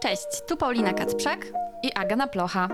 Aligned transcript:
Cześć, 0.00 0.42
tu 0.48 0.56
Paulina 0.56 0.92
Kacprzak 0.92 1.46
i 1.82 1.92
Agana 1.92 2.26
Plocha. 2.26 2.68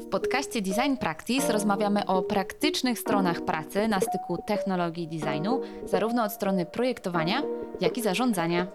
W 0.00 0.08
podcaście 0.08 0.62
Design 0.62 0.96
Practice 1.00 1.52
rozmawiamy 1.52 2.06
o 2.06 2.22
praktycznych 2.22 2.98
stronach 2.98 3.40
pracy 3.40 3.88
na 3.88 4.00
styku 4.00 4.38
technologii 4.46 5.08
designu, 5.08 5.60
zarówno 5.84 6.24
od 6.24 6.32
strony 6.32 6.66
projektowania, 6.66 7.42
jak 7.80 7.98
i 7.98 8.02
zarządzania. 8.02 8.66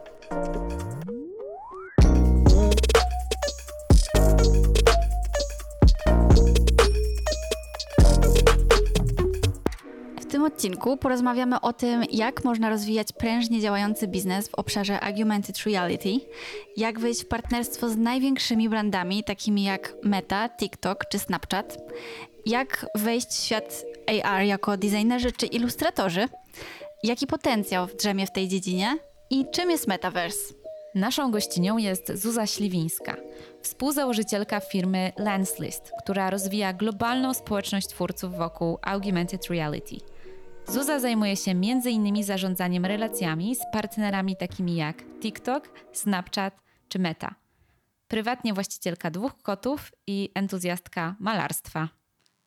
Tym 10.41 10.53
odcinku 10.53 10.97
porozmawiamy 10.97 11.61
o 11.61 11.73
tym, 11.73 12.03
jak 12.11 12.43
można 12.43 12.69
rozwijać 12.69 13.07
prężnie 13.13 13.61
działający 13.61 14.07
biznes 14.07 14.47
w 14.47 14.55
obszarze 14.55 14.99
Augmented 14.99 15.57
Reality, 15.65 16.09
jak 16.77 16.99
wejść 16.99 17.23
w 17.23 17.27
partnerstwo 17.27 17.89
z 17.89 17.97
największymi 17.97 18.69
brandami, 18.69 19.23
takimi 19.23 19.63
jak 19.63 19.93
Meta, 20.03 20.49
TikTok 20.49 21.05
czy 21.11 21.19
Snapchat, 21.19 21.77
jak 22.45 22.85
wejść 22.95 23.27
w 23.27 23.43
świat 23.43 23.85
AR 24.23 24.43
jako 24.43 24.77
designerzy 24.77 25.31
czy 25.31 25.45
ilustratorzy, 25.45 26.27
jaki 27.03 27.27
potencjał 27.27 27.87
drzemie 27.99 28.27
w 28.27 28.31
tej 28.31 28.47
dziedzinie 28.47 28.97
i 29.29 29.45
czym 29.51 29.71
jest 29.71 29.87
Metaverse. 29.87 30.53
Naszą 30.95 31.31
gościnią 31.31 31.77
jest 31.77 32.11
Zuza 32.15 32.47
Śliwińska, 32.47 33.15
współzałożycielka 33.61 34.59
firmy 34.59 35.11
Lenslist, 35.17 35.91
która 36.03 36.29
rozwija 36.29 36.73
globalną 36.73 37.33
społeczność 37.33 37.87
twórców 37.87 38.35
wokół 38.37 38.77
Augmented 38.81 39.47
Reality. 39.47 39.95
Zuza 40.67 40.99
zajmuje 40.99 41.37
się 41.37 41.51
m.in. 41.51 42.23
zarządzaniem 42.23 42.85
relacjami 42.85 43.55
z 43.55 43.59
partnerami 43.73 44.37
takimi 44.37 44.75
jak 44.75 45.03
TikTok, 45.21 45.69
Snapchat 45.93 46.61
czy 46.89 46.99
Meta. 46.99 47.35
Prywatnie 48.07 48.53
właścicielka 48.53 49.11
dwóch 49.11 49.41
kotów 49.41 49.91
i 50.07 50.29
entuzjastka 50.35 51.15
malarstwa. 51.19 51.89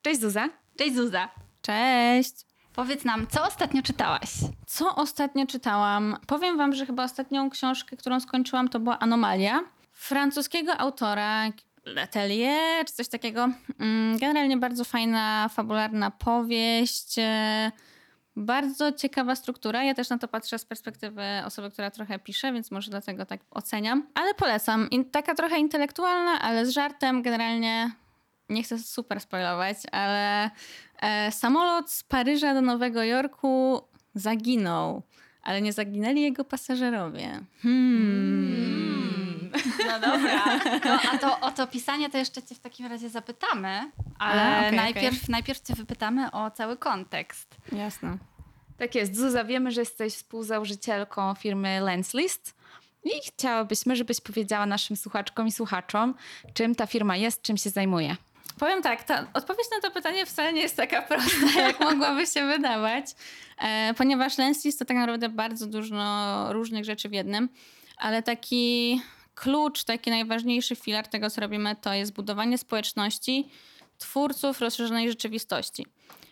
Cześć 0.02 0.20
Zuza. 0.20 0.48
Cześć 0.76 0.94
Zuza. 0.94 1.28
Cześć. 1.62 2.46
Powiedz 2.74 3.04
nam, 3.04 3.26
co 3.26 3.46
ostatnio 3.46 3.82
czytałaś? 3.82 4.30
Co 4.66 4.94
ostatnio 4.96 5.46
czytałam? 5.46 6.16
Powiem 6.26 6.56
wam, 6.56 6.74
że 6.74 6.86
chyba 6.86 7.04
ostatnią 7.04 7.50
książkę, 7.50 7.96
którą 7.96 8.20
skończyłam, 8.20 8.68
to 8.68 8.80
była 8.80 8.98
Anomalia. 8.98 9.60
Francuskiego 9.92 10.76
autora, 10.76 11.50
Letelier, 11.84 12.86
czy 12.86 12.92
coś 12.92 13.08
takiego. 13.08 13.48
Mm, 13.78 14.18
generalnie 14.18 14.56
bardzo 14.56 14.84
fajna, 14.84 15.48
fabularna 15.48 16.10
powieść. 16.10 17.16
Bardzo 18.36 18.92
ciekawa 18.92 19.36
struktura. 19.36 19.84
Ja 19.84 19.94
też 19.94 20.10
na 20.10 20.18
to 20.18 20.28
patrzę 20.28 20.58
z 20.58 20.64
perspektywy 20.64 21.22
osoby, 21.44 21.70
która 21.70 21.90
trochę 21.90 22.18
pisze, 22.18 22.52
więc 22.52 22.70
może 22.70 22.90
dlatego 22.90 23.27
tak 23.27 23.40
oceniam. 23.50 24.06
Ale 24.14 24.34
polecam. 24.34 24.88
Taka 25.10 25.34
trochę 25.34 25.58
intelektualna, 25.58 26.40
ale 26.40 26.66
z 26.66 26.70
żartem. 26.70 27.22
Generalnie 27.22 27.90
nie 28.48 28.62
chcę 28.62 28.78
super 28.78 29.20
spoilować, 29.20 29.77
ale 29.92 30.50
e, 31.00 31.32
samolot 31.32 31.90
z 31.90 32.02
Paryża 32.02 32.55
do 32.55 32.60
Nowego 32.60 33.02
Jorku 33.02 33.80
zaginął, 34.14 35.02
ale 35.42 35.62
nie 35.62 35.72
zaginęli 35.72 36.20
jego 36.20 36.44
pasażerowie. 36.44 37.40
Hmm. 37.62 39.23
No 39.86 40.00
dobra. 40.00 40.60
No, 40.84 40.98
a 41.12 41.19
to 41.19 41.41
o 41.41 41.50
to 41.50 41.66
pisanie 41.66 42.10
to 42.10 42.19
jeszcze 42.19 42.42
cię 42.42 42.55
w 42.55 42.60
takim 42.60 42.86
razie 42.86 43.10
zapytamy, 43.10 43.91
ale 44.19 44.42
a, 44.42 44.58
okay, 44.58 44.72
najpierw, 44.72 45.16
okay. 45.16 45.28
najpierw 45.28 45.61
cię 45.61 45.74
wypytamy 45.74 46.30
o 46.30 46.50
cały 46.50 46.77
kontekst. 46.77 47.56
Jasne. 47.72 48.19
Tak 48.78 48.94
jest. 48.94 49.16
Zuza, 49.16 49.44
wiemy, 49.44 49.70
że 49.70 49.80
jesteś 49.80 50.14
współzałożycielką 50.14 51.34
firmy 51.34 51.80
Lenslist. 51.80 52.55
I 53.05 53.11
chciałabyśmy, 53.27 53.96
żebyś 53.96 54.20
powiedziała 54.20 54.66
naszym 54.66 54.96
słuchaczkom 54.96 55.46
i 55.46 55.52
słuchaczom, 55.52 56.14
czym 56.55 56.74
ta 56.74 56.86
firma 56.86 57.16
jest, 57.16 57.42
czym 57.42 57.56
się 57.56 57.70
zajmuje. 57.70 58.16
Powiem 58.58 58.83
tak, 58.83 59.05
ta 59.05 59.27
odpowiedź 59.34 59.66
na 59.70 59.80
to 59.80 59.94
pytanie 59.94 60.27
wcale 60.27 60.52
nie 60.52 60.61
jest 60.61 60.77
taka 60.77 61.02
prosta, 61.08 61.61
jak 61.61 61.80
mogłaby 61.80 62.27
się 62.27 62.46
wydawać, 62.46 63.07
e, 63.58 63.95
ponieważ 63.95 64.39
Lenslist 64.39 64.78
to 64.78 64.84
tak 64.84 64.96
naprawdę 64.96 65.28
bardzo 65.28 65.67
dużo 65.67 65.96
różnych 66.52 66.84
rzeczy 66.84 67.08
w 67.08 67.12
jednym, 67.12 67.48
ale 67.96 68.23
taki 68.23 69.01
klucz, 69.34 69.84
taki 69.84 70.11
najważniejszy 70.11 70.77
filar 70.77 71.08
tego, 71.08 71.30
co 71.30 71.40
robimy, 71.40 71.77
to 71.77 71.95
jest 71.95 72.12
budowanie 72.12 72.58
społeczności 72.58 73.48
twórców 73.98 74.61
rozszerzonej 74.61 75.08
rzeczywistości 75.08 75.86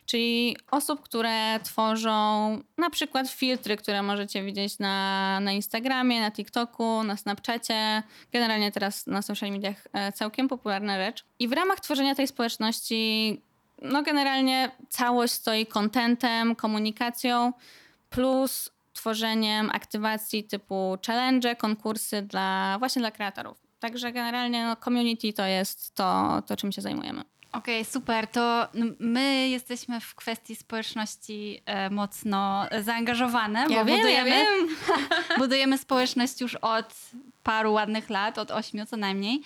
czyli 0.06 0.56
osób, 0.70 1.00
które 1.00 1.60
tworzą 1.62 2.58
na 2.78 2.90
przykład 2.90 3.30
filtry, 3.30 3.76
które 3.76 4.02
możecie 4.02 4.44
widzieć 4.44 4.78
na, 4.78 5.40
na 5.40 5.52
Instagramie, 5.52 6.20
na 6.20 6.30
TikToku, 6.30 7.02
na 7.02 7.16
Snapchacie, 7.16 8.02
generalnie 8.32 8.72
teraz 8.72 9.06
na 9.06 9.22
social 9.22 9.50
mediach 9.50 9.86
e, 9.92 10.12
całkiem 10.12 10.48
popularna 10.48 10.96
rzecz. 10.96 11.24
I 11.38 11.48
w 11.48 11.52
ramach 11.52 11.80
tworzenia 11.80 12.14
tej 12.14 12.28
społeczności, 12.28 13.40
no 13.82 14.02
generalnie 14.02 14.70
całość 14.88 15.32
stoi 15.32 15.66
kontentem, 15.66 16.54
komunikacją, 16.56 17.52
plus 18.10 18.71
tworzeniem 18.92 19.70
aktywacji 19.70 20.44
typu 20.44 20.98
challenge, 21.06 21.56
konkursy 21.56 22.22
dla 22.22 22.76
właśnie 22.78 23.00
dla 23.00 23.10
kreatorów. 23.10 23.62
Także 23.80 24.12
generalnie 24.12 24.64
no, 24.64 24.76
community 24.76 25.32
to 25.32 25.46
jest 25.46 25.94
to, 25.94 26.42
to 26.46 26.56
czym 26.56 26.72
się 26.72 26.82
zajmujemy. 26.82 27.24
Okej, 27.52 27.80
okay, 27.80 27.92
super. 27.92 28.26
To 28.26 28.68
my 28.98 29.48
jesteśmy 29.48 30.00
w 30.00 30.14
kwestii 30.14 30.56
społeczności 30.56 31.62
e, 31.66 31.90
mocno 31.90 32.66
zaangażowane. 32.80 33.60
Ja 33.60 33.78
bo 33.78 33.84
wiem, 33.84 33.96
budujemy, 33.96 34.30
ja 34.30 34.36
wiem. 34.36 34.68
budujemy 35.38 35.78
społeczność 35.78 36.40
już 36.40 36.54
od 36.54 36.94
paru 37.42 37.72
ładnych 37.72 38.10
lat, 38.10 38.38
od 38.38 38.50
ośmiu 38.50 38.86
co 38.86 38.96
najmniej. 38.96 39.42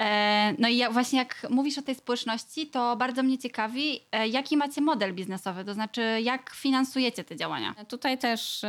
E, 0.00 0.54
no 0.58 0.68
i 0.68 0.76
ja, 0.76 0.90
właśnie 0.90 1.18
jak 1.18 1.46
mówisz 1.50 1.78
o 1.78 1.82
tej 1.82 1.94
społeczności, 1.94 2.66
to 2.66 2.96
bardzo 2.96 3.22
mnie 3.22 3.38
ciekawi, 3.38 4.00
e, 4.12 4.28
jaki 4.28 4.56
macie 4.56 4.80
model 4.80 5.14
biznesowy, 5.14 5.64
to 5.64 5.74
znaczy 5.74 6.20
jak 6.22 6.50
finansujecie 6.50 7.24
te 7.24 7.36
działania? 7.36 7.74
Tutaj 7.88 8.18
też 8.18 8.62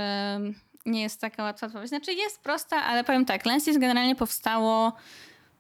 nie 0.86 1.02
jest 1.02 1.22
taka 1.22 1.44
łatwa 1.44 1.68
odpowiedź. 1.68 1.90
Znaczy 1.90 2.14
jest 2.14 2.40
prosta, 2.44 2.84
ale 2.84 3.04
powiem 3.04 3.26
tak, 3.26 3.46
Lensis 3.46 3.78
generalnie 3.78 4.16
powstało 4.16 4.94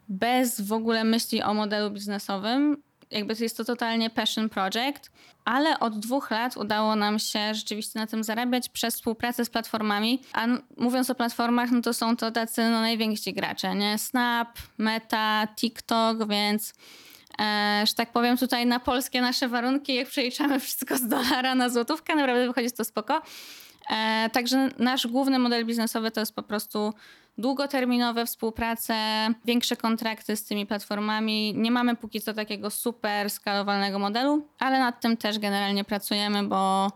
bez 0.10 0.62
w 0.62 0.74
ogóle 0.74 1.04
myśli 1.04 1.44
o 1.44 1.54
modelu 1.54 1.92
biznesowym 1.92 2.84
jakby 3.12 3.36
to 3.36 3.44
jest 3.44 3.58
to 3.58 3.66
totalnie 3.66 4.10
passion 4.10 4.50
project, 4.50 5.12
ale 5.46 5.80
od 5.80 6.00
dwóch 6.00 6.32
lat 6.32 6.58
udało 6.58 6.96
nam 6.96 7.20
się 7.20 7.54
rzeczywiście 7.54 8.00
na 8.00 8.08
tym 8.08 8.24
zarabiać 8.24 8.70
przez 8.70 8.96
współpracę 8.96 9.46
z 9.46 9.50
platformami. 9.50 10.22
A 10.34 10.48
mówiąc 10.78 11.10
o 11.10 11.16
platformach, 11.16 11.72
no 11.72 11.82
to 11.82 11.94
są 11.94 12.18
to 12.18 12.32
tacy 12.32 12.70
no, 12.70 12.82
najwięksi 12.82 13.34
gracze, 13.34 13.76
nie? 13.76 13.98
Snap, 13.98 14.58
Meta, 14.78 15.48
TikTok, 15.56 16.28
więc 16.30 16.74
e, 17.40 17.84
że 17.88 17.94
tak 17.94 18.12
powiem 18.12 18.38
tutaj 18.38 18.66
na 18.66 18.80
polskie 18.80 19.22
nasze 19.22 19.48
warunki, 19.48 19.96
jak 19.96 20.08
przeliczamy 20.08 20.60
wszystko 20.60 20.98
z 20.98 21.08
dolara 21.08 21.56
na 21.56 21.70
złotówkę, 21.70 22.16
naprawdę 22.16 22.48
wychodzi 22.48 22.72
to 22.72 22.84
spoko. 22.84 23.22
E, 23.90 24.30
także 24.34 24.70
nasz 24.78 25.08
główny 25.08 25.40
model 25.40 25.66
biznesowy 25.66 26.12
to 26.12 26.20
jest 26.20 26.36
po 26.36 26.44
prostu 26.44 26.94
długoterminowe 27.38 28.26
współprace, 28.26 28.96
większe 29.46 29.76
kontrakty 29.76 30.36
z 30.36 30.44
tymi 30.44 30.66
platformami. 30.66 31.54
Nie 31.56 31.72
mamy 31.72 31.96
póki 31.96 32.22
co 32.22 32.34
takiego 32.34 32.70
super 32.70 33.30
skalowalnego 33.30 34.00
modelu, 34.00 34.48
ale 34.60 34.80
nad 34.80 35.02
tym 35.02 35.18
też 35.18 35.40
generalnie 35.40 35.84
pracujemy, 35.84 36.44
bo 36.44 36.92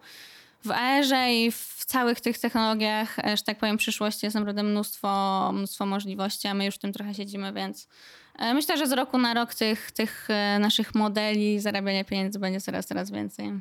w 0.65 0.71
AR-ze 0.71 1.33
i 1.33 1.51
w 1.51 1.85
całych 1.85 2.21
tych 2.21 2.39
technologiach, 2.39 3.19
e, 3.19 3.37
że 3.37 3.43
tak 3.43 3.57
powiem, 3.57 3.77
przyszłości 3.77 4.25
jest 4.25 4.35
naprawdę 4.35 4.63
mnóstwo, 4.63 5.51
mnóstwo 5.53 5.85
możliwości, 5.85 6.47
a 6.47 6.53
my 6.53 6.65
już 6.65 6.75
w 6.75 6.79
tym 6.79 6.93
trochę 6.93 7.13
siedzimy, 7.13 7.53
więc 7.53 7.87
e, 8.39 8.53
myślę, 8.53 8.77
że 8.77 8.87
z 8.87 8.91
roku 8.91 9.17
na 9.17 9.33
rok 9.33 9.53
tych, 9.53 9.91
tych 9.91 10.27
e, 10.29 10.59
naszych 10.59 10.95
modeli 10.95 11.59
zarabiania 11.59 12.03
pieniędzy 12.03 12.39
będzie 12.39 12.61
coraz, 12.61 12.85
coraz 12.85 13.11
więcej. 13.11 13.51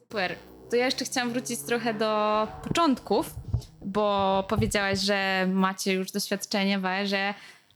Super. 0.00 0.36
To 0.70 0.76
ja 0.76 0.84
jeszcze 0.84 1.04
chciałam 1.04 1.30
wrócić 1.30 1.60
trochę 1.60 1.94
do 1.94 2.48
początków, 2.62 3.34
bo 3.84 4.44
powiedziałaś, 4.48 4.98
że 4.98 5.48
macie 5.52 5.92
już 5.92 6.10
doświadczenie 6.10 6.78
w 6.78 6.86
AR-ze. 6.86 7.34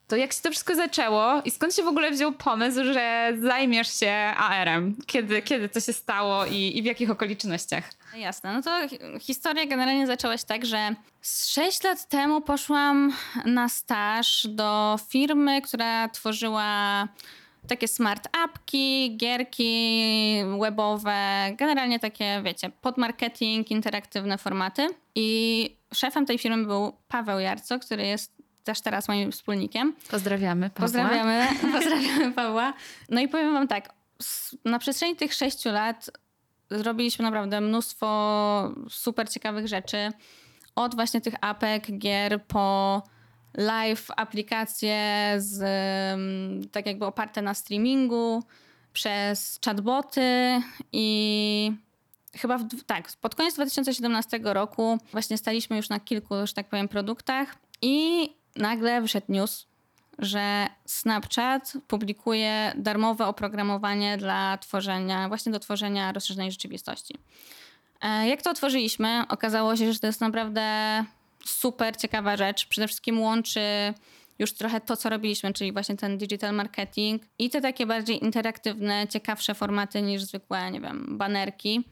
To 0.09 0.17
jak 0.17 0.33
się 0.33 0.41
to 0.43 0.51
wszystko 0.51 0.75
zaczęło 0.75 1.43
i 1.45 1.51
skąd 1.51 1.75
się 1.75 1.83
w 1.83 1.89
ogóle 1.89 2.11
wziął 2.11 2.33
pomysł, 2.33 2.85
że 2.85 3.33
zajmiesz 3.41 3.99
się 4.01 4.13
AR-em? 4.37 4.97
Kiedy, 5.07 5.43
kiedy 5.43 5.69
to 5.69 5.81
się 5.81 5.93
stało 5.93 6.47
i, 6.47 6.79
i 6.79 6.83
w 6.83 6.85
jakich 6.85 7.11
okolicznościach? 7.11 7.91
Jasne, 8.17 8.53
no 8.53 8.63
to 8.63 8.71
historia 9.21 9.67
generalnie 9.67 10.07
zaczęła 10.07 10.39
się 10.39 10.47
tak, 10.47 10.67
że 10.67 10.95
z 11.21 11.49
6 11.49 11.83
lat 11.83 12.09
temu 12.09 12.41
poszłam 12.41 13.13
na 13.45 13.69
staż 13.69 14.47
do 14.51 14.99
firmy, 15.09 15.63
która 15.63 16.09
tworzyła 16.09 17.09
takie 17.71 17.89
smart 17.89 18.29
appki, 18.45 19.17
gierki 19.17 20.35
webowe, 20.61 21.51
generalnie 21.57 21.99
takie, 21.99 22.43
wiecie, 22.45 22.71
pod 22.81 22.99
marketing, 22.99 23.71
interaktywne 23.71 24.39
formaty. 24.39 24.89
I 25.15 25.77
szefem 25.95 26.27
tej 26.27 26.39
firmy 26.39 26.67
był 26.67 26.93
Paweł 27.09 27.41
Jarco, 27.41 27.79
który 27.79 28.07
jest 28.07 28.33
też 28.65 28.81
teraz 28.81 29.09
moim 29.09 29.33
wspólnikiem. 29.33 29.95
Pozdrawiamy 30.11 30.71
Pawła. 30.71 30.83
Pozdrawiamy, 30.83 31.47
pozdrawiamy 31.73 32.33
Pawła. 32.33 32.73
No 33.09 33.21
i 33.21 33.29
powiem 33.29 33.53
wam 33.53 33.69
tak, 33.69 33.93
na 34.65 34.79
przestrzeni 34.79 35.17
tych 35.17 35.35
sześciu 35.35 35.73
lat 35.73 36.11
zrobiliśmy 36.71 37.23
naprawdę 37.23 37.61
mnóstwo 37.61 38.75
super 38.89 39.31
ciekawych 39.31 39.69
rzeczy. 39.69 40.09
Od 40.75 40.95
właśnie 40.95 41.21
tych 41.21 41.35
apek, 41.41 41.99
gier 41.99 42.45
po 42.47 43.03
live 43.57 44.07
aplikacje 44.17 45.35
z, 45.39 45.59
tak 46.73 46.87
jakby 46.87 47.07
oparte 47.07 47.43
na 47.43 47.55
streamingu, 47.55 48.43
przez 48.93 49.61
chatboty 49.65 50.61
i 50.93 51.73
chyba 52.37 52.59
w, 52.59 52.69
tak, 52.87 53.09
pod 53.21 53.35
koniec 53.35 53.55
2017 53.55 54.41
roku 54.43 54.99
właśnie 55.13 55.39
staliśmy 55.39 55.77
już 55.77 55.89
na 55.89 56.01
kilku, 56.01 56.35
że 56.45 56.53
tak 56.53 56.69
powiem, 56.69 56.89
produktach 56.89 57.55
i 57.83 58.29
nagle 58.57 59.01
wyszedł 59.01 59.27
news, 59.29 59.67
że 60.19 60.67
Snapchat 60.87 61.73
publikuje 61.89 62.73
darmowe 62.77 63.27
oprogramowanie 63.27 64.19
dla 64.19 64.59
tworzenia, 64.59 65.29
właśnie 65.29 65.53
do 65.53 65.61
tworzenia 65.61 66.13
rozszerzonej 66.13 66.51
rzeczywistości. 66.51 67.15
E, 68.03 68.29
Jak 68.29 68.43
to 68.43 68.51
otworzyliśmy, 68.51 69.23
okazało 69.29 69.77
się, 69.77 69.93
że 69.93 69.99
to 69.99 70.07
jest 70.07 70.21
naprawdę 70.21 71.05
super 71.45 71.97
ciekawa 71.97 72.37
rzecz. 72.37 72.67
Przede 72.67 72.87
wszystkim 72.87 73.21
łączy 73.21 73.61
już 74.39 74.53
trochę 74.53 74.81
to, 74.81 74.97
co 74.97 75.09
robiliśmy, 75.09 75.53
czyli 75.53 75.73
właśnie 75.73 75.97
ten 75.97 76.19
digital 76.19 76.55
marketing 76.55 77.23
i 77.39 77.51
te 77.51 77.61
takie 77.61 77.87
bardziej 77.87 78.25
interaktywne, 78.25 79.09
ciekawsze 79.09 79.55
formaty 79.55 80.03
niż 80.03 80.23
zwykłe, 80.23 80.71
nie 80.71 80.81
wiem, 80.81 81.19
banerki. 81.19 81.85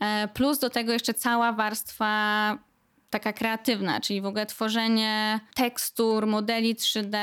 E, 0.00 0.28
Plus 0.34 0.58
do 0.58 0.70
tego 0.70 0.92
jeszcze 0.92 1.14
cała 1.14 1.52
warstwa 1.52 2.58
taka 3.10 3.32
kreatywna, 3.32 4.00
czyli 4.00 4.20
w 4.20 4.26
ogóle 4.26 4.46
tworzenie 4.46 5.40
tekstur, 5.54 6.26
modeli 6.26 6.74
3D, 6.74 7.16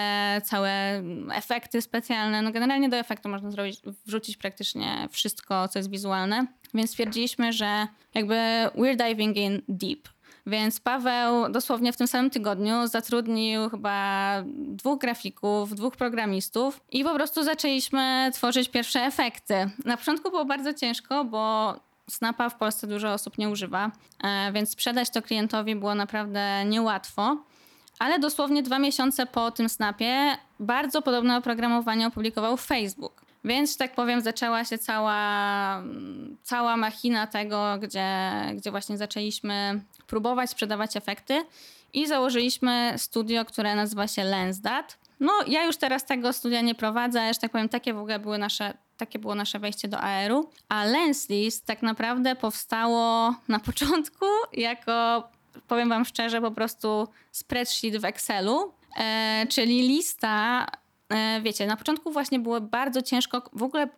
całe 0.44 1.04
efekty 1.33 1.81
specjalne. 1.81 2.42
No 2.42 2.51
generalnie 2.51 2.89
do 2.89 2.98
efektu 2.98 3.30
można 3.30 3.51
zrobić, 3.51 3.81
wrzucić 4.06 4.38
praktycznie 4.38 5.07
wszystko, 5.12 5.68
co 5.68 5.80
jest 5.80 5.92
wizualne. 5.92 6.48
Więc 6.74 6.89
stwierdziliśmy, 6.89 7.54
że 7.54 7.88
jakby 8.13 8.36
we're 8.75 9.07
diving 9.07 9.38
in 9.38 9.62
deep. 9.68 10.10
Więc 10.45 10.80
Paweł 10.80 11.51
dosłownie 11.51 11.94
w 11.94 11.98
tym 11.98 12.07
samym 12.07 12.30
tygodniu 12.30 12.88
zatrudnił 12.88 13.69
chyba 13.69 14.34
dwóch 14.56 15.00
grafików, 15.00 15.75
dwóch 15.75 15.95
programistów 15.95 16.81
i 16.92 17.04
po 17.04 17.16
prostu 17.16 17.44
zaczęliśmy 17.44 18.31
tworzyć 18.34 18.69
pierwsze 18.69 19.00
efekty. 19.01 19.69
Na 19.86 19.98
początku 19.98 20.30
było 20.30 20.45
bardzo 20.45 20.74
ciężko, 20.74 21.25
bo 21.25 21.74
Snapa 22.10 22.50
w 22.50 22.56
Polsce 22.56 22.88
dużo 22.88 23.13
osób 23.13 23.38
nie 23.38 23.50
używa, 23.50 23.92
e, 24.24 24.51
więc 24.51 24.69
sprzedać 24.69 25.10
to 25.10 25.22
klientowi 25.22 25.75
było 25.75 25.95
naprawdę 25.95 26.66
niełatwo. 26.66 27.38
Ale 28.00 28.19
dosłownie 28.19 28.63
dwa 28.63 28.80
miesiące 28.80 29.25
po 29.25 29.51
tym 29.51 29.69
Snapie 29.69 30.38
bardzo 30.60 31.01
podobne 31.01 31.38
oprogramowanie 31.38 32.07
opublikował 32.07 32.57
Facebook. 32.57 33.23
Więc, 33.45 33.78
tak 33.78 33.95
powiem, 33.95 34.22
zaczęła 34.22 34.66
się 34.66 34.78
cała, 34.78 35.84
cała 36.44 36.78
machina 36.78 37.28
tego, 37.28 37.78
gdzie, 37.81 38.10
gdzie 38.56 38.72
właśnie 38.72 38.98
zaczęliśmy 38.98 39.81
próbować 40.07 40.50
sprzedawać 40.50 40.98
efekty 40.98 41.45
i 41.94 42.07
założyliśmy 42.07 42.94
studio, 42.98 43.45
które 43.45 43.75
nazywa 43.75 44.07
się 44.07 44.24
LensDat. 44.24 44.98
No, 45.19 45.34
ja 45.48 45.66
już 45.66 45.78
teraz 45.78 46.06
tego 46.06 46.34
studia 46.34 46.62
nie 46.62 46.75
prowadzę, 46.75 47.34
że 47.34 47.40
tak 47.40 47.51
powiem, 47.51 47.69
takie 47.69 47.94
w 47.94 47.98
ogóle 47.98 48.19
były 48.19 48.38
nasze, 48.38 48.74
takie 48.98 49.19
było 49.19 49.36
nasze 49.36 49.60
wejście 49.60 49.88
do 49.88 50.00
AR-u. 50.00 50.50
A 50.69 50.86
LensList 50.86 51.66
tak 51.66 51.81
naprawdę 51.81 52.36
powstało 52.36 53.36
na 53.48 53.60
początku 53.69 54.25
jako, 54.54 55.24
powiem 55.68 55.89
wam 55.89 56.06
szczerze, 56.06 56.42
po 56.42 56.51
prostu 56.51 57.07
spreadsheet 57.31 57.98
w 57.98 58.06
Excelu, 58.06 58.74
e, 58.98 59.46
czyli 59.50 59.88
lista 59.88 60.68
wiecie, 61.44 61.68
na 61.68 61.77
początku 61.77 62.12
właśnie 62.12 62.39
było 62.39 62.62
bardzo 62.62 63.01
ciężko 63.01 63.50
w 63.54 63.63
ogóle 63.63 63.89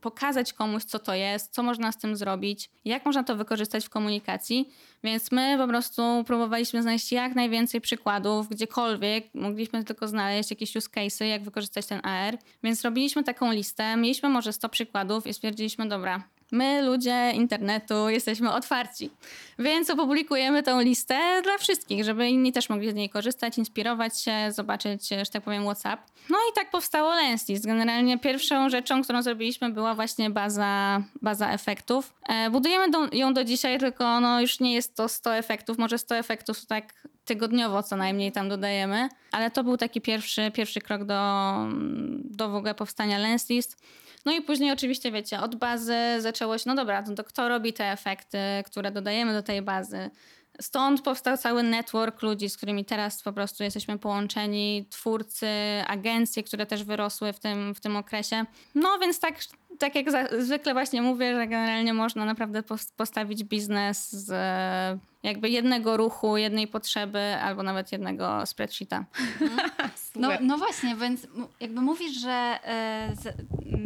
pokazać 0.00 0.52
komuś, 0.52 0.84
co 0.84 0.98
to 0.98 1.14
jest, 1.14 1.52
co 1.52 1.62
można 1.62 1.92
z 1.92 1.98
tym 1.98 2.16
zrobić, 2.16 2.70
jak 2.84 3.06
można 3.06 3.24
to 3.24 3.36
wykorzystać 3.36 3.86
w 3.86 3.90
komunikacji. 3.90 4.70
Więc 5.04 5.32
my 5.32 5.54
po 5.58 5.68
prostu 5.68 6.02
próbowaliśmy 6.26 6.82
znaleźć 6.82 7.12
jak 7.12 7.34
najwięcej 7.34 7.80
przykładów, 7.80 8.48
gdziekolwiek. 8.48 9.34
Mogliśmy 9.34 9.84
tylko 9.84 10.08
znaleźć 10.08 10.50
jakieś 10.50 10.76
use 10.76 10.88
cases, 10.88 11.28
jak 11.28 11.42
wykorzystać 11.42 11.86
ten 11.86 12.00
AR. 12.06 12.38
Więc 12.62 12.82
robiliśmy 12.82 13.24
taką 13.24 13.52
listę, 13.52 13.96
mieliśmy 13.96 14.28
może 14.28 14.52
100 14.52 14.68
przykładów 14.68 15.26
i 15.26 15.34
stwierdziliśmy, 15.34 15.88
dobra, 15.88 16.22
my, 16.52 16.82
ludzie 16.82 17.30
internetu, 17.34 18.08
jesteśmy 18.08 18.52
otwarci. 18.52 19.10
Więc 19.58 19.90
opublikujemy 19.90 20.62
tą 20.62 20.80
listę 20.80 21.40
dla 21.42 21.58
wszystkich, 21.58 22.04
żeby 22.04 22.28
inni 22.28 22.52
też 22.52 22.68
mogli 22.68 22.90
z 22.90 22.94
niej 22.94 23.10
korzystać, 23.10 23.58
inspirować 23.58 24.20
się, 24.20 24.52
zobaczyć, 24.52 25.08
że 25.08 25.26
tak 25.32 25.42
powiem, 25.42 25.62
WhatsApp. 25.62 26.02
No 26.30 26.36
i 26.50 26.54
tak 26.54 26.70
powstało 26.70 27.14
Lenslist. 27.14 27.66
Generalnie 27.66 28.18
pierwszą 28.18 28.68
rzeczą, 28.70 29.02
którą 29.02 29.22
zrobiliśmy, 29.22 29.70
była 29.70 29.94
właśnie 29.94 30.30
baza, 30.30 31.02
baza 31.22 31.50
efektów. 31.50 32.14
E, 32.28 32.50
budujemy 32.50 32.90
do, 32.90 33.08
ją 33.12 33.34
do 33.34 33.44
dzisiaj, 33.44 33.78
tylko 33.78 34.20
no, 34.20 34.40
już 34.40 34.60
nie 34.60 34.74
jest 34.74 34.94
to 34.96 35.08
100 35.08 35.34
efektów, 35.34 35.78
może 35.78 35.98
100 35.98 36.16
efektów 36.16 36.66
tak 36.66 36.92
tygodniowo 37.24 37.82
co 37.82 37.96
najmniej 37.96 38.32
tam 38.32 38.48
dodajemy, 38.48 39.08
ale 39.32 39.50
to 39.50 39.64
był 39.64 39.76
taki 39.76 40.00
pierwszy, 40.00 40.50
pierwszy 40.54 40.80
krok 40.80 41.04
do, 41.04 41.54
do 42.24 42.48
w 42.48 42.54
ogóle 42.54 42.74
powstania 42.74 43.18
Lenslist. 43.18 43.84
No 44.24 44.32
i 44.32 44.42
później 44.42 44.72
oczywiście, 44.72 45.12
wiecie, 45.12 45.40
od 45.40 45.56
bazy 45.56 45.96
zaczęło 46.18 46.58
się, 46.58 46.64
no 46.66 46.74
dobra, 46.74 47.02
to, 47.02 47.14
to 47.14 47.24
kto 47.24 47.48
robi 47.48 47.72
te 47.72 47.92
efekty, 47.92 48.38
które 48.66 48.90
dodajemy 48.90 49.32
do 49.32 49.42
tej 49.42 49.62
bazy? 49.62 50.10
Stąd 50.60 51.02
powstał 51.02 51.36
cały 51.36 51.62
network 51.62 52.22
ludzi, 52.22 52.50
z 52.50 52.56
którymi 52.56 52.84
teraz 52.84 53.22
po 53.22 53.32
prostu 53.32 53.64
jesteśmy 53.64 53.98
połączeni, 53.98 54.86
twórcy, 54.90 55.48
agencje, 55.86 56.42
które 56.42 56.66
też 56.66 56.84
wyrosły 56.84 57.32
w 57.32 57.40
tym, 57.40 57.74
w 57.74 57.80
tym 57.80 57.96
okresie. 57.96 58.44
No 58.74 58.98
więc 58.98 59.20
tak, 59.20 59.34
tak 59.78 59.94
jak 59.94 60.10
za, 60.10 60.24
zwykle 60.38 60.72
właśnie 60.72 61.02
mówię, 61.02 61.34
że 61.34 61.46
generalnie 61.46 61.94
można 61.94 62.24
naprawdę 62.24 62.62
postawić 62.96 63.44
biznes 63.44 64.12
z 64.12 64.30
jakby 65.22 65.48
jednego 65.48 65.96
ruchu, 65.96 66.36
jednej 66.36 66.68
potrzeby 66.68 67.36
albo 67.42 67.62
nawet 67.62 67.92
jednego 67.92 68.46
spreadsheeta. 68.46 69.04
No, 70.16 70.28
no 70.40 70.58
właśnie, 70.58 70.96
więc 70.96 71.26
jakby 71.60 71.80
mówisz, 71.80 72.20
że 72.20 72.58
e, 72.64 73.12
z, 73.22 73.36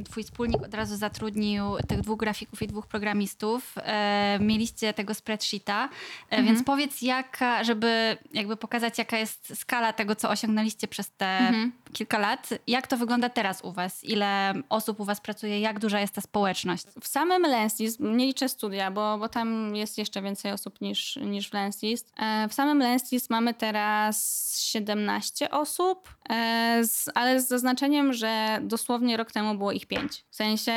twój 0.05 0.23
wspólnik 0.23 0.63
od 0.63 0.75
razu 0.75 0.97
zatrudnił 0.97 1.65
tych 1.89 2.01
dwóch 2.01 2.19
grafików 2.19 2.63
i 2.63 2.67
dwóch 2.67 2.87
programistów. 2.87 3.75
E, 3.77 4.39
mieliście 4.41 4.95
tego 4.95 5.15
spreadsheeta, 5.15 5.89
e, 6.31 6.37
mhm. 6.37 6.47
więc 6.47 6.67
powiedz 6.67 7.03
jaka, 7.03 7.65
żeby 7.65 8.17
jakby 8.33 8.57
pokazać 8.57 8.99
jaka 8.99 9.19
jest 9.19 9.59
skala 9.59 9.93
tego, 9.93 10.15
co 10.15 10.31
osiągnęliście 10.31 10.89
przez 10.89 11.11
te 11.11 11.39
mhm. 11.39 11.73
Kilka 11.93 12.19
lat. 12.19 12.49
Jak 12.67 12.87
to 12.87 12.97
wygląda 12.97 13.29
teraz 13.29 13.65
u 13.65 13.73
was? 13.73 14.05
Ile 14.05 14.55
osób 14.69 15.01
u 15.01 15.05
was 15.05 15.21
pracuje? 15.21 15.61
Jak 15.61 15.79
duża 15.79 16.01
jest 16.01 16.15
ta 16.15 16.21
społeczność? 16.21 16.85
W 17.01 17.09
samym 17.09 17.43
Lensis, 17.43 17.97
nie 18.01 18.27
liczę 18.27 18.49
studia, 18.49 18.91
bo, 18.91 19.19
bo 19.19 19.29
tam 19.29 19.77
jest 19.77 19.99
jeszcze 19.99 20.23
więcej 20.23 20.53
osób 20.53 20.81
niż, 20.81 21.17
niż 21.17 21.51
w 21.51 21.55
Lenslist. 21.55 22.13
E, 22.17 22.49
w 22.49 22.55
samym 22.55 22.79
Lenslist 22.79 23.31
mamy 23.31 23.55
teraz 23.55 24.59
17 24.61 25.51
osób, 25.51 26.09
e, 26.31 26.83
ale 27.15 27.41
z 27.41 27.49
zaznaczeniem, 27.49 28.13
że 28.13 28.59
dosłownie 28.63 29.17
rok 29.17 29.33
temu 29.33 29.55
było 29.55 29.73
ich 29.73 29.87
5. 29.87 30.25
W 30.31 30.37
sensie 30.37 30.73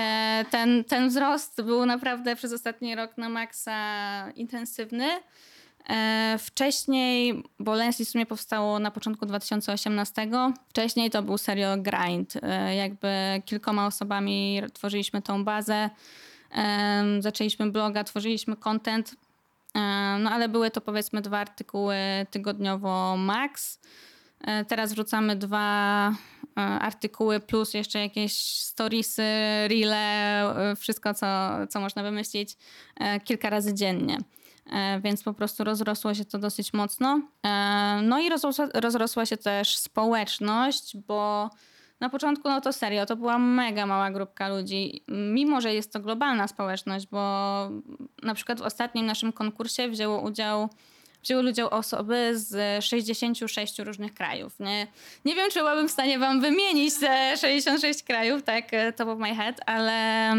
ten, 0.49 0.83
ten 0.83 1.09
wzrost 1.09 1.61
był 1.61 1.85
naprawdę 1.85 2.35
przez 2.35 2.53
ostatni 2.53 2.95
rok 2.95 3.17
na 3.17 3.29
maksa 3.29 3.81
intensywny. 4.35 5.09
E, 5.89 6.37
wcześniej, 6.39 7.43
bo 7.59 7.75
Lenslist 7.75 8.11
w 8.11 8.13
sumie 8.13 8.25
powstało 8.25 8.79
na 8.79 8.91
początku 8.91 9.25
2018, 9.25 10.27
wcześniej 10.69 11.09
to 11.09 11.23
był 11.23 11.37
serio 11.37 11.77
grind. 11.77 12.33
Jakby 12.77 13.07
kilkoma 13.45 13.87
osobami 13.87 14.61
tworzyliśmy 14.73 15.21
tą 15.21 15.43
bazę, 15.43 15.89
zaczęliśmy 17.19 17.71
bloga, 17.71 18.03
tworzyliśmy 18.03 18.55
content. 18.55 19.15
E, 19.75 19.79
no 20.19 20.31
ale 20.31 20.49
były 20.49 20.71
to 20.71 20.81
powiedzmy 20.81 21.21
dwa 21.21 21.37
artykuły 21.37 21.95
tygodniowo 22.31 23.17
max. 23.17 23.79
E, 24.41 24.65
teraz 24.65 24.93
wrzucamy 24.93 25.35
dwa 25.35 26.09
e, 26.09 26.61
artykuły 26.61 27.39
plus 27.39 27.73
jeszcze 27.73 27.99
jakieś 27.99 28.33
storiesy, 28.59 29.23
reele, 29.67 30.75
wszystko 30.77 31.13
co, 31.13 31.27
co 31.69 31.79
można 31.79 32.03
wymyślić 32.03 32.57
kilka 33.23 33.49
razy 33.49 33.73
dziennie. 33.73 34.17
Więc 35.03 35.23
po 35.23 35.33
prostu 35.33 35.63
rozrosło 35.63 36.13
się 36.13 36.25
to 36.25 36.37
dosyć 36.37 36.73
mocno. 36.73 37.21
No 38.03 38.19
i 38.19 38.29
rozrosła, 38.73 39.25
się 39.25 39.37
też 39.37 39.77
społeczność, 39.77 40.97
bo 40.97 41.49
na 41.99 42.09
początku, 42.09 42.49
no 42.49 42.61
to 42.61 42.73
serio, 42.73 43.05
to 43.05 43.15
była 43.15 43.37
mega 43.37 43.85
mała 43.85 44.11
grupka 44.11 44.49
ludzi, 44.49 45.03
mimo 45.07 45.61
że 45.61 45.73
jest 45.73 45.93
to 45.93 45.99
globalna 45.99 46.47
społeczność, 46.47 47.07
bo 47.07 47.19
na 48.23 48.33
przykład 48.33 48.59
w 48.59 48.61
ostatnim 48.61 49.05
naszym 49.05 49.33
konkursie 49.33 49.89
wzięło 49.89 50.21
udział 50.21 50.69
wzięły 51.23 51.49
udział 51.49 51.69
osoby 51.69 52.31
z 52.33 52.83
66 52.85 53.79
różnych 53.79 54.13
krajów. 54.13 54.59
Nie, 54.59 54.87
nie 55.25 55.35
wiem, 55.35 55.51
czy 55.51 55.59
byłabym 55.59 55.87
w 55.87 55.91
stanie 55.91 56.19
wam 56.19 56.41
wymienić 56.41 56.99
te 56.99 57.37
66 57.37 58.03
krajów, 58.03 58.43
tak, 58.43 58.71
top 58.95 59.07
of 59.07 59.19
my 59.19 59.35
head, 59.35 59.61
ale, 59.65 60.33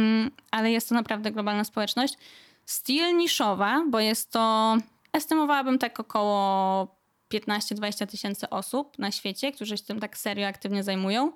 ale 0.51 0.71
jest 0.71 0.89
to 0.89 0.95
naprawdę 0.95 1.33
globalna 1.33 1.65
społeczność. 1.65 2.15
Styl 2.67 3.17
niszowa, 3.17 3.85
bo 3.91 4.01
jest 4.01 4.31
to, 4.31 4.77
estymowałabym 5.13 5.79
tak 5.79 6.01
około 6.01 6.89
15-20 7.35 8.07
tysięcy 8.07 8.51
osób 8.51 8.99
na 8.99 9.11
świecie, 9.11 9.53
którzy 9.53 9.79
się 9.79 9.85
tym 9.85 10.01
tak 10.01 10.19
serio 10.19 10.47
aktywnie 10.47 10.83
zajmują. 10.83 11.33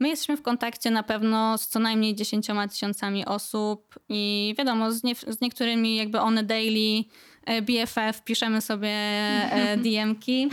My 0.00 0.08
jesteśmy 0.08 0.36
w 0.36 0.42
kontakcie 0.42 0.90
na 0.90 1.02
pewno 1.02 1.58
z 1.58 1.68
co 1.68 1.78
najmniej 1.78 2.14
10 2.14 2.46
tysiącami 2.70 3.26
osób 3.26 3.98
i 4.08 4.54
wiadomo, 4.58 4.92
z, 4.92 5.04
nie, 5.04 5.14
z 5.14 5.40
niektórymi 5.40 5.96
jakby 5.96 6.20
one 6.20 6.42
daily, 6.42 7.04
e, 7.44 7.62
BFF, 7.62 8.24
piszemy 8.24 8.60
sobie 8.60 8.88
e, 8.88 9.76
DM-ki. 9.84 10.48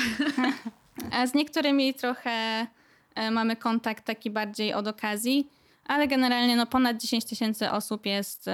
A 1.12 1.28
z 1.28 1.34
niektórymi 1.34 1.94
trochę 1.94 2.68
e, 3.16 3.32
mamy 3.32 3.56
kontakt 3.56 4.06
taki 4.06 4.30
bardziej 4.30 4.74
od 4.74 4.88
okazji, 4.88 5.50
ale 5.88 6.08
generalnie 6.08 6.56
no 6.56 6.66
ponad 6.66 7.02
10 7.02 7.26
tysięcy 7.26 7.72
osób 7.72 8.06
jest, 8.06 8.46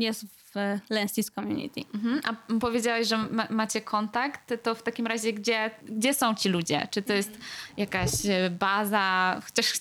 jest 0.00 0.24
w 0.54 0.80
Lensis 0.90 1.30
Community. 1.30 1.80
Mhm. 1.94 2.20
A 2.24 2.58
powiedziałaś, 2.60 3.06
że 3.06 3.18
ma, 3.18 3.46
macie 3.50 3.80
kontakt, 3.80 4.54
to 4.62 4.74
w 4.74 4.82
takim 4.82 5.06
razie 5.06 5.32
gdzie, 5.32 5.70
gdzie 5.88 6.14
są 6.14 6.34
ci 6.34 6.48
ludzie? 6.48 6.88
Czy 6.90 7.02
to 7.02 7.12
jest 7.12 7.38
jakaś 7.76 8.10
e, 8.26 8.50
baza, 8.50 9.40
chociaż 9.44 9.72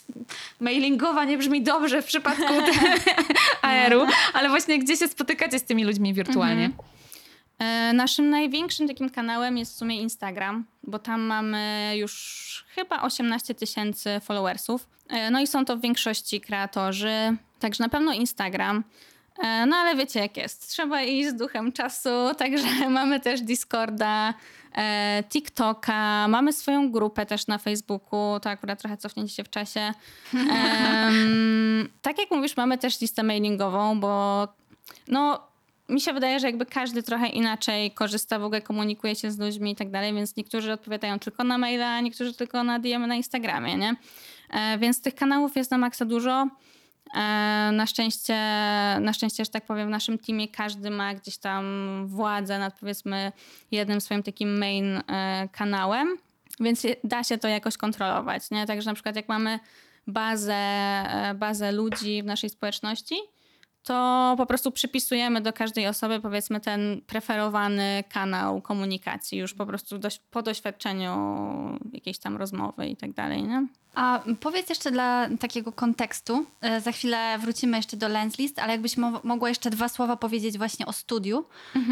mailingowa 0.60 1.26
nie 1.26 1.38
brzmi 1.38 1.64
dobrze 1.64 2.02
w 2.02 2.06
przypadku 2.06 2.54
AR-u, 3.62 4.06
ale 4.34 4.50
właśnie 4.50 4.80
gdzie 4.80 4.98
się 4.98 5.08
spotykacie 5.08 5.60
z 5.60 5.64
tymi 5.64 5.84
ludźmi 5.84 6.14
wirtualnie? 6.14 6.66
E, 6.66 6.99
Naszym 7.94 8.30
największym 8.30 8.88
takim 8.88 9.10
kanałem 9.10 9.58
jest 9.58 9.74
w 9.74 9.78
sumie 9.78 10.02
Instagram, 10.02 10.66
bo 10.84 11.00
tam 11.00 11.22
mamy 11.22 11.94
już 11.98 12.66
chyba 12.76 13.02
18 13.02 13.56
tysięcy 13.56 14.20
followersów. 14.20 14.88
E, 15.10 15.32
No 15.32 15.42
i 15.42 15.48
są 15.48 15.66
to 15.66 15.78
w 15.78 15.82
większości 15.82 16.42
kreatorzy, 16.42 17.38
także 17.60 17.84
na 17.84 17.90
pewno 17.90 18.14
Instagram. 18.14 18.84
E, 19.44 19.66
No 19.66 19.76
ale 19.76 19.96
wiecie 19.96 20.20
jak 20.20 20.38
jest, 20.38 20.70
trzeba 20.70 21.02
iść 21.02 21.30
z 21.30 21.36
duchem 21.36 21.72
czasu, 21.72 22.10
także 22.38 22.90
mamy 22.90 23.20
też 23.20 23.42
Discorda, 23.42 24.34
e, 24.76 25.24
TikToka, 25.30 26.28
mamy 26.28 26.54
swoją 26.54 26.92
grupę 26.92 27.26
też 27.26 27.48
na 27.48 27.58
Facebooku, 27.58 28.40
to 28.42 28.50
akurat 28.50 28.80
trochę 28.80 28.98
cofnięcie 28.98 29.34
się 29.36 29.44
w 29.44 29.50
czasie. 29.50 29.94
Em, 30.34 31.90
tak 32.02 32.18
jak 32.20 32.32
mówisz, 32.32 32.58
mamy 32.58 32.78
też 32.78 33.02
listę 33.02 33.24
mailingową, 33.24 34.00
bo 34.00 34.48
no 35.08 35.49
mi 35.90 36.02
się 36.02 36.14
wydaje, 36.14 36.40
że 36.40 36.48
jakby 36.48 36.66
każdy 36.66 37.04
trochę 37.04 37.28
inaczej 37.28 37.92
korzysta, 37.92 38.40
w 38.40 38.44
ogóle 38.44 38.62
komunikuje 38.62 39.16
się 39.16 39.32
z 39.32 39.40
ludźmi 39.40 39.72
i 39.72 39.76
tak 39.76 39.92
dalej, 39.92 40.14
więc 40.14 40.36
niektórzy 40.36 40.74
odpowiadają 40.74 41.20
tylko 41.20 41.44
na 41.44 41.58
maila, 41.58 42.02
niektórzy 42.02 42.34
tylko 42.34 42.64
na 42.64 42.80
DM 42.80 43.08
na 43.08 43.16
Instagramie, 43.16 43.78
nie? 43.78 43.96
E, 44.50 44.78
więc 44.78 45.02
tych 45.02 45.16
kanałów 45.16 45.56
jest 45.56 45.72
na 45.72 45.78
maksa 45.78 46.06
dużo. 46.06 46.48
E, 47.16 47.20
na 47.74 47.86
szczęście, 47.86 48.36
na 49.02 49.14
szczęście, 49.14 49.46
że 49.46 49.52
tak 49.52 49.66
powiem, 49.66 49.88
w 49.88 49.92
naszym 49.92 50.18
teamie 50.18 50.48
każdy 50.48 50.90
ma 50.90 51.14
gdzieś 51.14 51.38
tam 51.38 51.64
władzę 52.08 52.60
nad 52.60 52.80
powiedzmy 52.80 53.32
jednym 53.72 54.02
swoim 54.02 54.24
takim 54.24 54.58
main 54.58 54.86
e, 54.98 55.50
kanałem, 55.52 56.18
więc 56.60 56.88
da 57.04 57.24
się 57.24 57.38
to 57.38 57.48
jakoś 57.48 57.78
kontrolować, 57.78 58.52
nie? 58.52 58.66
Także 58.66 58.90
na 58.90 58.94
przykład 58.94 59.16
jak 59.16 59.30
mamy 59.30 59.60
bazę, 60.08 61.04
bazę 61.36 61.72
ludzi 61.72 62.24
w 62.24 62.26
naszej 62.26 62.50
społeczności, 62.50 63.16
to 63.90 64.36
po 64.38 64.46
prostu 64.46 64.72
przypisujemy 64.72 65.42
do 65.42 65.54
każdej 65.54 65.88
osoby, 65.88 66.20
powiedzmy, 66.20 66.60
ten 66.60 67.02
preferowany 67.08 68.04
kanał 68.10 68.62
komunikacji, 68.62 69.38
już 69.38 69.54
po 69.54 69.66
prostu 69.66 70.00
po 70.32 70.42
doświadczeniu 70.42 71.14
jakiejś 71.94 72.20
tam 72.20 72.38
rozmowy 72.38 72.88
i 72.88 72.96
tak 72.96 73.14
dalej, 73.14 73.44
nie? 73.44 73.68
A 73.96 74.20
powiedz 74.40 74.70
jeszcze 74.70 74.92
dla 74.92 75.30
takiego 75.40 75.72
kontekstu, 75.72 76.46
e, 76.62 76.82
za 76.82 76.92
chwilę 76.92 77.38
wrócimy 77.40 77.78
jeszcze 77.78 77.98
do 77.98 78.08
Lenslist, 78.08 78.60
ale 78.60 78.72
jakbyś 78.72 78.98
mo- 78.98 79.22
mogła 79.24 79.50
jeszcze 79.50 79.70
dwa 79.70 79.90
słowa 79.90 80.16
powiedzieć 80.18 80.58
właśnie 80.58 80.86
o 80.86 80.94
studiu, 80.94 81.46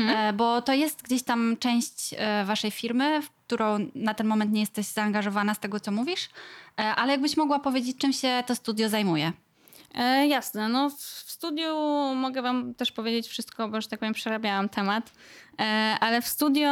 e, 0.10 0.34
bo 0.34 0.62
to 0.62 0.74
jest 0.74 1.01
gdzieś 1.01 1.24
tam 1.24 1.58
część 1.60 2.16
e, 2.18 2.46
waszej 2.46 2.72
firmy, 2.72 3.22
w 3.22 3.30
którą 3.30 3.80
na 3.96 4.13
ten 4.13 4.27
moment 4.27 4.51
nie 4.51 4.60
jesteś 4.60 4.86
zaangażowana 4.86 5.54
z 5.54 5.60
tego, 5.60 5.80
co 5.80 5.92
mówisz, 5.92 6.30
ale 6.75 7.12
jakbyś 7.12 7.38
mogła 7.38 7.60
powiedzieć, 7.60 7.98
czym 7.98 8.13
się 8.13 8.44
to 8.48 8.56
studio 8.56 8.89
zajmuje. 8.89 9.32
E, 9.98 10.27
jasne, 10.27 10.70
no 10.70 10.89
w, 10.89 10.98
w 10.98 11.32
studiu 11.32 11.75
mogę 12.16 12.42
wam 12.42 12.74
też 12.74 12.92
powiedzieć 12.92 13.27
wszystko, 13.27 13.68
bo 13.70 13.82
że 13.82 13.88
tak 13.88 14.00
powiem 14.00 14.13
przerabiałam 14.13 14.70
temat, 14.70 15.12
e, 15.60 15.63
ale 16.00 16.22
w 16.22 16.27
studio 16.27 16.70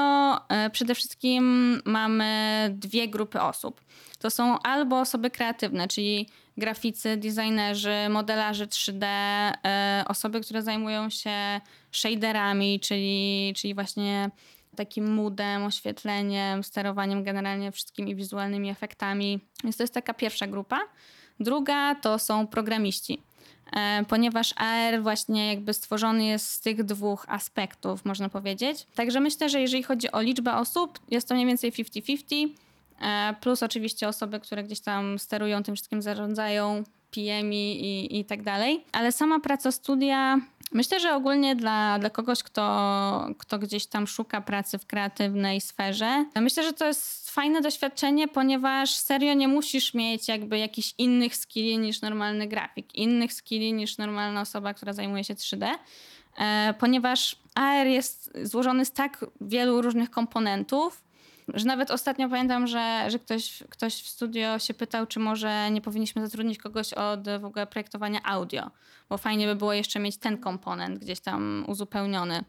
e, 0.49 0.69
przede 0.69 0.95
wszystkim 0.95 1.81
mamy 1.85 2.25
dwie 2.73 3.07
grupy 3.07 3.41
osób. 3.41 3.81
To 4.19 4.29
są 4.29 4.59
albo 4.59 4.99
osoby 4.99 5.29
kreatywne, 5.29 5.87
czyli 5.87 6.29
graficy, 6.57 7.17
designerzy, 7.17 7.95
modelarze 8.09 8.67
3D, 8.67 9.05
e, 9.05 10.03
osoby, 10.07 10.41
które 10.41 10.61
zajmują 10.61 11.09
się 11.09 11.61
shaderami, 11.91 12.79
czyli, 12.79 13.53
czyli 13.55 13.73
właśnie 13.73 14.29
takim 14.75 15.13
moodem, 15.13 15.63
oświetleniem, 15.63 16.63
sterowaniem 16.63 17.23
generalnie 17.23 17.71
wszystkimi 17.71 18.15
wizualnymi 18.15 18.69
efektami. 18.69 19.39
Więc 19.63 19.77
to 19.77 19.83
jest 19.83 19.93
taka 19.93 20.13
pierwsza 20.13 20.47
grupa. 20.47 20.79
Druga 21.39 21.95
to 21.95 22.19
są 22.19 22.47
programiści. 22.47 23.21
E, 23.73 24.05
Ponieważ 24.07 24.53
AR 24.57 25.01
właśnie 25.03 25.49
jakby 25.49 25.73
stworzony 25.73 26.25
jest 26.25 26.51
z 26.51 26.59
tych 26.59 26.83
dwóch 26.83 27.25
aspektów, 27.29 28.05
można 28.05 28.29
powiedzieć. 28.29 28.87
Także 28.95 29.19
myślę, 29.19 29.49
że 29.49 29.61
jeżeli 29.61 29.83
chodzi 29.83 30.11
o 30.11 30.21
liczbę 30.21 30.55
osób, 30.55 30.99
jest 31.11 31.27
to 31.27 31.35
mniej 31.35 31.47
więcej 31.47 31.71
50-50, 31.71 32.47
e, 33.01 33.35
plus 33.41 33.63
oczywiście 33.63 34.07
osoby, 34.07 34.39
które 34.39 34.63
gdzieś 34.63 34.79
tam 34.79 35.19
sterują 35.19 35.63
tym 35.63 35.75
wszystkim, 35.75 36.01
zarządzają, 36.01 36.83
PM 37.11 37.53
i, 37.53 38.07
i 38.11 38.25
tak 38.25 38.43
dalej. 38.43 38.83
Ale 38.91 39.11
sama 39.11 39.39
praca 39.39 39.71
studia, 39.71 40.39
myślę, 40.71 40.99
że 40.99 41.15
ogólnie 41.15 41.55
dla, 41.55 41.99
dla 41.99 42.09
kogoś, 42.09 42.43
kto, 42.43 43.27
kto 43.37 43.59
gdzieś 43.59 43.85
tam 43.85 44.07
szuka 44.07 44.41
pracy 44.41 44.77
w 44.77 44.85
kreatywnej 44.85 45.61
sferze, 45.61 46.25
myślę, 46.35 46.63
że 46.63 46.73
to 46.73 46.87
jest 46.87 47.31
fajne 47.31 47.61
doświadczenie, 47.61 48.27
ponieważ 48.27 48.95
serio 48.95 49.33
nie 49.33 49.47
musisz 49.47 49.93
mieć 49.93 50.27
jakby 50.27 50.57
jakichś 50.57 50.93
innych 50.97 51.35
skilli 51.35 51.77
niż 51.77 52.01
normalny 52.01 52.47
grafik, 52.47 52.95
innych 52.95 53.33
skilli 53.33 53.73
niż 53.73 53.97
normalna 53.97 54.41
osoba, 54.41 54.73
która 54.73 54.93
zajmuje 54.93 55.23
się 55.23 55.33
3D. 55.35 55.67
E, 56.37 56.73
ponieważ 56.79 57.35
AR 57.55 57.87
jest 57.87 58.31
złożony 58.43 58.85
z 58.85 58.91
tak 58.91 59.25
wielu 59.41 59.81
różnych 59.81 60.09
komponentów, 60.09 61.03
że 61.53 61.65
nawet 61.65 61.91
ostatnio 61.91 62.29
pamiętam, 62.29 62.67
że, 62.67 63.05
że 63.07 63.19
ktoś, 63.19 63.63
ktoś 63.69 63.93
w 63.93 64.07
studio 64.07 64.59
się 64.59 64.73
pytał, 64.73 65.05
czy 65.05 65.19
może 65.19 65.71
nie 65.71 65.81
powinniśmy 65.81 66.21
zatrudnić 66.25 66.57
kogoś 66.57 66.93
od 66.93 67.29
w 67.39 67.45
ogóle 67.45 67.67
projektowania 67.67 68.23
audio, 68.23 68.71
bo 69.09 69.17
fajnie 69.17 69.47
by 69.47 69.55
było 69.55 69.73
jeszcze 69.73 69.99
mieć 69.99 70.17
ten 70.17 70.37
komponent 70.37 70.99
gdzieś 70.99 71.19
tam 71.19 71.65
uzupełniony. 71.67 72.43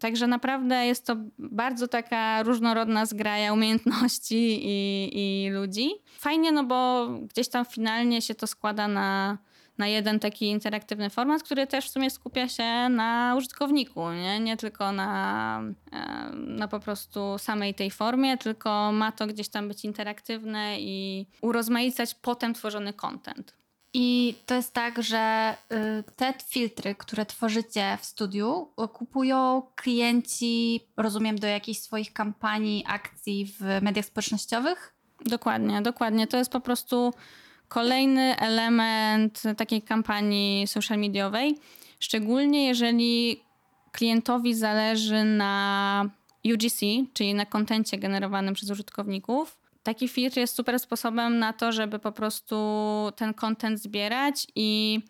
Także 0.00 0.26
naprawdę 0.26 0.86
jest 0.86 1.06
to 1.06 1.16
bardzo 1.38 1.88
taka 1.88 2.42
różnorodna 2.42 3.06
zgraja 3.06 3.52
umiejętności 3.52 4.60
i, 4.62 5.10
i 5.14 5.50
ludzi. 5.50 5.90
Fajnie, 6.18 6.52
no 6.52 6.64
bo 6.64 7.08
gdzieś 7.08 7.48
tam 7.48 7.64
finalnie 7.64 8.22
się 8.22 8.34
to 8.34 8.46
składa 8.46 8.88
na, 8.88 9.38
na 9.80 9.88
jeden 9.88 10.20
taki 10.20 10.46
interaktywny 10.46 11.10
format, 11.10 11.42
który 11.42 11.66
też 11.66 11.86
w 11.86 11.90
sumie 11.90 12.10
skupia 12.10 12.48
się 12.48 12.88
na 12.88 13.34
użytkowniku, 13.38 14.10
nie, 14.10 14.40
nie 14.40 14.56
tylko 14.56 14.92
na, 14.92 15.62
na 16.34 16.68
po 16.68 16.80
prostu 16.80 17.38
samej 17.38 17.74
tej 17.74 17.90
formie, 17.90 18.38
tylko 18.38 18.92
ma 18.92 19.12
to 19.12 19.26
gdzieś 19.26 19.48
tam 19.48 19.68
być 19.68 19.84
interaktywne 19.84 20.80
i 20.80 21.26
urozmaicać 21.42 22.14
potem 22.14 22.54
tworzony 22.54 22.92
content. 22.92 23.60
I 23.94 24.34
to 24.46 24.54
jest 24.54 24.74
tak, 24.74 25.02
że 25.02 25.54
y, 25.72 26.04
te 26.16 26.34
filtry, 26.48 26.94
które 26.94 27.26
tworzycie 27.26 27.98
w 28.00 28.04
studiu, 28.04 28.68
kupują 28.92 29.62
klienci, 29.74 30.80
rozumiem, 30.96 31.38
do 31.38 31.46
jakichś 31.46 31.80
swoich 31.80 32.12
kampanii, 32.12 32.84
akcji 32.86 33.46
w 33.58 33.82
mediach 33.82 34.04
społecznościowych? 34.04 34.94
Dokładnie, 35.24 35.82
dokładnie. 35.82 36.26
To 36.26 36.36
jest 36.36 36.52
po 36.52 36.60
prostu 36.60 37.12
kolejny 37.70 38.36
element 38.36 39.42
takiej 39.56 39.82
kampanii 39.82 40.66
social 40.66 40.98
mediowej. 40.98 41.58
Szczególnie 42.00 42.66
jeżeli 42.66 43.40
klientowi 43.92 44.54
zależy 44.54 45.24
na 45.24 46.10
UGC, 46.54 46.80
czyli 47.12 47.34
na 47.34 47.46
kontencie 47.46 47.98
generowanym 47.98 48.54
przez 48.54 48.70
użytkowników. 48.70 49.58
Taki 49.82 50.08
filtr 50.08 50.38
jest 50.38 50.54
super 50.54 50.80
sposobem 50.80 51.38
na 51.38 51.52
to, 51.52 51.72
żeby 51.72 51.98
po 51.98 52.12
prostu 52.12 52.56
ten 53.16 53.34
content 53.34 53.80
zbierać 53.82 54.46
i 54.54 55.00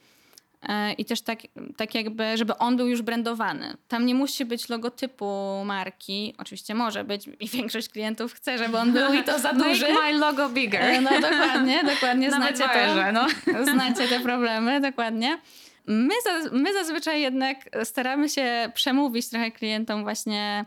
I 0.98 1.04
też 1.04 1.20
tak, 1.22 1.38
tak 1.76 1.94
jakby, 1.94 2.36
żeby 2.36 2.58
on 2.58 2.76
był 2.76 2.88
już 2.88 3.02
brandowany. 3.02 3.76
Tam 3.88 4.06
nie 4.06 4.14
musi 4.14 4.44
być 4.44 4.68
logotypu 4.68 5.62
marki. 5.64 6.34
Oczywiście 6.38 6.74
może 6.74 7.04
być 7.04 7.28
i 7.40 7.48
większość 7.48 7.88
klientów 7.88 8.32
chce, 8.32 8.58
żeby 8.58 8.78
on 8.78 8.92
był 8.92 9.14
i 9.14 9.22
to 9.24 9.38
za 9.38 9.52
duży. 9.64 9.92
Make 9.92 10.02
my 10.02 10.12
logo 10.12 10.48
bigger. 10.48 10.82
E, 10.82 11.00
No 11.00 11.10
dokładnie, 11.20 11.84
dokładnie. 11.84 12.28
Nawet 12.28 12.56
Znacie 12.56 12.74
Bayerze, 12.74 13.12
to. 13.14 13.52
no. 13.52 13.64
Znacie 13.72 14.08
te 14.08 14.20
problemy, 14.20 14.80
dokładnie. 14.80 15.38
My, 15.86 16.14
za, 16.24 16.50
my 16.52 16.72
zazwyczaj 16.72 17.20
jednak 17.20 17.56
staramy 17.84 18.28
się 18.28 18.70
przemówić 18.74 19.28
trochę 19.28 19.50
klientom 19.50 20.02
właśnie 20.02 20.64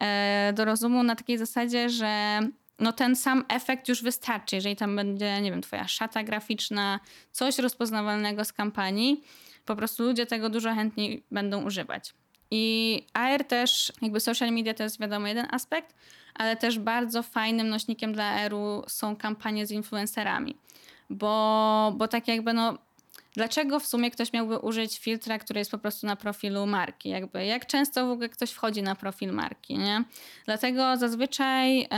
e, 0.00 0.52
do 0.52 0.64
rozumu 0.64 1.02
na 1.02 1.16
takiej 1.16 1.38
zasadzie, 1.38 1.88
że 1.90 2.40
no 2.82 2.92
ten 2.92 3.16
sam 3.16 3.44
efekt 3.48 3.88
już 3.88 4.02
wystarczy. 4.02 4.56
Jeżeli 4.56 4.76
tam 4.76 4.96
będzie, 4.96 5.40
nie 5.40 5.50
wiem, 5.50 5.62
twoja 5.62 5.88
szata 5.88 6.22
graficzna, 6.22 7.00
coś 7.32 7.58
rozpoznawalnego 7.58 8.44
z 8.44 8.52
kampanii, 8.52 9.24
po 9.64 9.76
prostu 9.76 10.02
ludzie 10.02 10.26
tego 10.26 10.50
dużo 10.50 10.74
chętniej 10.74 11.22
będą 11.30 11.64
używać. 11.64 12.14
I 12.50 13.06
AR 13.12 13.44
też, 13.44 13.92
jakby 14.02 14.20
social 14.20 14.52
media 14.52 14.74
to 14.74 14.82
jest 14.82 15.00
wiadomo 15.00 15.26
jeden 15.26 15.46
aspekt, 15.50 15.94
ale 16.34 16.56
też 16.56 16.78
bardzo 16.78 17.22
fajnym 17.22 17.68
nośnikiem 17.68 18.12
dla 18.12 18.24
AR-u 18.24 18.82
są 18.88 19.16
kampanie 19.16 19.66
z 19.66 19.70
influencerami. 19.70 20.56
Bo, 21.10 21.92
bo 21.96 22.08
tak 22.08 22.28
jakby 22.28 22.52
no, 22.52 22.78
dlaczego 23.34 23.80
w 23.80 23.86
sumie 23.86 24.10
ktoś 24.10 24.32
miałby 24.32 24.58
użyć 24.58 24.98
filtra, 24.98 25.38
który 25.38 25.58
jest 25.58 25.70
po 25.70 25.78
prostu 25.78 26.06
na 26.06 26.16
profilu 26.16 26.66
marki? 26.66 27.08
Jakby 27.08 27.44
jak 27.44 27.66
często 27.66 28.06
w 28.06 28.10
ogóle 28.10 28.28
ktoś 28.28 28.50
wchodzi 28.50 28.82
na 28.82 28.94
profil 28.94 29.32
marki, 29.32 29.78
nie? 29.78 30.04
Dlatego 30.44 30.96
zazwyczaj 30.96 31.88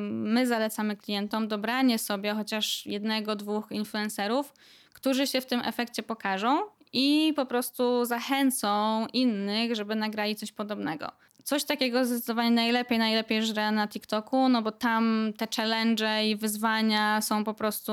my 0.00 0.46
zalecamy 0.46 0.96
klientom 0.96 1.48
dobranie 1.48 1.98
sobie 1.98 2.34
chociaż 2.34 2.86
jednego, 2.86 3.36
dwóch 3.36 3.66
influencerów, 3.70 4.54
którzy 4.92 5.26
się 5.26 5.40
w 5.40 5.46
tym 5.46 5.60
efekcie 5.64 6.02
pokażą 6.02 6.62
i 6.92 7.32
po 7.36 7.46
prostu 7.46 8.04
zachęcą 8.04 9.06
innych, 9.06 9.76
żeby 9.76 9.94
nagrali 9.94 10.36
coś 10.36 10.52
podobnego. 10.52 11.12
Coś 11.48 11.64
takiego 11.64 12.04
zdecydowanie 12.04 12.50
najlepiej, 12.50 12.98
najlepiej 12.98 13.42
żre 13.42 13.72
na 13.72 13.88
TikToku, 13.88 14.48
no 14.48 14.62
bo 14.62 14.72
tam 14.72 15.32
te 15.36 15.46
challenge 15.56 16.24
i 16.24 16.36
wyzwania 16.36 17.20
są 17.20 17.44
po 17.44 17.54
prostu, 17.54 17.92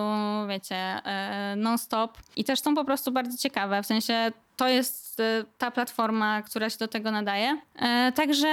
wiecie, 0.50 0.76
e, 0.76 1.56
non-stop 1.58 2.18
i 2.36 2.44
też 2.44 2.60
są 2.60 2.76
po 2.76 2.86
prostu 2.86 3.12
bardzo 3.12 3.38
ciekawe. 3.38 3.84
W 3.84 3.86
sensie 3.86 4.32
to 4.56 4.68
jest 4.68 5.20
e, 5.20 5.44
ta 5.58 5.72
platforma, 5.72 6.42
która 6.42 6.70
się 6.70 6.78
do 6.78 6.88
tego 6.88 7.12
nadaje. 7.12 7.58
E, 7.76 8.12
Także, 8.12 8.48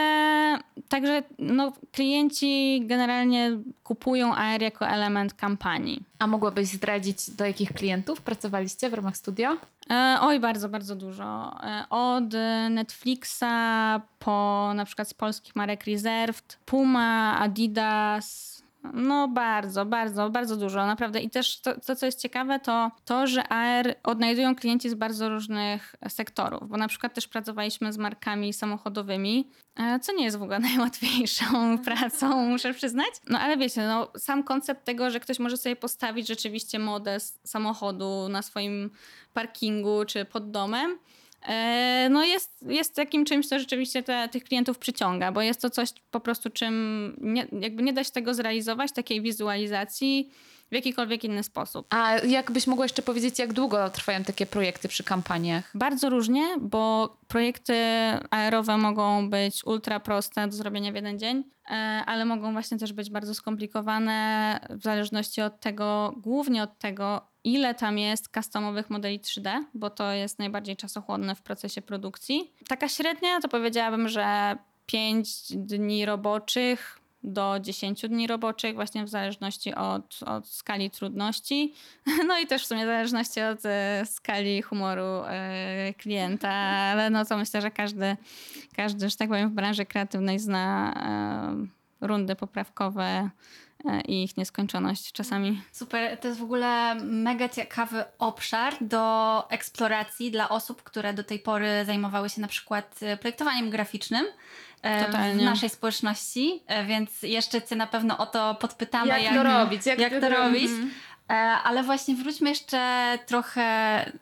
także 0.89 1.23
no, 1.39 1.73
klienci 1.93 2.83
generalnie 2.87 3.51
kupują 3.85 4.35
AR 4.35 4.63
jako 4.63 4.89
element 4.89 5.35
kampanii. 5.35 6.03
A 6.19 6.27
mogłabyś 6.27 6.69
zdradzić, 6.69 7.31
do 7.31 7.45
jakich 7.45 7.73
klientów 7.73 8.21
pracowaliście 8.21 8.91
w 8.91 8.95
ramach 8.95 9.17
studio? 9.17 9.57
E, 9.91 10.19
Oj, 10.21 10.41
bardzo, 10.41 10.69
bardzo 10.69 10.97
dużo. 10.97 11.57
E, 11.63 11.85
Od 11.91 12.25
Netflixa 12.71 13.45
po 14.19 14.71
na 14.75 14.85
przykład 14.85 15.09
z 15.09 15.15
polskich 15.15 15.57
marek 15.57 15.85
Reserved, 15.85 16.59
Puma, 16.67 17.39
Adidas. 17.41 18.62
No 18.93 19.29
bardzo, 19.29 19.85
bardzo, 19.87 20.31
bardzo 20.31 20.57
dużo, 20.57 20.87
naprawdę. 20.87 21.21
I 21.21 21.31
też 21.31 21.61
to, 21.61 21.81
to, 21.81 21.97
co 21.97 22.07
jest 22.07 22.21
ciekawe, 22.23 22.61
to 22.61 22.91
to, 23.05 23.27
że 23.27 23.49
AR 23.49 23.95
odnajdują 24.03 24.57
klienci 24.57 24.89
z 24.91 24.95
bardzo 24.95 25.29
różnych 25.29 25.95
sektorów, 26.09 26.69
bo 26.69 26.77
na 26.77 26.89
przykład 26.89 27.15
też 27.15 27.29
pracowaliśmy 27.29 27.93
z 27.93 27.99
markami 27.99 28.53
samochodowymi, 28.53 29.49
e, 29.77 30.01
co 30.01 30.13
nie 30.13 30.25
jest 30.25 30.37
w 30.39 30.43
ogóle 30.43 30.59
najłatwiejszą 30.71 31.79
pracą, 31.79 32.47
muszę 32.47 32.75
przyznać. 32.75 33.09
No 33.29 33.39
ale 33.39 33.57
wiecie, 33.57 33.87
no, 33.87 34.09
sam 34.19 34.43
koncept 34.45 34.85
tego, 34.85 35.11
że 35.11 35.21
ktoś 35.21 35.39
może 35.39 35.57
sobie 35.57 35.77
postawić 35.77 36.29
rzeczywiście 36.29 36.79
model 36.79 37.17
s- 37.17 37.41
samochodu 37.45 38.29
na 38.29 38.43
swoim 38.43 38.91
parkingu 39.33 40.05
czy 40.07 40.25
pod 40.25 40.51
domem, 40.51 40.99
no 42.11 42.25
jest, 42.25 42.65
jest 42.69 42.97
takim 42.97 43.25
czymś, 43.25 43.49
co 43.49 43.59
rzeczywiście 43.59 44.03
te, 44.03 44.29
tych 44.29 44.45
klientów 44.45 44.79
przyciąga, 44.79 45.33
bo 45.33 45.43
jest 45.43 45.61
to 45.61 45.71
coś 45.71 45.89
po 46.11 46.21
prostu, 46.21 46.51
czym 46.51 47.17
nie, 47.21 47.47
jakby 47.61 47.83
nie 47.83 47.93
da 47.93 48.05
się 48.05 48.11
tego 48.11 48.35
zrealizować, 48.35 48.93
takiej 48.93 49.23
wizualizacji 49.23 50.31
w 50.73 50.75
jakikolwiek 50.75 51.25
inny 51.25 51.43
sposób. 51.43 51.87
A 51.91 52.17
jakbyś 52.17 52.67
mogła 52.67 52.85
jeszcze 52.85 53.03
powiedzieć, 53.03 53.39
jak 53.39 53.53
długo 53.53 53.91
trwają 53.91 54.25
takie 54.25 54.47
projekty 54.47 54.89
przy 54.89 55.05
kampaniach? 55.05 55.71
Bardzo 55.75 56.11
różnie, 56.11 56.43
bo 56.61 57.17
projekty 57.29 57.75
aerowe 58.31 58.79
mogą 58.79 59.31
być 59.31 59.65
ultra 59.65 60.01
proste 60.01 60.49
do 60.49 60.53
zrobienia 60.53 60.93
w 60.93 60.95
jeden 60.95 61.19
dzień, 61.19 61.45
e, 61.71 61.75
ale 62.07 62.25
mogą 62.25 62.53
właśnie 62.53 62.79
też 62.79 62.93
być 62.93 63.11
bardzo 63.11 63.35
skomplikowane 63.35 64.61
w 64.71 64.83
zależności 64.83 65.43
od 65.43 65.61
tego, 65.61 66.15
głównie 66.17 66.63
od 66.63 66.79
tego, 66.79 67.32
ile 67.45 67.75
tam 67.75 67.99
jest 67.99 68.35
customowych 68.35 68.91
modeli 68.91 69.21
3D, 69.21 69.65
bo 69.75 69.91
to 69.91 70.13
jest 70.13 70.39
najbardziej 70.39 70.77
czasochłonne 70.77 71.35
w 71.35 71.43
procesie 71.43 71.83
produkcji. 71.83 72.53
Taka 72.69 72.89
średnia 72.89 73.41
to 73.41 73.49
powiedziałabym, 73.49 74.09
że 74.09 74.57
5 74.87 75.29
dni 75.51 76.07
roboczych 76.07 77.03
do 77.25 77.61
10 77.61 78.03
dni 78.03 78.27
roboczych, 78.27 78.75
właśnie 78.75 79.05
w 79.05 79.09
zależności 79.09 79.75
od, 79.75 80.21
od 80.27 80.49
skali 80.49 80.91
trudności. 80.91 81.75
No 82.29 82.39
i 82.39 82.47
też 82.47 82.63
w 82.63 82.67
sumie 82.67 82.83
w 82.83 82.87
zależności 82.87 83.41
od 83.41 83.67
e, 83.67 84.03
skali 84.07 84.63
humoru 84.63 85.23
e, 85.27 85.95
klienta, 85.95 86.51
ale 86.51 87.11
no 87.11 87.25
to 87.25 87.37
myślę, 87.37 87.61
że 87.61 87.71
każdy, 87.71 88.17
każdy, 88.77 89.11
że 89.11 89.17
tak 89.17 89.29
powiem, 89.29 89.51
w 89.51 89.53
branży 89.53 89.87
kreatywnej 89.87 90.39
zna 90.39 90.95
e, 92.03 92.07
rundy 92.07 92.37
poprawkowe 92.37 93.31
i 94.09 94.25
ich 94.25 94.37
nieskończoność 94.37 95.13
czasami. 95.13 95.63
Super, 95.73 96.19
to 96.19 96.29
jest 96.29 96.41
w 96.41 96.43
ogóle 96.43 96.95
mega 97.05 97.49
ciekawy 97.49 98.05
obszar 98.19 98.75
do 98.81 99.45
eksploracji 99.51 100.31
dla 100.31 100.49
osób, 100.49 100.83
które 100.83 101.15
do 101.15 101.25
tej 101.25 101.39
pory 101.39 101.85
zajmowały 101.87 102.29
się 102.29 102.41
na 102.41 102.49
przykład 102.49 103.01
e, 103.03 103.17
projektowaniem 103.17 103.71
graficznym 103.71 104.27
e, 104.83 105.03
w 105.03 105.07
Totalnie. 105.07 105.45
naszej 105.45 105.69
społeczności, 105.69 106.63
e, 106.67 106.85
więc 106.85 107.23
jeszcze 107.23 107.63
Cię 107.63 107.77
na 107.77 107.87
pewno 107.87 108.19
o 108.19 108.27
to 108.27 108.55
podpytamy. 108.55 109.23
Jak 109.23 109.35
to 109.35 109.43
robić? 109.43 109.87
Jak 109.87 109.99
Jak, 109.99 110.21
to 110.21 110.29
robić. 110.29 110.71
Mhm. 110.71 110.91
E, 111.31 111.35
Ale 111.35 111.83
właśnie 111.83 112.15
wróćmy 112.15 112.49
jeszcze 112.51 113.19
trochę, 113.27 113.63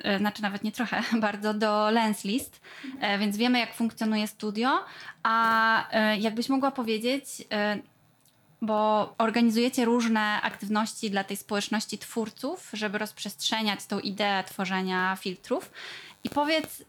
e, 0.04 0.18
znaczy 0.18 0.42
nawet 0.42 0.64
nie 0.64 0.72
trochę, 0.72 1.02
bardzo 1.20 1.54
do 1.54 1.90
Lens 1.90 2.24
List, 2.24 2.60
E, 3.00 3.18
więc 3.18 3.36
wiemy 3.36 3.58
jak 3.58 3.74
funkcjonuje 3.74 4.26
studio, 4.26 4.84
a 5.22 5.90
e, 5.90 6.18
jakbyś 6.18 6.48
mogła 6.48 6.70
powiedzieć, 6.70 7.24
e, 7.52 7.78
bo 8.62 9.14
organizujecie 9.18 9.84
różne 9.84 10.40
aktywności 10.42 11.10
dla 11.10 11.24
tej 11.24 11.36
społeczności 11.36 11.98
twórców, 11.98 12.70
żeby 12.72 12.98
rozprzestrzeniać 12.98 13.86
tą 13.86 14.00
ideę 14.00 14.44
tworzenia 14.44 15.16
filtrów. 15.20 15.70
I 16.24 16.30
powiedz, 16.30 16.80
y, 16.80 16.84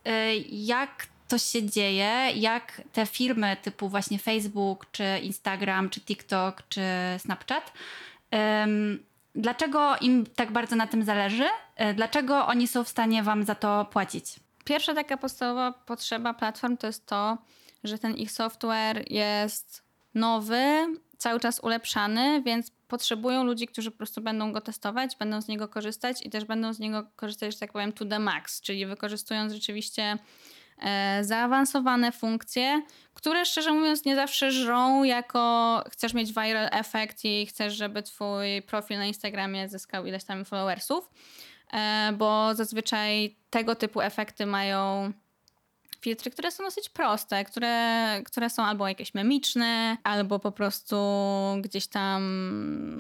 jak 0.49 1.07
to 1.27 1.37
się 1.37 1.69
dzieje, 1.69 2.31
jak 2.35 2.81
te 2.93 3.05
firmy 3.05 3.57
typu 3.61 3.89
właśnie 3.89 4.19
Facebook, 4.19 4.85
czy 4.91 5.03
Instagram, 5.23 5.89
czy 5.89 6.01
TikTok, 6.01 6.63
czy 6.69 6.81
Snapchat, 7.17 7.73
dlaczego 9.35 9.97
im 10.01 10.25
tak 10.35 10.51
bardzo 10.51 10.75
na 10.75 10.87
tym 10.87 11.03
zależy? 11.03 11.45
Y, 11.81 11.93
Dlaczego 11.93 12.47
oni 12.47 12.67
są 12.67 12.83
w 12.83 12.89
stanie 12.89 13.23
wam 13.23 13.43
za 13.43 13.55
to 13.55 13.85
płacić? 13.85 14.25
Pierwsza 14.65 14.93
taka 14.93 15.17
podstawowa 15.17 15.71
potrzeba 15.71 16.33
platform 16.33 16.77
to 16.77 16.87
jest 16.87 17.05
to, 17.05 17.37
że 17.83 17.99
ten 17.99 18.15
ich 18.15 18.31
software 18.31 19.11
jest 19.11 19.83
nowy, 20.13 20.87
cały 21.21 21.39
czas 21.39 21.59
ulepszany, 21.59 22.41
więc 22.41 22.71
potrzebują 22.87 23.43
ludzi, 23.43 23.67
którzy 23.67 23.91
po 23.91 23.97
prostu 23.97 24.21
będą 24.21 24.51
go 24.51 24.61
testować, 24.61 25.15
będą 25.15 25.41
z 25.41 25.47
niego 25.47 25.67
korzystać 25.67 26.25
i 26.25 26.29
też 26.29 26.45
będą 26.45 26.73
z 26.73 26.79
niego 26.79 27.07
korzystać, 27.15 27.53
że 27.53 27.59
tak 27.59 27.71
powiem, 27.71 27.93
to 27.93 28.05
the 28.05 28.19
max, 28.19 28.61
czyli 28.61 28.85
wykorzystując 28.85 29.53
rzeczywiście 29.53 30.17
e, 30.79 31.23
zaawansowane 31.23 32.11
funkcje, 32.11 32.81
które 33.13 33.45
szczerze 33.45 33.71
mówiąc 33.71 34.05
nie 34.05 34.15
zawsze 34.15 34.51
żrą 34.51 35.03
jako 35.03 35.83
chcesz 35.91 36.13
mieć 36.13 36.29
viral 36.29 36.69
effect 36.71 37.25
i 37.25 37.45
chcesz, 37.45 37.73
żeby 37.73 38.03
twój 38.03 38.61
profil 38.61 38.97
na 38.97 39.05
Instagramie 39.05 39.69
zyskał 39.69 40.05
ileś 40.05 40.23
tam 40.23 40.45
followersów, 40.45 41.09
e, 41.73 42.13
bo 42.17 42.55
zazwyczaj 42.55 43.35
tego 43.49 43.75
typu 43.75 44.01
efekty 44.01 44.45
mają 44.45 45.13
filtry, 46.01 46.31
które 46.31 46.51
są 46.51 46.63
dosyć 46.63 46.89
proste, 46.89 47.45
które, 47.45 48.21
które 48.25 48.49
są 48.49 48.63
albo 48.63 48.87
jakieś 48.87 49.13
memiczne, 49.13 49.97
albo 50.03 50.39
po 50.39 50.51
prostu 50.51 50.95
gdzieś 51.61 51.87
tam 51.87 52.21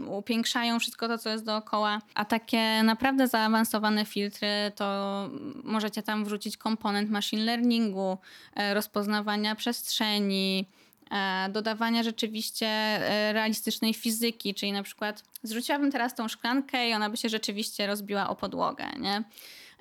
upiększają 0.09 0.79
wszystko 0.79 1.07
to, 1.07 1.17
co 1.17 1.29
jest 1.29 1.45
dookoła. 1.45 2.01
A 2.15 2.25
takie 2.25 2.83
naprawdę 2.83 3.27
zaawansowane 3.27 4.05
filtry, 4.05 4.71
to 4.75 5.29
możecie 5.63 6.03
tam 6.03 6.25
wrzucić 6.25 6.57
komponent 6.57 7.09
machine 7.09 7.43
learningu, 7.43 8.17
e, 8.55 8.73
rozpoznawania 8.73 9.55
przestrzeni, 9.55 10.65
e, 11.11 11.49
dodawania 11.49 12.03
rzeczywiście 12.03 12.67
e, 12.67 13.33
realistycznej 13.33 13.93
fizyki, 13.93 14.53
czyli 14.53 14.71
na 14.71 14.83
przykład 14.83 15.23
zrzuciłabym 15.43 15.91
teraz 15.91 16.15
tą 16.15 16.27
szklankę 16.27 16.89
i 16.89 16.93
ona 16.93 17.09
by 17.09 17.17
się 17.17 17.29
rzeczywiście 17.29 17.87
rozbiła 17.87 18.29
o 18.29 18.35
podłogę, 18.35 18.85
nie? 18.99 19.23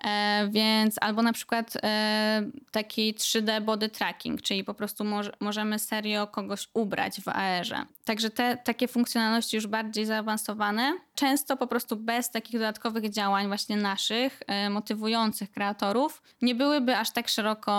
E, 0.05 0.49
więc 0.51 0.97
albo 1.01 1.23
na 1.23 1.33
przykład 1.33 1.77
e, 1.83 2.43
taki 2.71 3.15
3D 3.15 3.61
body 3.61 3.89
tracking, 3.89 4.43
czyli 4.43 4.65
po 4.65 4.75
prostu 4.75 5.05
moż, 5.05 5.31
możemy 5.41 5.79
serio 5.79 6.27
kogoś 6.27 6.69
ubrać 6.75 7.21
w 7.21 7.29
AR-ze. 7.29 7.85
Także 8.05 8.31
te 8.31 8.57
takie 8.57 8.89
funkcjonalności 8.89 9.57
już 9.57 9.67
bardziej 9.67 10.07
zaawansowane, 10.07 10.93
często 11.15 11.57
po 11.57 11.67
prostu 11.67 11.97
bez 11.97 12.31
takich 12.31 12.53
dodatkowych 12.53 13.11
działań 13.11 13.47
właśnie 13.47 13.77
naszych, 13.77 14.41
e, 14.47 14.71
motywujących 14.71 15.51
kreatorów, 15.51 16.23
nie 16.43 16.55
byłyby 16.55 16.97
aż 16.97 17.11
tak 17.11 17.29
szeroko 17.29 17.71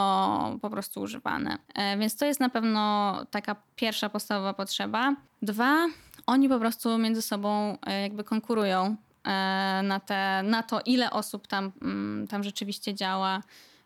po 0.62 0.70
prostu 0.70 1.02
używane. 1.02 1.58
Więc 2.00 2.18
to 2.18 2.26
jest 2.26 2.40
na 2.40 2.50
pewno 2.50 3.16
taka 3.32 3.56
pierwsza 3.76 4.10
podstawowa 4.10 4.54
potrzeba. 4.54 5.16
Dwa, 5.42 5.88
oni 6.26 6.50
po 6.50 6.60
prostu 6.60 6.98
między 6.98 7.22
sobą 7.22 7.78
jakby 8.02 8.24
konkurują 8.24 8.96
na, 9.84 10.02
te, 10.06 10.44
na 10.44 10.64
to, 10.64 10.82
ile 10.86 11.12
osób 11.12 11.48
tam, 11.48 11.72
mm, 11.82 12.28
tam 12.28 12.44
rzeczywiście 12.44 12.94
działa, 12.94 13.42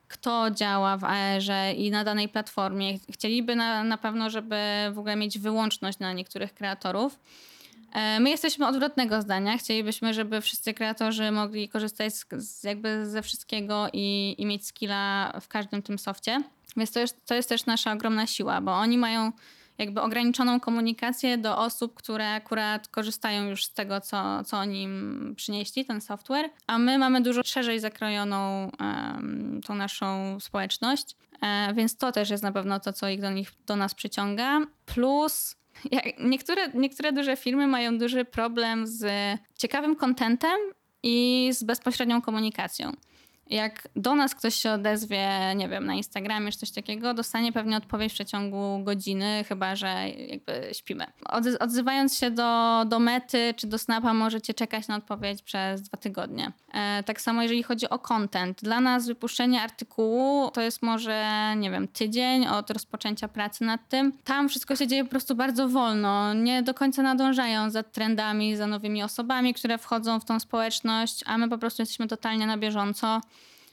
kto 0.07 0.51
działa 0.51 0.97
w 0.97 1.03
AR-ze 1.03 1.73
i 1.73 1.91
na 1.91 2.03
danej 2.03 2.29
platformie. 2.29 2.99
Chcieliby 3.11 3.55
na, 3.55 3.83
na 3.83 3.97
pewno, 3.97 4.29
żeby 4.29 4.55
w 4.93 4.99
ogóle 4.99 5.15
mieć 5.15 5.39
wyłączność 5.39 5.99
na 5.99 6.13
niektórych 6.13 6.53
kreatorów. 6.53 7.19
E, 7.93 8.19
My 8.19 8.29
jesteśmy 8.29 8.67
odwrotnego 8.67 9.21
zdania. 9.21 9.57
Chcielibyśmy, 9.57 10.13
żeby 10.13 10.41
wszyscy 10.41 10.73
kreatorzy 10.73 11.31
mogli 11.31 11.69
korzystać 11.69 12.13
z, 12.13 12.25
z 12.37 12.63
jakby 12.63 13.05
ze 13.05 13.21
wszystkiego 13.21 13.87
i, 13.93 14.35
i 14.37 14.45
mieć 14.45 14.67
skilla 14.67 15.33
w 15.41 15.47
każdym 15.47 15.81
tym 15.81 15.99
softie. 15.99 16.41
Więc 16.77 16.91
to 16.91 16.99
jest, 16.99 17.25
to 17.25 17.35
jest 17.35 17.49
też 17.49 17.65
nasza 17.65 17.91
ogromna 17.93 18.27
siła, 18.27 18.61
bo 18.61 18.71
oni 18.71 18.97
mają 18.97 19.31
jakby 19.77 20.01
ograniczoną 20.01 20.59
komunikację 20.59 21.37
do 21.37 21.57
osób, 21.57 21.93
które 21.93 22.29
akurat 22.29 22.87
korzystają 22.87 23.49
już 23.49 23.65
z 23.65 23.73
tego, 23.73 24.01
co, 24.01 24.43
co 24.43 24.57
oni 24.57 24.87
przynieśli, 25.35 25.85
ten 25.85 26.01
software, 26.01 26.49
a 26.67 26.77
my 26.77 26.97
mamy 26.97 27.21
dużo 27.21 27.43
szerzej 27.43 27.79
zakrojoną 27.79 28.71
um, 28.79 29.61
tą 29.67 29.75
naszą 29.75 30.39
społeczność, 30.39 31.15
e, 31.41 31.73
więc 31.73 31.97
to 31.97 32.11
też 32.11 32.29
jest 32.29 32.43
na 32.43 32.51
pewno 32.51 32.79
to, 32.79 32.93
co 32.93 33.09
ich 33.09 33.21
do, 33.21 33.31
nich, 33.31 33.51
do 33.65 33.75
nas 33.75 33.95
przyciąga. 33.95 34.61
Plus 34.85 35.55
niektóre, 36.19 36.69
niektóre 36.73 37.11
duże 37.11 37.37
firmy 37.37 37.67
mają 37.67 37.97
duży 37.97 38.25
problem 38.25 38.87
z 38.87 39.05
ciekawym 39.57 39.95
kontentem 39.95 40.57
i 41.03 41.49
z 41.53 41.63
bezpośrednią 41.63 42.21
komunikacją 42.21 42.91
jak 43.47 43.87
do 43.95 44.15
nas 44.15 44.35
ktoś 44.35 44.55
się 44.55 44.71
odezwie, 44.71 45.27
nie 45.55 45.69
wiem, 45.69 45.85
na 45.85 45.93
Instagramie 45.93 46.51
czy 46.51 46.57
coś 46.57 46.71
takiego, 46.71 47.13
dostanie 47.13 47.51
pewnie 47.51 47.77
odpowiedź 47.77 48.11
w 48.11 48.15
przeciągu 48.15 48.83
godziny, 48.83 49.43
chyba 49.47 49.75
że 49.75 50.09
jakby 50.09 50.69
śpimy. 50.73 51.05
odzywając 51.59 52.17
się 52.17 52.31
do, 52.31 52.83
do 52.87 52.99
mety 52.99 53.53
czy 53.57 53.67
do 53.67 53.77
snapa, 53.77 54.13
możecie 54.13 54.53
czekać 54.53 54.87
na 54.87 54.95
odpowiedź 54.95 55.41
przez 55.41 55.81
dwa 55.81 55.97
tygodnie. 55.97 56.51
E, 56.75 57.03
tak 57.03 57.21
samo 57.21 57.41
jeżeli 57.41 57.63
chodzi 57.63 57.89
o 57.89 57.99
content. 57.99 58.61
Dla 58.61 58.81
nas 58.81 59.07
wypuszczenie 59.07 59.61
artykułu 59.61 60.51
to 60.51 60.61
jest 60.61 60.81
może, 60.81 61.53
nie 61.57 61.71
wiem, 61.71 61.87
tydzień 61.87 62.47
od 62.47 62.69
rozpoczęcia 62.69 63.27
pracy 63.27 63.63
nad 63.63 63.89
tym. 63.89 64.13
Tam 64.23 64.49
wszystko 64.49 64.75
się 64.75 64.87
dzieje 64.87 65.03
po 65.03 65.09
prostu 65.09 65.35
bardzo 65.35 65.69
wolno. 65.69 66.33
Nie 66.33 66.63
do 66.63 66.73
końca 66.73 67.01
nadążają 67.01 67.69
za 67.69 67.83
trendami, 67.83 68.55
za 68.55 68.67
nowymi 68.67 69.03
osobami, 69.03 69.53
które 69.53 69.77
wchodzą 69.77 70.19
w 70.19 70.25
tą 70.25 70.39
społeczność, 70.39 71.23
a 71.25 71.37
my 71.37 71.49
po 71.49 71.57
prostu 71.57 71.81
jesteśmy 71.81 72.07
totalnie 72.07 72.47
na 72.47 72.57
bieżąco 72.57 73.21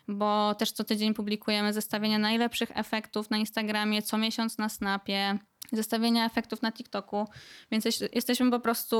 bo 0.08 0.54
też 0.54 0.72
co 0.72 0.84
tydzień 0.84 1.14
publikujemy 1.14 1.72
zestawienia 1.72 2.18
najlepszych 2.18 2.70
efektów 2.74 3.30
na 3.30 3.36
Instagramie, 3.36 4.02
co 4.02 4.18
miesiąc 4.18 4.58
na 4.58 4.68
Snapie, 4.68 5.38
zestawienia 5.72 6.26
efektów 6.26 6.62
na 6.62 6.72
TikToku, 6.72 7.28
więc 7.70 7.84
jesteśmy 8.12 8.50
po 8.50 8.60
prostu 8.60 8.96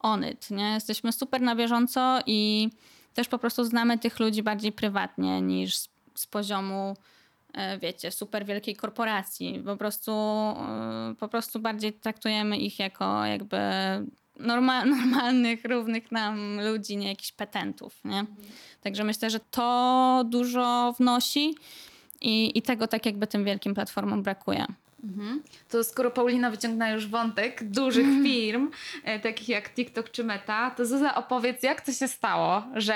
on 0.00 0.24
it, 0.24 0.50
nie? 0.50 0.74
Jesteśmy 0.74 1.12
super 1.12 1.40
na 1.40 1.56
bieżąco 1.56 2.18
i 2.26 2.70
też 3.14 3.28
po 3.28 3.38
prostu 3.38 3.64
znamy 3.64 3.98
tych 3.98 4.20
ludzi 4.20 4.42
bardziej 4.42 4.72
prywatnie 4.72 5.42
niż 5.42 5.76
z, 5.76 5.88
z 6.14 6.26
poziomu 6.26 6.96
e, 7.52 7.78
wiecie, 7.78 8.10
super 8.10 8.46
wielkiej 8.46 8.76
korporacji. 8.76 9.62
Po 9.66 9.76
prostu, 9.76 10.12
e, 10.12 11.14
po 11.18 11.28
prostu 11.28 11.60
bardziej 11.60 11.92
traktujemy 11.92 12.58
ich 12.58 12.78
jako 12.78 13.24
jakby 13.24 13.58
norma 14.38 14.84
normalnych, 14.96 15.64
równych 15.64 16.12
nam 16.12 16.60
ludzi, 16.60 16.96
nie 16.96 17.08
jakichś 17.08 17.32
petentów, 17.32 18.00
nie? 18.04 18.24
Także 18.82 19.04
myślę, 19.04 19.30
że 19.30 19.40
to 19.50 20.24
dużo 20.28 20.94
wnosi 20.98 21.54
i, 22.20 22.58
i 22.58 22.62
tego 22.62 22.86
tak 22.86 23.06
jakby 23.06 23.26
tym 23.26 23.44
wielkim 23.44 23.74
platformom 23.74 24.22
brakuje. 24.22 24.66
Mhm. 25.04 25.42
To 25.68 25.84
skoro 25.84 26.10
Paulina 26.10 26.50
wyciągnęła 26.50 26.90
już 26.90 27.06
wątek 27.06 27.64
dużych 27.64 28.04
mhm. 28.04 28.24
firm, 28.24 28.70
e, 29.04 29.20
takich 29.20 29.48
jak 29.48 29.70
TikTok 29.74 30.10
czy 30.10 30.24
Meta, 30.24 30.70
to 30.70 30.86
Zuza 30.86 31.14
opowiedz, 31.14 31.62
jak 31.62 31.80
to 31.80 31.92
się 31.92 32.08
stało, 32.08 32.62
że 32.74 32.94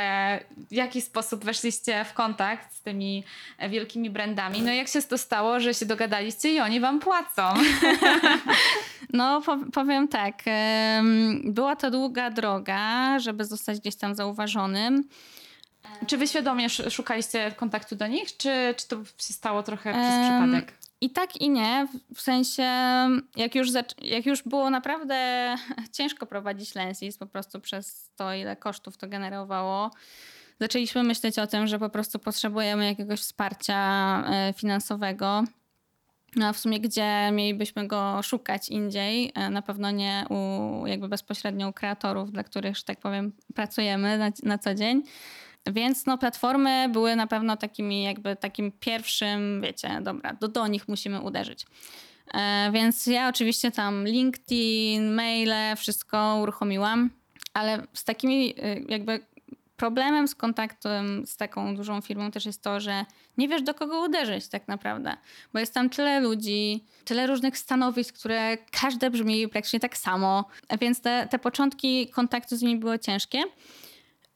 w 0.57 0.73
jaki 0.73 1.01
sposób 1.01 1.45
weszliście 1.45 2.05
w 2.05 2.13
kontakt 2.13 2.75
z 2.75 2.83
tymi 2.83 3.25
e, 3.59 3.69
wielkimi 3.69 4.11
brandami, 4.11 4.63
no 4.63 4.73
jak 4.73 4.89
się 4.89 5.03
to 5.03 5.19
stało, 5.19 5.61
że 5.61 5.75
się 5.75 5.87
dogadaliście 5.87 6.55
i 6.55 6.61
oni 6.61 6.81
wam 6.81 7.01
płacą? 7.01 7.43
No 9.13 9.43
powiem 9.73 10.09
tak, 10.09 10.43
była 11.45 11.77
to 11.77 11.91
długa 11.91 12.31
droga, 12.31 13.19
żeby 13.19 13.45
zostać 13.45 13.81
gdzieś 13.81 13.97
tam 13.97 14.15
zauważonym. 14.15 15.09
Czy 16.07 16.17
wy 16.17 16.29
świadomie 16.29 16.69
szukaliście 16.69 17.53
kontaktu 17.57 17.97
do 17.97 18.07
nich, 18.07 18.37
czy, 18.37 18.75
czy 18.77 18.89
to 18.89 18.97
się 19.05 19.35
stało 19.35 19.63
trochę 19.63 19.93
przez 19.93 20.15
przypadek? 20.21 20.78
I 21.01 21.11
tak 21.11 21.37
i 21.37 21.51
nie, 21.51 21.89
w 22.15 22.21
sensie 22.21 22.63
jak 23.37 23.55
już, 23.55 23.69
jak 24.03 24.27
już 24.27 24.43
było 24.43 24.71
naprawdę 24.71 25.55
ciężko 25.97 26.27
prowadzić 26.27 26.75
Lensis 26.75 27.19
po 27.19 27.27
prostu 27.27 27.61
przez 27.61 28.11
to, 28.17 28.35
ile 28.35 28.57
kosztów 28.57 28.97
to 28.97 29.09
generowało, 29.09 29.91
zaczęliśmy 30.61 31.03
myśleć 31.03 31.39
o 31.39 31.47
tym, 31.47 31.67
że 31.67 31.79
po 31.79 31.89
prostu 31.89 32.19
potrzebujemy 32.19 32.87
jakiegoś 32.87 33.21
wsparcia 33.21 33.79
e, 34.27 34.53
finansowego. 34.53 35.45
No 36.37 36.47
a 36.47 36.53
w 36.53 36.59
sumie 36.59 36.81
gdzie 36.81 37.31
mielibyśmy 37.33 37.87
go 37.87 38.23
szukać 38.23 38.69
indziej? 38.69 39.33
E, 39.35 39.51
na 39.51 39.63
pewno 39.63 39.91
nie 39.91 40.25
u 40.31 40.87
jakby 40.87 41.09
bezpośrednio 41.09 41.69
u 41.69 41.73
kreatorów, 41.73 42.33
dla 42.33 42.43
których, 42.43 42.77
że 42.77 42.85
tak 42.85 43.01
powiem, 43.01 43.33
pracujemy 43.55 44.19
na, 44.19 44.31
na 44.43 44.59
co 44.59 44.75
dzień. 44.75 45.03
Więc 45.67 46.07
no, 46.07 46.19
platformy 46.19 46.89
były 46.89 47.17
na 47.17 47.27
pewno 47.27 47.57
takimi 47.57 48.03
jakby 48.03 48.37
takim 48.37 48.73
pierwszym, 48.73 49.61
wiecie, 49.61 50.01
dobra, 50.03 50.33
do, 50.33 50.49
do 50.49 50.67
nich 50.67 50.89
musimy 50.89 51.21
uderzyć. 51.21 51.67
E, 52.35 52.71
więc 52.73 53.07
ja 53.07 53.29
oczywiście 53.29 53.71
tam 53.71 54.05
LinkedIn, 54.05 55.15
maile, 55.15 55.77
wszystko 55.77 56.39
uruchomiłam, 56.43 57.11
ale 57.55 57.87
z 57.93 58.05
takimi 58.05 58.51
y, 58.51 58.85
jakby 58.89 59.21
problemem 59.79 60.29
z 60.29 60.35
kontaktem 60.35 61.27
z 61.27 61.37
taką 61.37 61.77
dużą 61.77 62.01
firmą 62.01 62.31
też 62.31 62.47
jest 62.47 62.63
to, 62.63 62.81
że 62.81 63.05
nie 63.37 63.49
wiesz 63.49 63.63
do 63.63 63.75
kogo 63.75 64.01
uderzyć 64.01 64.49
tak 64.49 64.69
naprawdę, 64.69 65.17
bo 65.53 65.59
jest 65.59 65.75
tam 65.75 65.91
tyle 65.91 66.21
ludzi, 66.21 66.85
tyle 67.05 67.27
różnych 67.27 67.59
stanowisk, 67.59 68.19
które 68.19 68.59
każde 68.81 69.11
brzmi 69.11 69.49
praktycznie 69.49 69.81
tak 69.81 69.97
samo, 69.97 70.45
więc 70.81 71.01
te, 71.01 71.29
te 71.31 71.39
początki 71.39 72.09
kontaktu 72.09 72.57
z 72.57 72.63
nimi 72.63 72.81
były 72.81 72.99
ciężkie. 72.99 73.43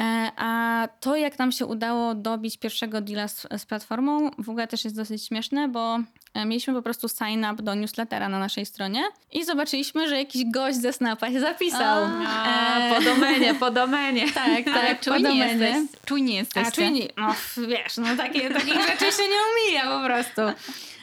E, 0.03 0.33
a 0.37 0.89
to, 1.01 1.17
jak 1.17 1.39
nam 1.39 1.53
się 1.53 1.67
udało 1.67 2.15
dobić 2.15 2.59
pierwszego 2.59 3.01
deala 3.01 3.29
z, 3.29 3.47
z, 3.59 3.67
platformą, 3.67 4.31
w 4.39 4.49
ogóle 4.49 4.67
też 4.67 4.85
jest 4.85 4.97
dosyć 4.97 5.27
śmieszne, 5.27 5.69
bo 5.69 5.99
e, 6.35 6.45
mieliśmy 6.45 6.75
po 6.75 6.83
prostu 6.83 7.09
sign 7.09 7.45
up 7.53 7.63
do 7.63 7.75
newslettera 7.75 8.29
na 8.29 8.39
naszej 8.39 8.67
stronie 8.67 9.03
i 9.33 9.45
zobaczyliśmy, 9.45 10.09
że 10.09 10.17
jakiś 10.17 10.45
gość 10.51 10.77
ze 10.77 10.93
Snapa 10.93 11.31
się 11.31 11.41
zapisał. 11.41 12.05
A, 12.27 12.79
e... 12.79 12.95
Po 12.95 13.03
domenie, 13.03 13.55
po 13.55 13.71
domenie. 13.71 14.27
Tak, 14.35 14.65
tak, 14.65 15.01
czujni, 15.01 15.39
jesteś, 15.39 15.77
czujni 16.05 16.35
jesteście. 16.35 16.69
A, 16.69 16.71
czujni, 16.71 17.09
no 17.17 17.35
wiesz, 17.69 17.97
no 17.97 18.17
takie, 18.17 18.51
takich 18.51 18.75
rzeczy 18.89 19.05
się 19.05 19.23
nie 19.23 19.39
umija 19.53 19.99
po 19.99 20.07
prostu. 20.07 20.41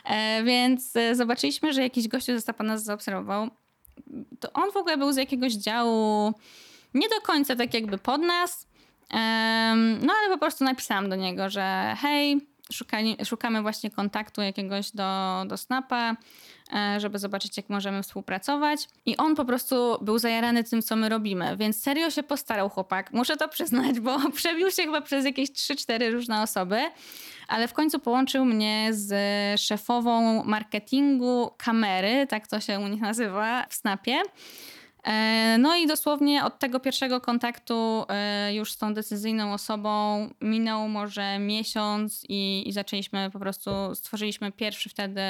E, 0.06 0.44
więc 0.44 0.96
e, 0.96 1.16
zobaczyliśmy, 1.16 1.74
że 1.74 1.82
jakiś 1.82 2.08
gościu 2.08 2.34
ze 2.34 2.42
Snapa 2.42 2.64
nas 2.64 2.84
zaobserwował. 2.84 3.50
To 4.40 4.54
on 4.54 4.72
w 4.72 4.78
ogóle 4.78 4.98
był 4.98 5.12
z 5.12 5.18
jakiegoś 5.18 5.54
działu 5.54 6.34
nie 6.94 7.10
do 7.10 7.22
końca 7.22 7.56
tak 7.56 7.74
jakby 7.74 7.98
pod 7.98 8.22
nas, 8.22 8.68
no 10.02 10.14
ale 10.20 10.30
po 10.32 10.38
prostu 10.38 10.64
napisałam 10.64 11.10
do 11.10 11.16
niego, 11.16 11.50
że 11.50 11.96
hej, 12.02 12.50
szukali, 12.72 13.18
szukamy 13.26 13.62
właśnie 13.62 13.92
kontaktu 13.92 14.42
jakiegoś 14.42 14.92
do, 14.92 15.44
do 15.48 15.58
Snapa, 15.58 16.16
e, 16.74 17.00
żeby 17.00 17.20
zobaczyć, 17.20 17.58
jak 17.58 17.70
możemy 17.70 18.04
współpracować. 18.04 18.88
I 19.06 19.18
on 19.18 19.36
po 19.36 19.46
prostu 19.46 19.98
był 20.02 20.20
zajarany 20.20 20.64
tym, 20.64 20.82
co 20.82 20.96
my 20.96 21.10
robimy, 21.10 21.58
więc 21.58 21.84
serio 21.84 22.10
się 22.12 22.24
postarał 22.24 22.70
chłopak. 22.70 23.14
Muszę 23.14 23.38
to 23.38 23.48
przyznać, 23.48 24.00
bo 24.00 24.20
przebił 24.32 24.72
się 24.72 24.84
chyba 24.84 25.02
przez 25.02 25.26
jakieś 25.26 25.50
3-4 25.50 26.12
różne 26.12 26.42
osoby, 26.42 26.80
ale 27.48 27.68
w 27.68 27.74
końcu 27.74 28.00
połączył 28.00 28.46
mnie 28.46 28.90
z 28.92 29.12
szefową 29.62 30.44
marketingu 30.44 31.52
kamery, 31.58 32.28
tak 32.28 32.48
to 32.48 32.60
się 32.60 32.80
u 32.80 32.88
nich 32.88 33.02
nazywa 33.02 33.66
w 33.70 33.74
Snapie. 33.74 34.22
E, 35.04 35.58
no 35.60 35.76
i 35.76 35.88
dosłownie 35.88 36.44
od 36.44 36.60
tego 36.60 36.80
pierwszego 36.80 37.22
kontaktu 37.22 38.06
e, 38.10 38.54
już 38.54 38.72
z 38.72 38.78
tą 38.78 38.94
decyzyjną 38.94 39.54
osobą 39.54 40.30
minął 40.42 40.90
może 40.90 41.40
miesiąc 41.40 42.26
i, 42.30 42.64
i 42.70 42.72
zaczęliśmy 42.72 43.30
po 43.32 43.40
prostu, 43.40 43.72
stworzyliśmy 43.96 44.52
pierwszy 44.52 44.90
wtedy 44.90 45.22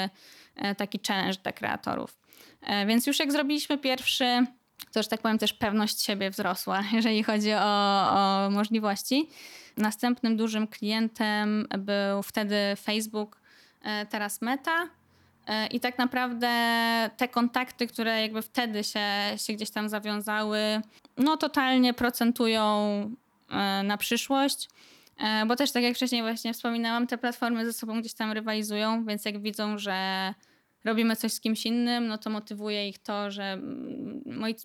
e, 0.55 0.75
taki 0.75 0.99
challenge 1.07 1.37
dla 1.43 1.51
kreatorów. 1.51 2.19
Więc 2.87 3.07
już 3.07 3.19
jak 3.19 3.31
zrobiliśmy 3.31 3.77
pierwszy, 3.77 4.45
to 4.91 5.03
że 5.03 5.09
tak 5.09 5.21
powiem 5.21 5.37
też 5.37 5.53
pewność 5.53 6.01
siebie 6.01 6.29
wzrosła, 6.29 6.83
jeżeli 6.93 7.23
chodzi 7.23 7.53
o, 7.53 7.59
o 8.11 8.49
możliwości. 8.51 9.29
Następnym 9.77 10.37
dużym 10.37 10.67
klientem 10.67 11.67
był 11.79 12.23
wtedy 12.23 12.55
Facebook, 12.75 13.41
teraz 14.09 14.41
Meta. 14.41 14.98
E, 15.47 15.67
I 15.67 15.79
tak 15.79 15.97
naprawdę 15.97 16.49
te 17.17 17.27
kontakty, 17.27 17.87
które 17.87 18.21
jakby 18.21 18.41
wtedy 18.41 18.83
się, 18.83 18.99
się 19.37 19.53
gdzieś 19.53 19.69
tam 19.69 19.89
zawiązały, 19.89 20.81
no 21.17 21.37
totalnie 21.37 21.93
procentują 21.93 22.65
e, 23.49 23.83
na 23.83 23.97
przyszłość. 23.97 24.69
E, 25.19 25.45
bo 25.45 25.55
też 25.55 25.71
tak 25.71 25.83
jak 25.83 25.95
wcześniej 25.95 26.21
właśnie 26.21 26.53
wspominałam, 26.53 27.07
te 27.07 27.17
platformy 27.17 27.65
ze 27.65 27.73
sobą 27.73 27.99
gdzieś 27.99 28.13
tam 28.13 28.31
rywalizują, 28.31 29.05
więc 29.05 29.25
jak 29.25 29.41
widzą, 29.41 29.77
że 29.77 30.33
robimy 30.85 31.15
coś 31.15 31.33
z 31.33 31.41
kimś 31.41 31.65
innym, 31.65 32.07
no 32.07 32.17
to 32.17 32.29
motywuje 32.29 32.89
ich 32.89 32.97
to, 32.97 33.31
że 33.31 33.61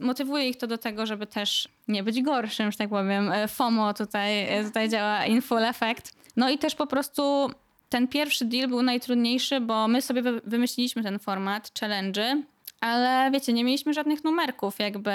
motywuje 0.01 0.49
ich 0.49 0.57
to 0.57 0.67
do 0.67 0.79
tego, 0.79 1.07
żeby 1.07 1.27
też 1.27 1.69
nie 1.89 2.03
być 2.03 2.23
gorszym, 2.23 2.73
że 2.73 2.79
tak 2.79 2.89
powiem. 2.89 3.31
FOMO 3.49 3.95
tutaj, 3.95 4.49
tutaj 4.65 4.89
działa 4.89 5.25
in 5.25 5.43
full 5.43 5.65
effect. 5.65 6.17
No 6.37 6.51
i 6.51 6.59
też 6.59 6.75
po 6.75 6.87
prostu 6.87 7.51
ten 7.89 8.09
pierwszy 8.09 8.45
deal 8.45 8.69
był 8.69 8.83
najtrudniejszy, 8.83 9.61
bo 9.61 9.89
my 9.89 10.03
sobie 10.03 10.23
wymyśliliśmy 10.45 11.03
ten 11.03 11.19
format 11.19 11.71
challenge, 11.81 12.43
ale 12.81 13.31
wiecie, 13.31 13.53
nie 13.53 13.65
mieliśmy 13.65 13.95
żadnych 13.95 14.25
numerków, 14.25 14.79
jakby, 14.79 15.13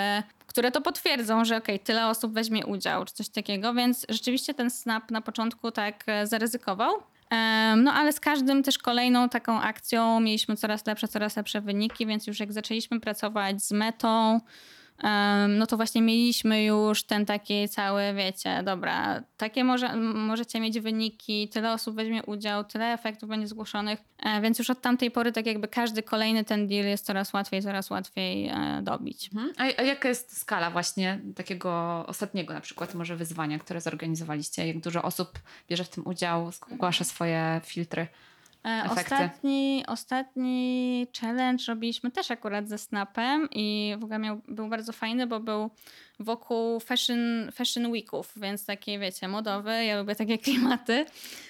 które 0.47 0.71
to 0.71 0.82
potwierdzą, 0.82 1.45
że 1.45 1.58
okej, 1.58 1.75
okay, 1.75 1.86
tyle 1.86 2.08
osób 2.08 2.34
weźmie 2.34 2.65
udział, 2.65 3.05
czy 3.05 3.13
coś 3.13 3.29
takiego, 3.29 3.73
więc 3.73 4.05
rzeczywiście 4.10 4.53
ten 4.53 4.69
snap 4.69 5.12
na 5.12 5.21
początku 5.21 5.71
tak 5.71 6.03
e, 6.08 6.27
zaryzykował. 6.27 6.93
No 7.77 7.93
ale 7.93 8.13
z 8.13 8.19
każdym 8.19 8.63
też 8.63 8.77
kolejną 8.77 9.29
taką 9.29 9.62
akcją 9.62 10.19
mieliśmy 10.19 10.55
coraz 10.55 10.86
lepsze, 10.86 11.08
coraz 11.08 11.38
lepsze 11.38 11.62
wyniki, 11.62 12.05
więc 12.05 12.27
już 12.27 12.39
jak 12.39 12.53
zaczęliśmy 12.53 12.99
pracować 12.99 13.63
z 13.63 13.71
metą, 13.71 14.39
no 15.49 15.67
to 15.67 15.77
właśnie 15.77 16.01
mieliśmy 16.01 16.63
już 16.63 17.03
ten 17.03 17.25
taki 17.25 17.69
cały, 17.69 18.13
wiecie, 18.13 18.63
dobra, 18.63 19.23
takie 19.38 19.63
może, 19.63 19.95
możecie 19.95 20.59
mieć 20.59 20.79
wyniki, 20.79 21.49
tyle 21.49 21.73
osób 21.73 21.95
weźmie 21.95 22.23
udział, 22.23 22.63
tyle 22.63 22.93
efektów 22.93 23.29
będzie 23.29 23.47
zgłoszonych, 23.47 23.99
e, 24.19 24.41
więc 24.41 24.59
już 24.59 24.69
od 24.69 24.81
tamtej 24.81 25.12
pory 25.12 25.31
tak 25.31 25.45
jakby 25.45 25.67
każdy 25.67 26.03
kolejny 26.03 26.43
ten 26.43 26.67
deal 26.67 26.85
jest 26.85 27.05
coraz 27.05 27.33
łatwiej, 27.33 27.62
coraz 27.62 27.89
łatwiej 27.89 28.47
e, 28.47 28.81
dobić. 28.83 29.29
Mhm. 29.33 29.53
A, 29.57 29.81
a 29.81 29.83
jaka 29.83 30.09
jest 30.09 30.38
skala 30.38 30.71
właśnie 30.71 31.19
takiego 31.35 32.03
ostatniego 32.07 32.53
na 32.53 32.62
przykład 32.62 32.95
może 32.95 33.15
wyzwania, 33.15 33.59
które 33.59 33.81
zorganizowaliście? 33.81 34.67
Jak 34.67 34.79
dużo 34.79 35.01
osób 35.01 35.39
bierze 35.69 35.83
w 35.83 35.89
tym 35.89 36.07
udział, 36.07 36.51
zgłasza 36.51 37.03
swoje 37.03 37.62
filtry? 37.63 38.07
E, 38.65 38.84
efekty. 38.84 39.15
Ostatni, 39.15 39.84
ostatni 39.88 41.08
challenge 41.22 41.63
robiliśmy 41.67 42.12
też 42.12 42.32
akurat 42.32 42.69
ze 42.69 42.78
Snapem 42.78 43.48
i 43.52 43.95
w 44.00 44.04
ogóle 44.04 44.19
miał, 44.19 44.41
był 44.48 44.67
bardzo 44.67 44.93
fajny, 44.93 45.28
bo 45.28 45.39
był 45.39 45.69
wokół 46.19 46.80
fashion, 46.80 47.52
fashion 47.52 47.91
weeków, 47.91 48.34
więc 48.36 48.65
takie 48.65 49.00
wiecie, 49.00 49.28
modowy, 49.28 49.86
ja 49.86 50.00
lubię 50.00 50.15
takie 50.15 50.38
klimaty. 50.38 51.06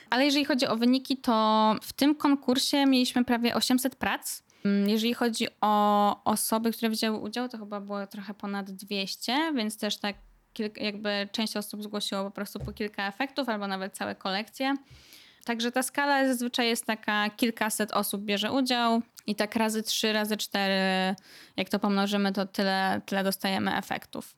Ale 0.10 0.26
jeżeli 0.26 0.46
chodzi 0.46 0.68
o 0.68 0.76
wyniki, 0.78 1.18
to 1.18 1.76
w 1.82 1.94
tym 1.94 2.16
konkursie 2.16 2.86
mieliśmy 2.86 3.26
prawie 3.26 3.56
800 3.56 3.96
prac. 3.96 4.44
Mm, 4.66 4.90
Jeżeli 4.90 5.14
chodzi 5.14 5.48
o 5.62 6.24
osoby, 6.24 6.72
które 6.72 6.90
wzięły 6.90 7.18
udział, 7.18 7.50
to 7.50 7.58
chyba 7.58 7.82
było 7.82 8.08
trochę 8.08 8.34
ponad 8.34 8.72
200, 8.72 9.52
więc 9.56 9.78
też 9.78 9.98
tak 9.98 10.16
kilka, 10.54 10.82
jakby 10.82 11.30
część 11.32 11.58
osób 11.58 11.84
zgłosiło 11.84 12.24
po 12.24 12.32
prostu 12.32 12.60
po 12.60 12.74
kilka 12.74 13.08
efektów 13.08 13.50
albo 13.50 13.68
nawet 13.68 13.94
całe 13.98 14.16
kolekcje. 14.16 14.76
Także 15.50 15.72
ta 15.72 15.84
skala 15.84 16.28
zazwyczaj 16.28 16.68
jest 16.68 16.86
taka, 16.86 17.30
kilkaset 17.30 17.92
osób 17.92 18.22
bierze 18.22 18.52
udział 18.52 19.02
i 19.28 19.36
tak 19.36 19.56
razy 19.56 19.84
trzy, 19.84 20.14
razy 20.14 20.38
cztery, 20.38 21.16
jak 21.58 21.70
to 21.70 21.80
pomnożymy, 21.80 22.32
to 22.32 22.46
tyle, 22.46 23.02
tyle 23.06 23.24
dostajemy 23.24 23.78
efektów. 23.78 24.36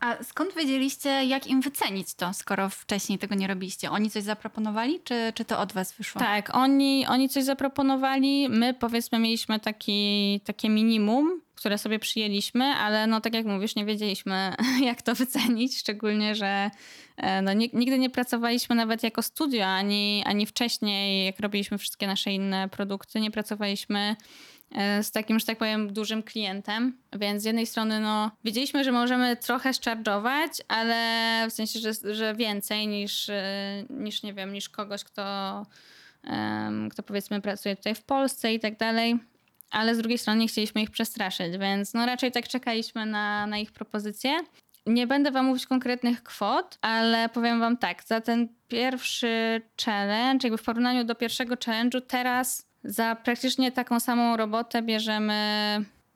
A 0.00 0.24
skąd 0.24 0.54
wiedzieliście, 0.54 1.08
jak 1.08 1.46
im 1.46 1.60
wycenić 1.60 2.14
to, 2.14 2.34
skoro 2.34 2.68
wcześniej 2.68 3.18
tego 3.18 3.34
nie 3.34 3.46
robiliście? 3.46 3.90
Oni 3.90 4.10
coś 4.10 4.22
zaproponowali, 4.22 5.00
czy, 5.04 5.32
czy 5.34 5.44
to 5.44 5.60
od 5.60 5.72
was 5.72 5.92
wyszło? 5.92 6.18
Tak, 6.18 6.54
oni, 6.54 7.06
oni 7.06 7.28
coś 7.28 7.44
zaproponowali, 7.44 8.48
my 8.48 8.74
powiedzmy 8.74 9.18
mieliśmy 9.18 9.60
taki, 9.60 10.40
takie 10.44 10.68
minimum, 10.68 11.40
które 11.54 11.78
sobie 11.78 11.98
przyjęliśmy, 11.98 12.64
ale 12.64 13.06
no 13.06 13.20
tak 13.20 13.34
jak 13.34 13.46
mówisz, 13.46 13.76
nie 13.76 13.84
wiedzieliśmy 13.84 14.54
jak 14.90 15.02
to 15.02 15.14
wycenić, 15.14 15.78
szczególnie, 15.78 16.34
że 16.34 16.70
e, 17.16 17.42
no, 17.42 17.52
ni- 17.52 17.70
nigdy 17.72 17.98
nie 17.98 18.10
pracowaliśmy 18.10 18.76
nawet 18.76 19.02
jako 19.02 19.22
studio, 19.22 19.66
ani, 19.66 20.22
ani 20.26 20.46
wcześniej, 20.46 21.26
jak 21.26 21.40
robiliśmy 21.40 21.78
wszystkie 21.78 22.06
nasze 22.06 22.32
inne 22.32 22.68
produkty, 22.68 23.20
nie 23.20 23.30
pracowaliśmy 23.30 24.16
z 25.02 25.10
takim, 25.10 25.38
że 25.38 25.46
tak 25.46 25.58
powiem, 25.58 25.92
dużym 25.92 26.22
klientem, 26.22 26.98
więc 27.12 27.42
z 27.42 27.44
jednej 27.44 27.66
strony 27.66 28.00
no, 28.00 28.30
wiedzieliśmy, 28.44 28.84
że 28.84 28.92
możemy 28.92 29.36
trochę 29.36 29.74
szczarżować, 29.74 30.52
ale 30.68 31.46
w 31.50 31.52
sensie, 31.52 31.78
że, 31.78 32.14
że 32.14 32.34
więcej 32.34 32.88
niż, 32.88 33.28
e, 33.28 33.84
niż, 33.90 34.22
nie 34.22 34.34
wiem, 34.34 34.52
niż 34.52 34.68
kogoś, 34.68 35.04
kto, 35.04 35.66
kto 36.90 37.02
powiedzmy 37.02 37.40
pracuje 37.40 37.76
tutaj 37.76 37.94
w 37.94 38.02
Polsce 38.02 38.54
i 38.54 38.60
tak 38.60 38.78
dalej. 38.78 39.18
Ale 39.70 39.94
z 39.94 39.98
drugiej 39.98 40.18
strony 40.18 40.40
nie 40.40 40.48
chcieliśmy 40.48 40.82
ich 40.82 40.90
przestraszyć, 40.90 41.58
więc 41.58 41.94
no 41.94 42.06
raczej 42.06 42.32
tak 42.32 42.48
czekaliśmy 42.48 43.06
na, 43.06 43.46
na 43.46 43.58
ich 43.58 43.72
propozycje. 43.72 44.38
Nie 44.86 45.06
będę 45.06 45.30
wam 45.30 45.46
mówić 45.46 45.66
konkretnych 45.66 46.22
kwot, 46.22 46.78
ale 46.80 47.28
powiem 47.28 47.60
wam 47.60 47.76
tak, 47.76 48.04
za 48.04 48.20
ten 48.20 48.48
pierwszy 48.68 49.62
challenge, 49.84 50.48
jakby 50.48 50.58
w 50.58 50.62
porównaniu 50.62 51.04
do 51.04 51.14
pierwszego 51.14 51.54
challenge'u, 51.54 52.00
teraz 52.00 52.66
za 52.84 53.16
praktycznie 53.16 53.72
taką 53.72 54.00
samą 54.00 54.36
robotę 54.36 54.82
bierzemy 54.82 55.34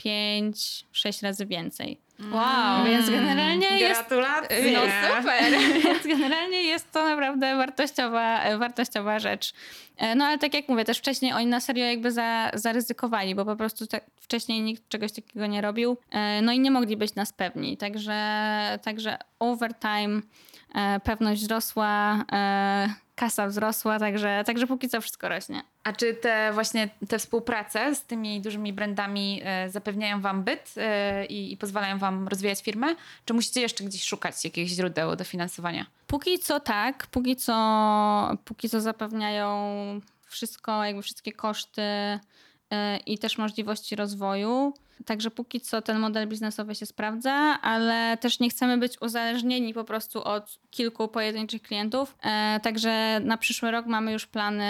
5-6 0.04 1.22
razy 1.22 1.46
więcej. 1.46 2.00
Wow. 2.32 2.84
Więc 2.86 3.10
generalnie 3.10 3.66
jest 3.78 4.00
Gratulacje! 4.08 4.72
no 4.72 4.80
super! 4.80 5.52
Więc 5.84 6.06
generalnie 6.06 6.62
jest 6.62 6.92
to 6.92 7.04
naprawdę 7.04 7.56
wartościowa, 7.56 8.58
wartościowa 8.58 9.18
rzecz. 9.18 9.52
E, 9.96 10.14
No 10.14 10.24
ale 10.24 10.38
tak 10.38 10.54
jak 10.54 10.68
mówię, 10.68 10.84
też 10.84 10.98
wcześniej 10.98 11.32
oni 11.32 11.46
na 11.46 11.60
serio 11.60 11.84
jakby 11.84 12.12
za, 12.12 12.50
zaryzykowali, 12.54 13.34
bo 13.34 13.44
po 13.44 13.56
prostu 13.56 13.86
tak, 13.86 14.04
wcześniej 14.20 14.62
nikt 14.62 14.88
czegoś 14.88 15.12
takiego 15.12 15.46
nie 15.46 15.60
robił. 15.60 15.96
E, 16.10 16.42
No 16.42 16.52
i 16.52 16.60
nie 16.60 16.70
mogli 16.70 16.96
być 16.96 17.14
nas 17.14 17.32
pewni. 17.32 17.76
Także, 17.76 18.18
także 18.82 19.18
overtime 19.38 20.20
e, 20.74 21.00
pewność 21.00 21.42
wzrosła, 21.42 22.24
kasa 23.18 23.46
wzrosła, 23.46 23.98
także, 23.98 24.42
także 24.46 24.66
póki 24.66 24.88
co 24.88 25.00
wszystko 25.00 25.28
rośnie. 25.28 25.62
A 25.84 25.92
czy 25.92 26.14
te 26.14 26.50
właśnie 26.52 26.88
te 27.08 27.18
współprace 27.18 27.94
z 27.94 28.02
tymi 28.02 28.40
dużymi 28.40 28.72
brandami 28.72 29.40
e, 29.44 29.70
zapewniają 29.70 30.20
wam 30.20 30.44
byt 30.44 30.74
e, 30.76 31.26
i, 31.26 31.52
i 31.52 31.56
pozwalają 31.56 31.98
wam 31.98 32.28
rozwijać 32.28 32.62
firmę? 32.62 32.94
Czy 33.24 33.34
musicie 33.34 33.60
jeszcze 33.60 33.84
gdzieś 33.84 34.04
szukać 34.04 34.44
jakichś 34.44 34.72
źródeł 34.72 35.16
dofinansowania? 35.16 35.86
Póki 36.06 36.38
co 36.38 36.60
tak, 36.60 37.06
póki 37.06 37.36
co, 37.36 37.54
póki 38.44 38.68
co 38.68 38.80
zapewniają 38.80 40.00
wszystko, 40.26 40.84
jakby 40.84 41.02
wszystkie 41.02 41.32
koszty 41.32 41.82
i 43.06 43.18
też 43.18 43.38
możliwości 43.38 43.96
rozwoju. 43.96 44.74
Także 45.04 45.30
póki 45.30 45.60
co 45.60 45.82
ten 45.82 45.98
model 45.98 46.28
biznesowy 46.28 46.74
się 46.74 46.86
sprawdza, 46.86 47.32
ale 47.62 48.16
też 48.16 48.40
nie 48.40 48.50
chcemy 48.50 48.78
być 48.78 49.02
uzależnieni 49.02 49.74
po 49.74 49.84
prostu 49.84 50.24
od 50.24 50.58
kilku 50.70 51.08
pojedynczych 51.08 51.62
klientów. 51.62 52.16
E, 52.22 52.60
Także 52.62 53.20
na 53.24 53.36
przyszły 53.36 53.70
rok 53.70 53.86
mamy 53.86 54.12
już 54.12 54.26
plany 54.26 54.64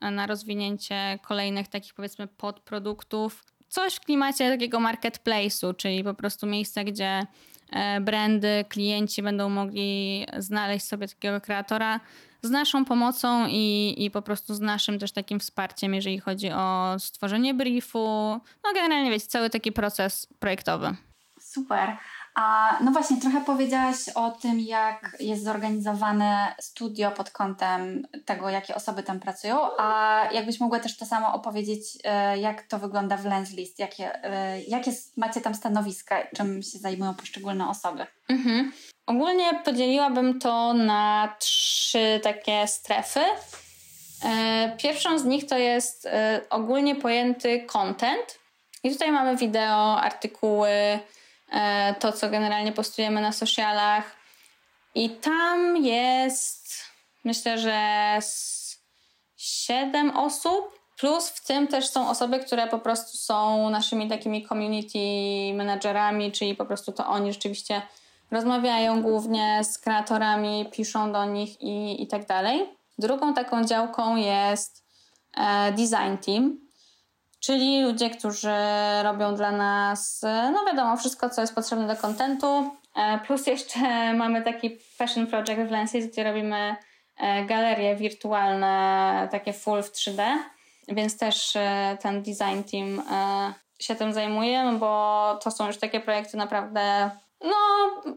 e, 0.00 0.10
na 0.10 0.26
rozwinięcie 0.26 1.18
kolejnych 1.22 1.68
takich 1.68 1.94
powiedzmy 1.94 2.26
podproduktów. 2.26 3.44
Coś 3.68 3.94
w 3.94 4.00
klimacie 4.00 4.50
takiego 4.50 4.78
marketplace'u, 4.78 5.76
czyli 5.76 6.04
po 6.04 6.14
prostu 6.14 6.46
miejsca, 6.46 6.84
gdzie 6.84 7.26
e, 7.70 8.00
brandy, 8.00 8.64
klienci 8.68 9.22
będą 9.22 9.48
mogli 9.48 10.26
znaleźć 10.38 10.86
sobie 10.86 11.08
takiego 11.08 11.40
kreatora 11.40 12.00
z 12.42 12.50
naszą 12.50 12.84
pomocą 12.84 13.46
i, 13.48 13.94
i 13.98 14.10
po 14.10 14.22
prostu 14.22 14.54
z 14.54 14.60
naszym 14.60 14.98
też 14.98 15.12
takim 15.12 15.40
wsparciem, 15.40 15.94
jeżeli 15.94 16.18
chodzi 16.18 16.50
o 16.50 16.94
stworzenie 16.98 17.54
briefu. 17.54 17.98
No 18.64 18.72
generalnie 18.74 19.10
wiecie, 19.10 19.26
cały 19.26 19.50
taki 19.50 19.72
proces 19.72 20.26
projektowy. 20.38 20.96
Super. 21.40 21.96
A 22.34 22.76
no 22.84 22.90
właśnie, 22.90 23.20
trochę 23.20 23.40
powiedziałaś 23.40 23.96
o 24.14 24.30
tym, 24.30 24.60
jak 24.60 25.16
jest 25.20 25.44
zorganizowane 25.44 26.54
studio 26.60 27.10
pod 27.10 27.30
kątem 27.30 28.06
tego, 28.24 28.48
jakie 28.48 28.74
osoby 28.74 29.02
tam 29.02 29.20
pracują, 29.20 29.58
a 29.78 30.18
jakbyś 30.32 30.60
mogła 30.60 30.80
też 30.80 30.96
to 30.96 31.06
samo 31.06 31.34
opowiedzieć, 31.34 31.98
e, 32.04 32.38
jak 32.38 32.62
to 32.62 32.78
wygląda 32.78 33.16
w 33.16 33.24
Lens 33.24 33.50
List, 33.50 33.78
jakie, 33.78 34.24
e, 34.24 34.62
jakie 34.62 34.92
macie 35.16 35.40
tam 35.40 35.54
stanowiska, 35.54 36.26
czym 36.36 36.62
się 36.62 36.78
zajmują 36.78 37.14
poszczególne 37.14 37.68
osoby. 37.68 38.06
Mhm. 38.28 38.72
Ogólnie 39.06 39.60
podzieliłabym 39.64 40.38
to 40.38 40.74
na 40.74 41.34
trzy 41.38 42.20
takie 42.22 42.66
strefy. 42.66 43.20
E, 44.24 44.76
Pierwszą 44.78 45.18
z 45.18 45.24
nich 45.24 45.46
to 45.46 45.58
jest 45.58 46.06
e, 46.06 46.40
ogólnie 46.50 46.96
pojęty 46.96 47.60
content. 47.66 48.38
I 48.84 48.90
tutaj 48.90 49.12
mamy 49.12 49.36
wideo, 49.36 50.00
artykuły, 50.00 50.98
e, 51.52 51.94
to 52.00 52.12
co 52.12 52.30
generalnie 52.30 52.72
postujemy 52.72 53.20
na 53.20 53.32
socialach. 53.32 54.16
I 54.94 55.10
tam 55.10 55.76
jest, 55.76 56.84
myślę, 57.24 57.58
że 57.58 58.18
siedem 59.36 60.16
osób. 60.16 60.82
Plus 60.98 61.28
w 61.28 61.46
tym 61.46 61.68
też 61.68 61.88
są 61.88 62.10
osoby, 62.10 62.38
które 62.38 62.66
po 62.66 62.78
prostu 62.78 63.16
są 63.16 63.70
naszymi 63.70 64.08
takimi 64.08 64.48
community 64.48 64.98
managerami, 65.54 66.32
czyli 66.32 66.54
po 66.54 66.64
prostu 66.64 66.92
to 66.92 67.06
oni 67.06 67.32
rzeczywiście 67.32 67.82
rozmawiają 68.32 69.02
głównie 69.02 69.64
z 69.64 69.78
kreatorami, 69.78 70.68
piszą 70.72 71.12
do 71.12 71.24
nich 71.24 71.62
i, 71.62 72.02
i 72.02 72.06
tak 72.06 72.26
dalej. 72.26 72.68
Drugą 72.98 73.34
taką 73.34 73.64
działką 73.64 74.16
jest 74.16 74.84
e, 75.36 75.72
design 75.72 76.16
team, 76.26 76.60
czyli 77.40 77.82
ludzie, 77.82 78.10
którzy 78.10 78.54
robią 79.02 79.34
dla 79.34 79.52
nas, 79.52 80.22
no 80.52 80.64
wiadomo, 80.66 80.96
wszystko, 80.96 81.30
co 81.30 81.40
jest 81.40 81.54
potrzebne 81.54 81.86
do 81.86 81.96
kontentu. 81.96 82.70
E, 82.96 83.18
plus 83.18 83.46
jeszcze 83.46 83.78
mamy 84.14 84.42
taki 84.42 84.78
fashion 84.96 85.26
project 85.26 85.68
w 85.68 85.70
Lensis, 85.70 86.06
gdzie 86.06 86.24
robimy 86.24 86.76
e, 87.16 87.44
galerie 87.44 87.96
wirtualne, 87.96 89.28
takie 89.30 89.52
full 89.52 89.82
w 89.82 89.92
3D, 89.92 90.22
więc 90.88 91.18
też 91.18 91.52
ten 92.00 92.22
design 92.22 92.62
team 92.70 93.02
się 93.78 93.94
tym 93.94 94.12
zajmuje, 94.12 94.76
bo 94.78 95.38
to 95.42 95.50
są 95.50 95.66
już 95.66 95.78
takie 95.78 96.00
projekty 96.00 96.36
naprawdę 96.36 97.10
no, 97.44 97.54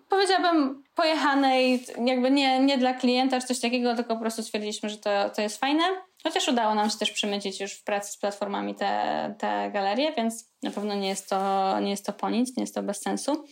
powiedziałabym 0.09 0.83
pojechane 0.95 1.63
i 1.63 1.85
jakby 2.05 2.31
nie, 2.31 2.59
nie 2.59 2.77
dla 2.77 2.93
klienta 2.93 3.41
czy 3.41 3.47
coś 3.47 3.59
takiego, 3.59 3.95
tylko 3.95 4.15
po 4.15 4.21
prostu 4.21 4.43
stwierdziliśmy, 4.43 4.89
że 4.89 4.97
to, 4.97 5.29
to 5.29 5.41
jest 5.41 5.59
fajne. 5.59 5.83
Chociaż 6.23 6.47
udało 6.47 6.75
nam 6.75 6.89
się 6.89 6.97
też 6.97 7.11
przemycić 7.11 7.59
już 7.59 7.73
w 7.73 7.83
pracy 7.83 8.11
z 8.11 8.17
platformami 8.17 8.75
te, 8.75 9.35
te 9.39 9.71
galerie, 9.71 10.13
więc 10.13 10.51
na 10.63 10.71
pewno 10.71 10.95
nie 10.95 11.07
jest 11.07 11.29
to, 11.29 11.79
nie 11.79 11.89
jest 11.89 12.05
to 12.05 12.13
po 12.13 12.29
nic, 12.29 12.57
nie 12.57 12.63
jest 12.63 12.75
to 12.75 12.83
bez 12.83 13.01
sensu. 13.01 13.45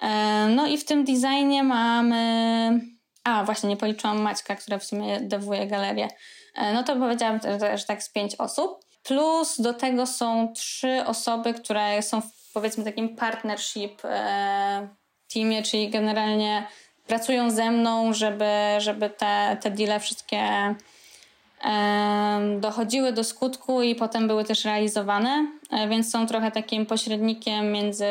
E, 0.00 0.46
No 0.48 0.66
i 0.66 0.78
w 0.78 0.84
tym 0.84 1.04
designie 1.04 1.62
mamy 1.62 2.80
A, 3.24 3.44
właśnie, 3.44 3.68
nie 3.68 3.76
policzyłam 3.76 4.22
Maćka, 4.22 4.56
która 4.56 4.78
w 4.78 4.84
sumie 4.84 5.20
dewuje 5.20 5.66
galerię. 5.66 6.08
E, 6.54 6.72
no 6.72 6.82
to 6.82 6.96
powiedziałam, 6.96 7.40
że, 7.76 7.84
tak 7.84 8.02
z 8.02 8.12
pięć 8.12 8.34
osób. 8.34 8.84
Plus 9.02 9.60
do 9.60 9.74
tego 9.74 10.06
są 10.06 10.52
trzy 10.52 11.04
osoby, 11.06 11.54
które 11.54 12.02
są 12.02 12.22
powiedzmy 12.54 12.84
takim 12.84 13.16
partnership 13.16 14.04
e, 14.04 14.88
teamie, 15.34 15.62
czyli 15.62 15.90
generalnie 15.90 16.66
pracują 17.06 17.50
ze 17.50 17.70
mną, 17.70 18.12
żeby, 18.12 18.50
żeby 18.78 19.10
te, 19.10 19.56
te 19.60 19.70
deale 19.70 20.00
wszystkie 20.00 20.74
em, 21.62 22.60
dochodziły 22.60 23.12
do 23.12 23.24
skutku 23.24 23.82
i 23.82 23.94
potem 23.94 24.28
były 24.28 24.44
też 24.44 24.64
realizowane, 24.64 25.46
E, 25.70 25.88
więc 25.88 26.10
są 26.10 26.26
trochę 26.26 26.50
takim 26.50 26.86
pośrednikiem 26.86 27.72
między 27.72 28.06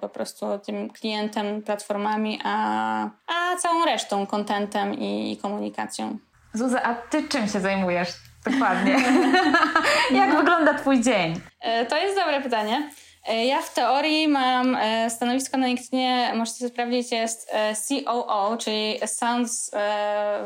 po 0.00 0.08
prostu 0.08 0.46
tym 0.58 0.90
klientem, 0.90 1.62
platformami, 1.62 2.40
a, 2.44 3.04
a 3.26 3.56
całą 3.56 3.84
resztą, 3.84 4.26
contentem 4.26 4.94
i 4.94 5.38
komunikacją. 5.42 6.18
Zuza, 6.54 6.82
a 6.82 6.94
ty 6.94 7.28
czym 7.28 7.48
się 7.48 7.60
zajmujesz 7.60 8.08
dokładnie? 8.44 8.96
Jak 10.20 10.36
wygląda 10.36 10.74
twój 10.74 11.00
dzień? 11.00 11.40
E, 11.60 11.86
To 11.86 11.96
jest 11.96 12.16
dobre 12.16 12.40
pytanie. 12.40 12.90
E, 13.28 13.46
Ja 13.46 13.62
w 13.62 13.74
teorii 13.74 14.28
mam 14.28 14.76
e, 14.76 15.10
stanowisko 15.10 15.56
na 15.56 15.66
LinkedInie, 15.66 16.32
możecie 16.34 16.68
sprawdzić, 16.68 17.12
jest 17.12 17.50
e, 17.52 17.74
COO, 17.74 18.56
czyli 18.56 18.98
Sounds 19.06 19.70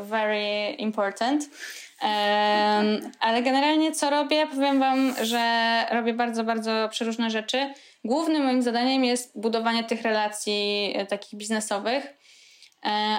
Very 0.01 0.71
Important. 0.77 1.43
Ale 3.19 3.41
generalnie 3.43 3.91
co 3.91 4.09
robię? 4.09 4.47
Powiem 4.47 4.79
Wam, 4.79 5.13
że 5.21 5.41
robię 5.91 6.13
bardzo, 6.13 6.43
bardzo 6.43 6.89
przeróżne 6.91 7.29
rzeczy. 7.29 7.73
Głównym 8.03 8.43
moim 8.45 8.61
zadaniem 8.61 9.03
jest 9.05 9.39
budowanie 9.41 9.83
tych 9.83 10.01
relacji 10.01 10.95
takich 11.09 11.39
biznesowych. 11.39 12.13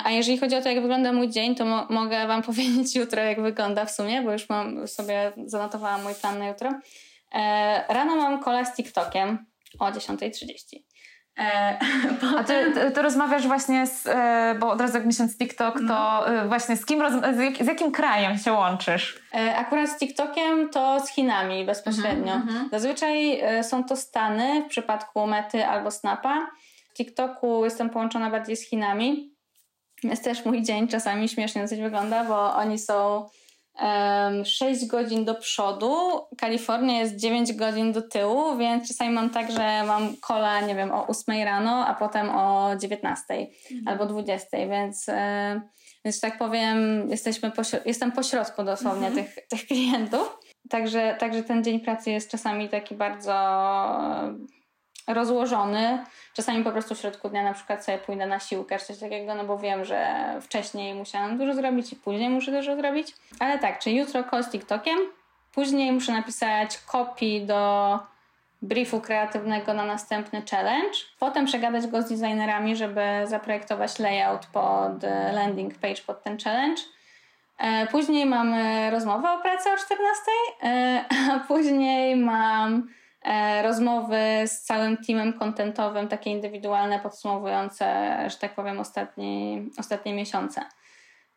A 0.04 0.10
jeżeli 0.10 0.38
chodzi 0.38 0.56
o 0.56 0.62
to, 0.62 0.68
jak 0.68 0.80
wygląda 0.80 1.12
mój 1.12 1.28
dzień, 1.28 1.54
to 1.54 1.64
mo- 1.64 1.86
mogę 1.90 2.26
Wam 2.26 2.42
powiedzieć 2.52 2.94
jutro, 2.96 3.22
jak 3.22 3.42
wygląda 3.42 3.84
w 3.84 3.90
sumie, 3.90 4.22
bo 4.22 4.32
już 4.32 4.48
mam 4.48 4.88
sobie 4.88 5.32
zanotowałam 5.46 6.02
mój 6.02 6.14
plan 6.14 6.38
na 6.38 6.48
jutro. 6.48 6.70
E, 7.34 7.84
rano 7.88 8.16
mam 8.16 8.42
kola 8.42 8.64
z 8.64 8.76
TikTokiem 8.76 9.46
o 9.78 9.90
10.30. 9.90 10.76
E, 11.38 11.78
A 12.38 12.44
ty, 12.44 12.72
ty, 12.74 12.90
ty 12.90 13.02
rozmawiasz 13.02 13.46
właśnie 13.46 13.86
z, 13.86 14.06
e, 14.06 14.56
bo 14.60 14.70
od 14.70 14.80
razu 14.80 14.98
jak 14.98 15.12
z 15.12 15.38
TikTok, 15.38 15.80
to 15.88 16.28
e, 16.28 16.48
właśnie 16.48 16.76
z 16.76 16.86
kim, 16.86 17.02
z, 17.34 17.38
jak, 17.38 17.56
z 17.56 17.66
jakim 17.66 17.92
krajem 17.92 18.38
się 18.38 18.52
łączysz? 18.52 19.22
Akurat 19.56 19.90
z 19.90 19.98
TikTokiem 19.98 20.68
to 20.70 21.00
z 21.00 21.08
Chinami 21.08 21.64
bezpośrednio. 21.64 22.40
Zazwyczaj 22.72 23.40
e, 23.40 23.64
są 23.64 23.84
to 23.84 23.96
Stany 23.96 24.62
w 24.64 24.68
przypadku 24.68 25.26
Mety 25.26 25.66
albo 25.66 25.90
Snapa. 25.90 26.50
W 26.90 26.96
TikToku 26.96 27.64
jestem 27.64 27.90
połączona 27.90 28.30
bardziej 28.30 28.56
z 28.56 28.68
Chinami. 28.68 29.34
Jest 30.02 30.24
też 30.24 30.44
mój 30.44 30.62
dzień 30.62 30.88
czasami 30.88 31.28
śmiesznie 31.28 31.62
dosyć 31.62 31.80
wygląda, 31.80 32.24
bo 32.24 32.54
oni 32.54 32.78
są 32.78 33.26
em, 33.78 34.44
6 34.44 34.86
godzin 34.86 35.24
do 35.24 35.34
przodu, 35.34 35.96
Kalifornia 36.38 36.98
jest 36.98 37.16
9 37.16 37.52
godzin 37.52 37.92
do 37.92 38.02
tyłu, 38.02 38.56
więc 38.56 38.88
czasami 38.88 39.10
mam 39.10 39.30
tak, 39.30 39.52
że 39.52 39.82
mam 39.86 40.16
kola, 40.16 40.60
nie 40.60 40.74
wiem, 40.74 40.92
o 40.92 41.06
8 41.06 41.44
rano, 41.44 41.86
a 41.86 41.94
potem 41.94 42.30
o 42.30 42.70
19 42.80 43.46
albo 43.86 44.06
20, 44.06 44.56
więc, 44.68 45.08
e, 45.08 45.60
więc 46.04 46.20
tak 46.20 46.38
powiem, 46.38 47.08
jesteśmy 47.10 47.50
pośro- 47.50 47.80
jestem 47.86 48.12
pośrodku 48.12 48.64
dosłownie 48.64 49.10
tych, 49.10 49.48
tych 49.48 49.66
klientów. 49.66 50.38
Także, 50.70 51.16
także 51.20 51.42
ten 51.42 51.64
dzień 51.64 51.80
pracy 51.80 52.10
jest 52.10 52.30
czasami 52.30 52.68
taki 52.68 52.94
bardzo 52.94 53.32
rozłożony. 55.08 56.04
Czasami 56.34 56.64
po 56.64 56.72
prostu 56.72 56.94
w 56.94 56.98
środku 56.98 57.28
dnia 57.28 57.42
na 57.42 57.54
przykład 57.54 57.84
sobie 57.84 57.98
pójdę 57.98 58.26
na 58.26 58.40
siłkę 58.40 58.78
czy 58.78 58.86
coś 58.86 58.98
takiego, 58.98 59.34
no 59.34 59.44
bo 59.44 59.58
wiem, 59.58 59.84
że 59.84 60.24
wcześniej 60.40 60.94
musiałam 60.94 61.38
dużo 61.38 61.54
zrobić 61.54 61.92
i 61.92 61.96
później 61.96 62.30
muszę 62.30 62.52
dużo 62.52 62.76
zrobić. 62.76 63.14
Ale 63.40 63.58
tak, 63.58 63.78
czyli 63.78 63.96
jutro 63.96 64.24
call 64.30 64.44
z 64.44 64.50
TikTokiem, 64.50 64.98
później 65.54 65.92
muszę 65.92 66.12
napisać 66.12 66.78
copy 66.78 67.40
do 67.46 67.98
briefu 68.62 69.00
kreatywnego 69.00 69.74
na 69.74 69.84
następny 69.84 70.42
challenge, 70.50 70.98
potem 71.18 71.46
przegadać 71.46 71.86
go 71.86 72.02
z 72.02 72.08
designerami, 72.08 72.76
żeby 72.76 73.02
zaprojektować 73.24 73.98
layout 73.98 74.46
pod 74.46 75.04
e, 75.04 75.32
landing 75.32 75.74
page 75.74 76.02
pod 76.06 76.22
ten 76.22 76.38
challenge. 76.38 76.82
E, 77.58 77.86
Później 77.86 78.26
mamy 78.26 78.90
rozmowę 78.90 79.30
o 79.30 79.40
pracy 79.42 79.68
o 79.72 79.76
14, 79.76 80.22
e, 80.62 81.04
a 81.32 81.38
później 81.38 82.16
mam 82.16 82.88
rozmowy 83.62 84.18
z 84.46 84.62
całym 84.62 84.96
teamem 84.96 85.32
contentowym, 85.32 86.08
takie 86.08 86.30
indywidualne, 86.30 87.00
podsumowujące, 87.00 88.16
że 88.30 88.36
tak 88.36 88.54
powiem, 88.54 88.80
ostatnie, 88.80 89.62
ostatnie 89.78 90.14
miesiące. 90.14 90.60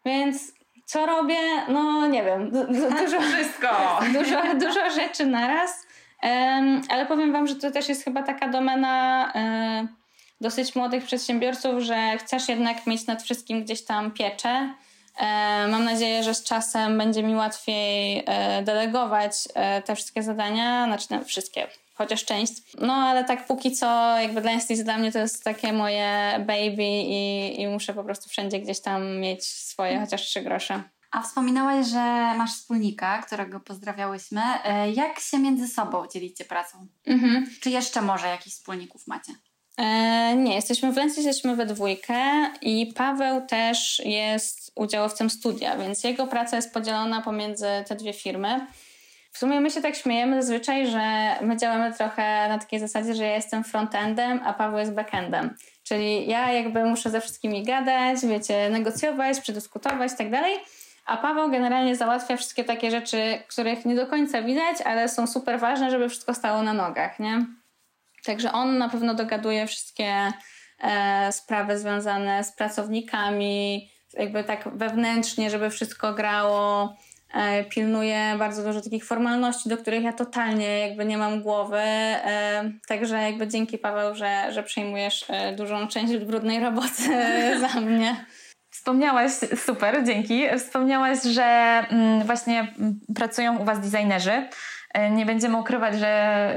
Więc 0.06 0.54
co 0.86 1.06
robię? 1.06 1.38
No 1.67 2.08
nie 2.08 2.24
wiem, 2.24 2.52
du- 2.52 2.67
du- 2.67 2.89
dużo, 3.06 3.22
Wszystko! 3.22 3.70
dużo, 4.20 4.41
dużo 4.56 4.89
rzeczy 4.89 5.26
naraz, 5.26 5.88
Em, 6.22 6.82
ale 6.89 7.06
powiem 7.06 7.32
Wam, 7.32 7.48
że 7.48 7.56
to 7.56 7.72
też 7.72 7.89
jest 7.89 8.04
chyba 8.04 8.24
taka 8.24 8.48
domena 8.48 9.32
e, 9.36 9.88
dosyć 10.41 10.76
młodych 10.76 11.04
przedsiębiorców, 11.04 11.82
że 11.84 12.17
chcesz 12.17 12.50
jednak 12.50 12.88
mieć 12.88 13.08
nad 13.08 13.24
wszystkim 13.24 13.63
gdzieś 13.63 13.86
tam 13.86 14.12
pieczę. 14.12 14.74
E, 15.17 15.67
Mam 15.67 15.84
nadzieję, 15.84 16.24
że 16.24 16.34
z 16.34 16.43
czasem 16.43 16.97
będzie 16.97 17.24
mi 17.24 17.36
łatwiej 17.36 18.24
e, 18.26 18.63
delegować 18.63 19.34
e, 19.54 19.82
te 19.82 19.95
wszystkie 19.95 20.24
zadania, 20.24 20.86
znaczy 20.86 21.08
no, 21.10 21.24
wszystkie, 21.26 21.67
chociaż 21.93 22.26
część. 22.26 22.54
No 22.82 22.93
ale 22.93 23.24
tak 23.24 23.45
póki 23.47 23.71
co, 23.71 24.19
jakby 24.19 24.41
dla 24.41 24.52
Instance 24.52 24.84
dla 24.84 24.97
mnie 24.97 25.12
to 25.12 25.19
jest 25.19 25.43
takie 25.43 25.74
moje 25.74 26.36
baby 26.39 26.84
i, 26.84 27.62
i 27.62 27.67
muszę 27.67 27.93
po 27.93 28.04
prostu 28.04 28.30
wszędzie 28.30 28.60
gdzieś 28.60 28.82
tam 28.82 29.19
mieć 29.19 29.45
swoje 29.45 30.00
chociaż 30.00 30.21
trzy 30.21 30.41
grosze. 30.41 30.84
A 31.12 31.21
wspominałaś, 31.21 31.88
że 31.88 32.34
masz 32.38 32.52
wspólnika, 32.52 33.21
którego 33.21 33.60
pozdrawiałyśmy. 33.60 34.41
Jak 34.93 35.19
się 35.19 35.39
między 35.39 35.67
sobą 35.67 36.08
dzielicie 36.13 36.45
pracą? 36.45 36.88
Mhm. 37.06 37.50
Czy 37.62 37.69
jeszcze 37.69 38.02
może 38.02 38.28
jakichś 38.28 38.56
wspólników 38.56 39.08
macie? 39.08 39.34
E, 39.78 40.36
nie, 40.36 40.56
jesteśmy 40.56 40.92
w 40.92 40.98
Lensie, 40.98 41.22
jesteśmy 41.22 41.56
we 41.56 41.66
dwójkę 41.66 42.50
i 42.62 42.94
Paweł 42.96 43.42
też 43.48 44.02
jest 44.06 44.72
udziałowcem 44.76 45.30
studia, 45.30 45.78
więc 45.78 46.04
jego 46.04 46.28
praca 46.28 46.56
jest 46.56 46.74
podzielona 46.74 47.22
pomiędzy 47.22 47.68
te 47.88 47.96
dwie 47.96 48.14
firmy. 48.14 48.68
W 49.32 49.38
sumie 49.38 49.62
my 49.62 49.72
się 49.72 49.82
tak 49.82 49.96
śmiejemy 49.96 50.42
zazwyczaj, 50.42 50.88
że 50.88 51.36
my 51.42 51.58
działamy 51.58 51.94
trochę 51.94 52.50
na 52.50 52.58
takiej 52.60 52.80
zasadzie, 52.80 53.16
że 53.16 53.24
ja 53.24 53.36
jestem 53.36 53.64
frontendem, 53.64 54.40
a 54.46 54.54
Paweł 54.54 54.80
jest 54.80 54.94
backendem. 54.94 55.56
Czyli 55.84 56.28
ja 56.28 56.52
jakby 56.52 56.86
muszę 56.86 57.10
ze 57.10 57.22
wszystkimi 57.22 57.64
gadać, 57.64 58.26
wiecie, 58.26 58.70
negocjować, 58.70 59.42
przedyskutować 59.42 60.12
i 60.14 60.18
tak 60.18 60.32
dalej, 60.32 60.54
a 61.06 61.18
Paweł 61.18 61.52
generalnie 61.52 61.96
załatwia 61.96 62.38
wszystkie 62.38 62.64
takie 62.64 62.92
rzeczy, 62.92 63.44
których 63.48 63.86
nie 63.86 63.96
do 63.96 64.08
końca 64.08 64.42
widać, 64.42 64.82
ale 64.86 65.10
są 65.10 65.28
super 65.28 65.60
ważne, 65.60 65.92
żeby 65.92 66.10
wszystko 66.10 66.34
stało 66.34 66.64
na 66.64 66.74
nogach, 66.74 67.20
nie? 67.20 67.46
Także 68.26 68.52
on 68.52 68.78
na 68.78 68.90
pewno 68.90 69.14
dogaduje 69.14 69.68
wszystkie 69.68 70.32
e, 70.80 71.32
sprawy 71.32 71.80
związane 71.80 72.44
z 72.44 72.56
pracownikami, 72.56 73.90
jakby 74.14 74.44
tak 74.44 74.70
wewnętrznie, 74.78 75.50
żeby 75.50 75.70
wszystko 75.70 76.14
grało. 76.14 76.96
E, 77.34 77.64
pilnuje 77.64 78.36
bardzo 78.40 78.64
dużo 78.64 78.82
takich 78.82 79.06
formalności, 79.06 79.70
do 79.70 79.78
których 79.78 80.04
ja 80.04 80.14
totalnie 80.14 80.80
jakby 80.80 81.06
nie 81.06 81.18
mam 81.18 81.42
głowy. 81.42 81.80
E, 81.80 82.72
także 82.88 83.22
jakby 83.22 83.48
dzięki 83.48 83.78
Paweł, 83.78 84.16
że, 84.16 84.54
że 84.54 84.64
przejmujesz 84.64 85.26
e, 85.30 85.56
dużą 85.56 85.88
część 85.88 86.18
brudnej 86.18 86.60
roboty 86.60 87.04
za 87.74 87.80
mnie. 87.80 88.26
Wspomniałaś, 88.70 89.32
super, 89.66 90.04
dzięki. 90.06 90.44
Wspomniałaś, 90.58 91.22
że 91.24 91.44
mm, 91.90 92.24
właśnie 92.24 92.60
mm, 92.60 93.00
pracują 93.16 93.58
u 93.58 93.64
Was 93.64 93.90
designerzy. 93.90 94.48
E, 94.94 95.10
Nie 95.10 95.26
będziemy 95.26 95.58
ukrywać, 95.58 96.00
że 96.00 96.54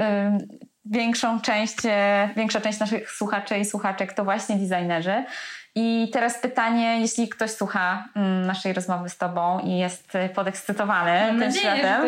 y, 0.61 0.64
większą 0.85 1.41
część, 1.41 1.77
e, 1.85 2.29
większa 2.35 2.61
część 2.61 2.79
naszych 2.79 3.11
słuchaczy 3.11 3.57
i 3.57 3.65
słuchaczek 3.65 4.13
to 4.13 4.23
właśnie 4.23 4.55
designerzy. 4.55 5.23
I 5.75 6.09
teraz 6.13 6.37
pytanie, 6.37 7.01
jeśli 7.01 7.29
ktoś 7.29 7.51
słucha 7.51 8.05
mm, 8.15 8.45
naszej 8.45 8.73
rozmowy 8.73 9.09
z 9.09 9.17
Tobą 9.17 9.59
i 9.59 9.77
jest 9.77 10.13
podekscytowany 10.35 11.39
tym 11.39 11.51
światem, 11.51 12.01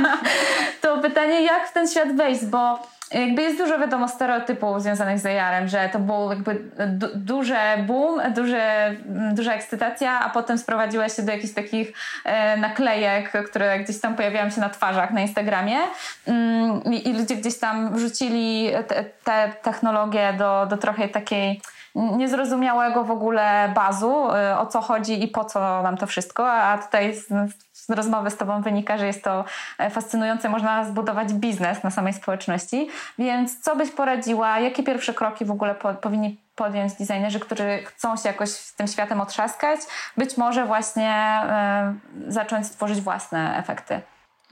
to 0.82 0.98
pytanie, 0.98 1.42
jak 1.42 1.68
w 1.68 1.72
ten 1.72 1.88
świat 1.88 2.16
wejść, 2.16 2.44
bo 2.44 2.78
jakby 3.12 3.42
jest 3.42 3.58
dużo 3.58 3.78
wiadomo 3.78 4.08
stereotypów 4.08 4.82
związanych 4.82 5.18
z 5.18 5.26
AR-em, 5.26 5.68
że 5.68 5.88
to 5.92 5.98
było 5.98 6.32
jakby 6.32 6.70
du- 6.86 7.10
duże 7.14 7.84
boom, 7.86 8.32
duże, 8.32 8.86
mm, 8.86 9.34
duża 9.34 9.52
ekscytacja, 9.52 10.20
a 10.20 10.30
potem 10.30 10.58
sprowadziła 10.58 11.08
się 11.08 11.22
do 11.22 11.32
jakichś 11.32 11.54
takich 11.54 11.92
e, 12.24 12.56
naklejek, 12.56 13.32
które 13.50 13.78
gdzieś 13.78 14.00
tam 14.00 14.16
pojawiają 14.16 14.50
się 14.50 14.60
na 14.60 14.68
twarzach 14.68 15.10
na 15.10 15.20
Instagramie. 15.20 15.78
Mm, 16.26 16.82
i, 16.84 17.08
i 17.08 17.12
ludzie 17.12 17.36
gdzieś 17.36 17.58
tam 17.58 17.94
wrzucili 17.94 18.70
te, 18.88 19.04
te 19.24 19.52
technologie 19.62 20.34
do, 20.38 20.66
do 20.66 20.76
trochę 20.76 21.08
takiej 21.08 21.60
niezrozumiałego 21.94 23.04
w 23.04 23.10
ogóle 23.10 23.72
bazu, 23.74 24.28
y, 24.52 24.58
o 24.58 24.66
co 24.66 24.80
chodzi 24.80 25.24
i 25.24 25.28
po 25.28 25.44
co 25.44 25.82
nam 25.82 25.96
to 25.96 26.06
wszystko, 26.06 26.52
a 26.52 26.78
tutaj 26.78 27.14
z, 27.14 27.28
z 27.72 27.90
rozmowy 27.90 28.30
z 28.30 28.36
Tobą 28.36 28.62
wynika, 28.62 28.98
że 28.98 29.06
jest 29.06 29.24
to 29.24 29.44
e, 29.78 29.90
fascynujące, 29.90 30.48
można 30.48 30.84
zbudować 30.84 31.32
biznes 31.32 31.82
na 31.82 31.90
samej 31.90 32.12
społeczności, 32.12 32.88
więc 33.18 33.60
co 33.60 33.76
byś 33.76 33.90
poradziła, 33.90 34.58
jakie 34.58 34.82
pierwsze 34.82 35.14
kroki 35.14 35.44
w 35.44 35.50
ogóle 35.50 35.74
po, 35.74 35.94
powinni 35.94 36.40
podjąć 36.54 36.92
designerzy, 36.92 37.40
którzy 37.40 37.78
chcą 37.84 38.16
się 38.16 38.28
jakoś 38.28 38.48
z 38.50 38.74
tym 38.74 38.86
światem 38.86 39.20
otrzaskać, 39.20 39.80
być 40.16 40.36
może 40.36 40.66
właśnie 40.66 41.10
e, 41.10 41.94
zacząć 42.28 42.70
tworzyć 42.70 43.00
własne 43.00 43.58
efekty? 43.58 44.00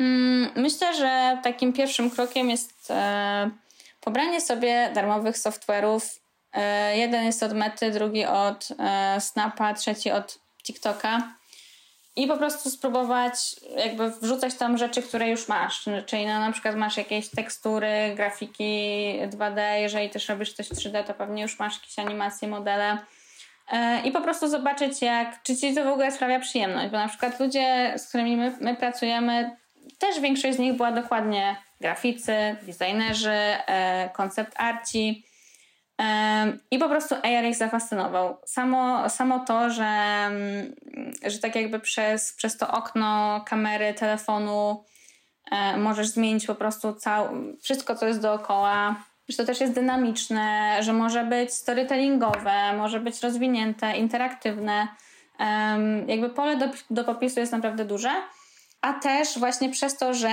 Mm, 0.00 0.50
myślę, 0.56 0.94
że 0.94 1.38
takim 1.42 1.72
pierwszym 1.72 2.10
krokiem 2.10 2.50
jest 2.50 2.90
e, 2.90 3.50
pobranie 4.00 4.40
sobie 4.40 4.90
darmowych 4.94 5.36
software'ów. 5.36 6.18
E, 6.56 6.96
jeden 6.96 7.24
jest 7.24 7.42
od 7.42 7.52
Mety, 7.52 7.90
drugi 7.90 8.24
od 8.24 8.68
e, 8.78 9.20
Snapa, 9.20 9.74
trzeci 9.74 10.10
od 10.10 10.38
TikToka. 10.62 11.22
I 12.16 12.26
po 12.26 12.36
prostu 12.36 12.70
spróbować 12.70 13.34
jakby 13.76 14.10
wrzucać 14.10 14.54
tam 14.54 14.78
rzeczy, 14.78 15.02
które 15.02 15.28
już 15.28 15.48
masz. 15.48 15.84
Czyli 16.06 16.26
no, 16.26 16.40
na 16.40 16.52
przykład 16.52 16.76
masz 16.76 16.96
jakieś 16.96 17.28
tekstury, 17.30 18.12
grafiki 18.14 19.12
2D, 19.30 19.74
jeżeli 19.74 20.10
też 20.10 20.28
robisz 20.28 20.52
coś 20.52 20.68
3D, 20.68 21.04
to 21.04 21.14
pewnie 21.14 21.42
już 21.42 21.58
masz 21.58 21.74
jakieś 21.74 21.98
animacje, 21.98 22.48
modele. 22.48 22.98
E, 23.72 24.00
I 24.04 24.12
po 24.12 24.20
prostu 24.20 24.48
zobaczyć, 24.48 25.02
jak, 25.02 25.42
czy 25.42 25.56
ci 25.56 25.74
to 25.74 25.84
w 25.84 25.88
ogóle 25.88 26.12
sprawia 26.12 26.40
przyjemność. 26.40 26.90
Bo 26.90 26.98
na 26.98 27.08
przykład 27.08 27.40
ludzie, 27.40 27.94
z 27.96 28.08
którymi 28.08 28.36
my, 28.36 28.56
my 28.60 28.76
pracujemy, 28.76 29.56
też 29.98 30.20
większość 30.20 30.56
z 30.56 30.58
nich 30.58 30.74
była 30.74 30.92
dokładnie 30.92 31.56
graficy, 31.80 32.56
designerzy, 32.62 33.56
koncept 34.12 34.52
arci. 34.56 35.24
I 36.70 36.78
po 36.78 36.88
prostu 36.88 37.14
AR 37.14 37.44
ich 37.44 37.56
zafascynował. 37.56 38.36
Samo, 38.44 39.10
samo 39.10 39.38
to, 39.38 39.70
że, 39.70 39.84
mm, 39.84 40.74
że 41.26 41.38
tak 41.38 41.56
jakby 41.56 41.80
przez, 41.80 42.32
przez 42.32 42.56
to 42.56 42.68
okno 42.68 43.40
kamery, 43.46 43.94
telefonu 43.94 44.84
e, 45.50 45.76
możesz 45.76 46.06
zmienić 46.06 46.46
po 46.46 46.54
prostu 46.54 46.94
cał, 46.94 47.28
wszystko, 47.60 47.94
co 47.94 48.06
jest 48.06 48.20
dookoła. 48.20 48.96
Że 49.28 49.36
to 49.36 49.44
też 49.44 49.60
jest 49.60 49.72
dynamiczne, 49.72 50.76
że 50.80 50.92
może 50.92 51.24
być 51.24 51.54
storytellingowe, 51.54 52.72
może 52.76 53.00
być 53.00 53.22
rozwinięte, 53.22 53.96
interaktywne. 53.96 54.88
Jakby 56.06 56.30
pole 56.30 56.56
do, 56.56 56.66
do 56.90 57.04
popisu 57.04 57.40
jest 57.40 57.52
naprawdę 57.52 57.84
duże. 57.84 58.10
A 58.80 58.92
też 58.92 59.38
właśnie 59.38 59.70
przez 59.70 59.98
to, 59.98 60.14
że 60.14 60.30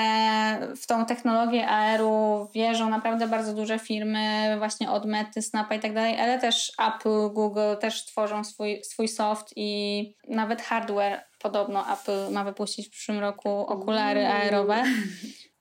w 0.81 0.87
tą 0.87 1.05
technologię 1.05 1.67
AR-u 1.67 2.47
wierzą 2.53 2.89
naprawdę 2.89 3.27
bardzo 3.27 3.53
duże 3.53 3.79
firmy, 3.79 4.55
właśnie 4.57 4.91
od 4.91 5.05
Mety, 5.05 5.41
Snapa 5.41 5.75
i 5.75 5.79
tak 5.79 5.93
dalej, 5.93 6.19
ale 6.19 6.39
też 6.39 6.71
Apple, 6.87 7.33
Google 7.33 7.77
też 7.81 8.05
tworzą 8.05 8.43
swój, 8.43 8.83
swój 8.83 9.07
soft 9.07 9.53
i 9.55 10.15
nawet 10.27 10.61
hardware 10.61 11.23
podobno 11.39 11.93
Apple 11.93 12.33
ma 12.33 12.43
wypuścić 12.43 12.87
w 12.87 12.91
przyszłym 12.91 13.19
roku 13.19 13.49
okulary 13.49 14.27
AR-owe. 14.27 14.83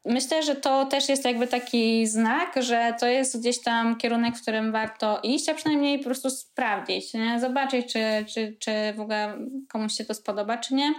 Myślę, 0.04 0.42
że 0.42 0.54
to 0.54 0.86
też 0.86 1.08
jest 1.08 1.24
jakby 1.24 1.46
taki 1.46 2.06
znak, 2.06 2.62
że 2.62 2.94
to 3.00 3.06
jest 3.06 3.40
gdzieś 3.40 3.62
tam 3.62 3.96
kierunek, 3.96 4.36
w 4.36 4.42
którym 4.42 4.72
warto 4.72 5.20
iść, 5.22 5.48
a 5.48 5.54
przynajmniej 5.54 5.98
po 5.98 6.04
prostu 6.04 6.30
sprawdzić, 6.30 7.14
nie? 7.14 7.40
zobaczyć, 7.40 7.92
czy, 7.92 8.24
czy, 8.34 8.56
czy 8.58 8.72
w 8.96 9.00
ogóle 9.00 9.38
komuś 9.68 9.92
się 9.92 10.04
to 10.04 10.14
spodoba, 10.14 10.58
czy 10.58 10.74
nie 10.74 10.94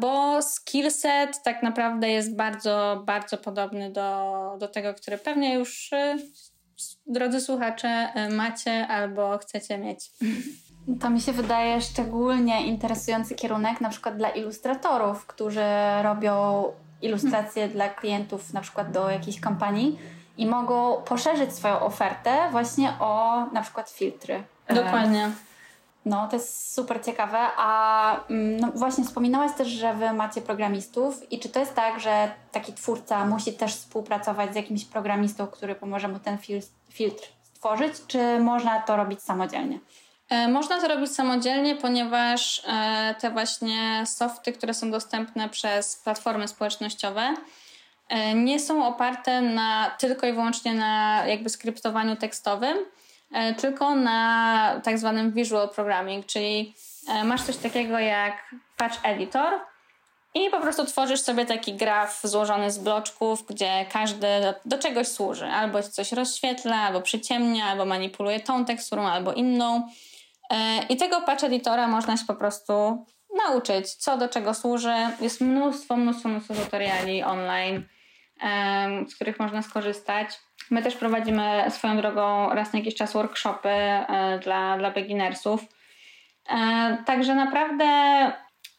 bo 0.00 0.42
skillset 0.42 1.42
tak 1.42 1.62
naprawdę 1.62 2.08
jest 2.08 2.36
bardzo, 2.36 3.02
bardzo 3.06 3.38
podobny 3.38 3.90
do, 3.90 4.56
do 4.58 4.68
tego, 4.68 4.94
który 4.94 5.18
pewnie 5.18 5.54
już 5.54 5.92
y, 5.92 6.16
drodzy 7.06 7.40
słuchacze 7.40 8.08
y, 8.16 8.34
macie 8.34 8.86
albo 8.86 9.38
chcecie 9.38 9.78
mieć. 9.78 10.10
To 11.00 11.10
mi 11.10 11.20
się 11.20 11.32
wydaje 11.32 11.80
szczególnie 11.80 12.66
interesujący 12.66 13.34
kierunek 13.34 13.80
na 13.80 13.88
przykład 13.88 14.16
dla 14.16 14.28
ilustratorów, 14.28 15.26
którzy 15.26 15.64
robią 16.02 16.64
ilustracje 17.02 17.62
hmm. 17.62 17.72
dla 17.72 17.88
klientów 17.88 18.52
na 18.52 18.60
przykład 18.60 18.90
do 18.92 19.10
jakiejś 19.10 19.40
kampanii 19.40 19.98
i 20.36 20.46
mogą 20.46 21.02
poszerzyć 21.02 21.52
swoją 21.52 21.80
ofertę 21.80 22.48
właśnie 22.50 22.92
o 23.00 23.46
na 23.52 23.62
przykład 23.62 23.90
filtry. 23.90 24.42
Dokładnie. 24.68 25.30
No, 26.06 26.28
to 26.28 26.36
jest 26.36 26.74
super 26.74 27.04
ciekawe. 27.04 27.38
A 27.56 28.20
mm, 28.30 28.60
no, 28.60 28.68
właśnie 28.74 29.04
wspominałaś 29.04 29.52
też, 29.56 29.68
że 29.68 29.94
wy 29.94 30.12
macie 30.12 30.42
programistów 30.42 31.32
i 31.32 31.38
czy 31.38 31.48
to 31.48 31.60
jest 31.60 31.74
tak, 31.74 32.00
że 32.00 32.30
taki 32.52 32.72
twórca 32.72 33.24
musi 33.24 33.52
też 33.52 33.74
współpracować 33.74 34.52
z 34.52 34.56
jakimś 34.56 34.84
programistą, 34.84 35.46
który 35.46 35.74
pomoże 35.74 36.08
mu 36.08 36.18
ten 36.18 36.38
fil 36.38 36.60
filtr 36.90 37.28
stworzyć, 37.42 37.92
czy 38.06 38.38
można 38.38 38.80
to 38.80 38.96
robić 38.96 39.22
samodzielnie? 39.22 39.78
E, 40.28 40.48
można 40.48 40.80
to 40.80 40.88
robić 40.88 41.14
samodzielnie, 41.14 41.76
ponieważ 41.76 42.62
e, 42.66 43.14
te 43.20 43.30
właśnie 43.30 44.04
softy, 44.06 44.52
które 44.52 44.74
są 44.74 44.90
dostępne 44.90 45.48
przez 45.48 45.96
platformy 45.96 46.48
społecznościowe, 46.48 47.34
e, 48.08 48.34
nie 48.34 48.60
są 48.60 48.86
oparte 48.86 49.40
na, 49.40 49.90
tylko 49.98 50.26
i 50.26 50.32
wyłącznie 50.32 50.74
na 50.74 51.22
jakby 51.26 51.50
skryptowaniu 51.50 52.16
tekstowym, 52.16 52.76
tylko 53.60 53.94
na 53.94 54.80
tak 54.84 54.98
zwanym 54.98 55.32
visual 55.32 55.68
programming, 55.68 56.26
czyli 56.26 56.74
e, 57.08 57.24
masz 57.24 57.42
coś 57.42 57.56
takiego 57.56 57.98
jak 57.98 58.54
patch 58.76 58.98
editor 59.02 59.60
i 60.34 60.50
po 60.50 60.60
prostu 60.60 60.84
tworzysz 60.84 61.20
sobie 61.20 61.46
taki 61.46 61.74
graf 61.74 62.20
złożony 62.24 62.70
z 62.70 62.78
bloczków, 62.78 63.46
gdzie 63.46 63.86
każdy 63.92 64.26
do, 64.40 64.54
do 64.64 64.78
czegoś 64.78 65.08
służy. 65.08 65.46
Albo 65.46 65.82
coś 65.82 66.12
rozświetla, 66.12 66.76
albo 66.76 67.00
przyciemnia, 67.00 67.64
albo 67.64 67.84
manipuluje 67.84 68.40
tą 68.40 68.64
teksturą, 68.64 69.06
albo 69.06 69.32
inną. 69.32 69.88
E, 70.50 70.82
I 70.88 70.96
tego 70.96 71.20
patch 71.20 71.44
editora 71.44 71.88
można 71.88 72.16
się 72.16 72.24
po 72.26 72.34
prostu 72.34 73.04
nauczyć, 73.36 73.94
co 73.94 74.18
do 74.18 74.28
czego 74.28 74.54
służy. 74.54 74.94
Jest 75.20 75.40
mnóstwo, 75.40 75.96
mnóstwo, 75.96 76.28
mnóstwo 76.28 76.54
tutoriali 76.54 77.22
online, 77.22 77.84
z 79.08 79.14
których 79.14 79.38
można 79.38 79.62
skorzystać. 79.62 80.28
My 80.70 80.82
też 80.82 80.96
prowadzimy 80.96 81.64
swoją 81.70 81.96
drogą 81.96 82.50
raz 82.50 82.72
na 82.72 82.78
jakiś 82.78 82.94
czas 82.94 83.12
workshopy 83.12 83.68
e, 83.68 84.40
dla, 84.42 84.78
dla 84.78 84.90
beginnersów. 84.90 85.64
E, 86.50 86.98
także 87.06 87.34
naprawdę, 87.34 87.86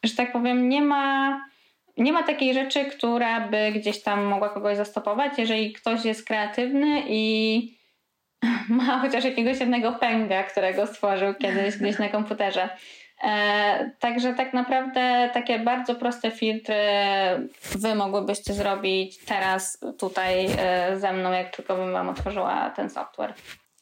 że 0.03 0.15
tak 0.15 0.31
powiem, 0.31 0.69
nie 0.69 0.81
ma, 0.81 1.41
nie 1.97 2.13
ma 2.13 2.23
takiej 2.23 2.53
rzeczy, 2.53 2.85
która 2.85 3.47
by 3.47 3.71
gdzieś 3.71 4.03
tam 4.03 4.23
mogła 4.23 4.49
kogoś 4.49 4.77
zastopować. 4.77 5.37
Jeżeli 5.37 5.73
ktoś 5.73 6.05
jest 6.05 6.27
kreatywny 6.27 7.03
i 7.07 7.77
ma 8.69 8.99
chociaż 8.99 9.23
jakiegoś 9.23 9.59
jednego 9.59 9.91
pęga, 9.91 10.43
którego 10.43 10.87
stworzył 10.87 11.33
kiedyś 11.33 11.77
gdzieś 11.77 11.99
na 11.99 12.09
komputerze, 12.09 12.69
także 13.99 14.33
tak 14.33 14.53
naprawdę 14.53 15.29
takie 15.33 15.59
bardzo 15.59 15.95
proste 15.95 16.31
filtry 16.31 16.75
wy 17.75 17.95
mogłybyście 17.95 18.53
zrobić 18.53 19.25
teraz 19.25 19.79
tutaj 19.99 20.47
e, 20.59 20.99
ze 20.99 21.13
mną, 21.13 21.31
jak 21.31 21.55
tylko 21.55 21.75
bym 21.75 21.91
wam 21.91 22.09
otworzyła 22.09 22.69
ten 22.69 22.89
software. 22.89 23.33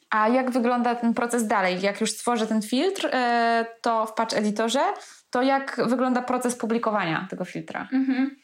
A 0.09 0.27
jak 0.27 0.51
wygląda 0.51 0.95
ten 0.95 1.13
proces 1.13 1.47
dalej? 1.47 1.81
Jak 1.81 2.01
już 2.01 2.11
stworzę 2.11 2.47
ten 2.47 2.61
filtr, 2.61 3.09
e, 3.13 3.65
to 3.81 4.05
w 4.05 4.13
Patch 4.13 4.37
Editorze, 4.37 4.81
to 5.29 5.41
jak 5.41 5.81
wygląda 5.87 6.21
proces 6.21 6.55
publikowania 6.57 7.27
tego 7.29 7.45
filtra? 7.45 7.87
Mhm. 7.93 8.35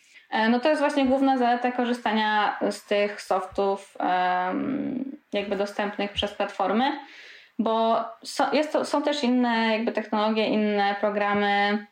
No 0.50 0.60
to 0.60 0.70
jest 0.70 0.82
właśnie 0.82 1.06
główna 1.06 1.38
zaleta 1.38 1.72
korzystania 1.72 2.60
z 2.70 2.86
tych 2.86 3.22
softów 3.22 3.98
jakby 5.34 5.56
dostępnych 5.56 6.12
przez 6.12 6.34
platformy 6.34 6.92
bo 7.64 8.04
są, 8.24 8.52
jest 8.52 8.74
to, 8.74 8.86
są 8.86 9.02
też 9.02 9.24
inne 9.24 9.72
jakby 9.72 9.92
technologie, 9.92 10.48
inne 10.48 10.96
programy 11.00 11.86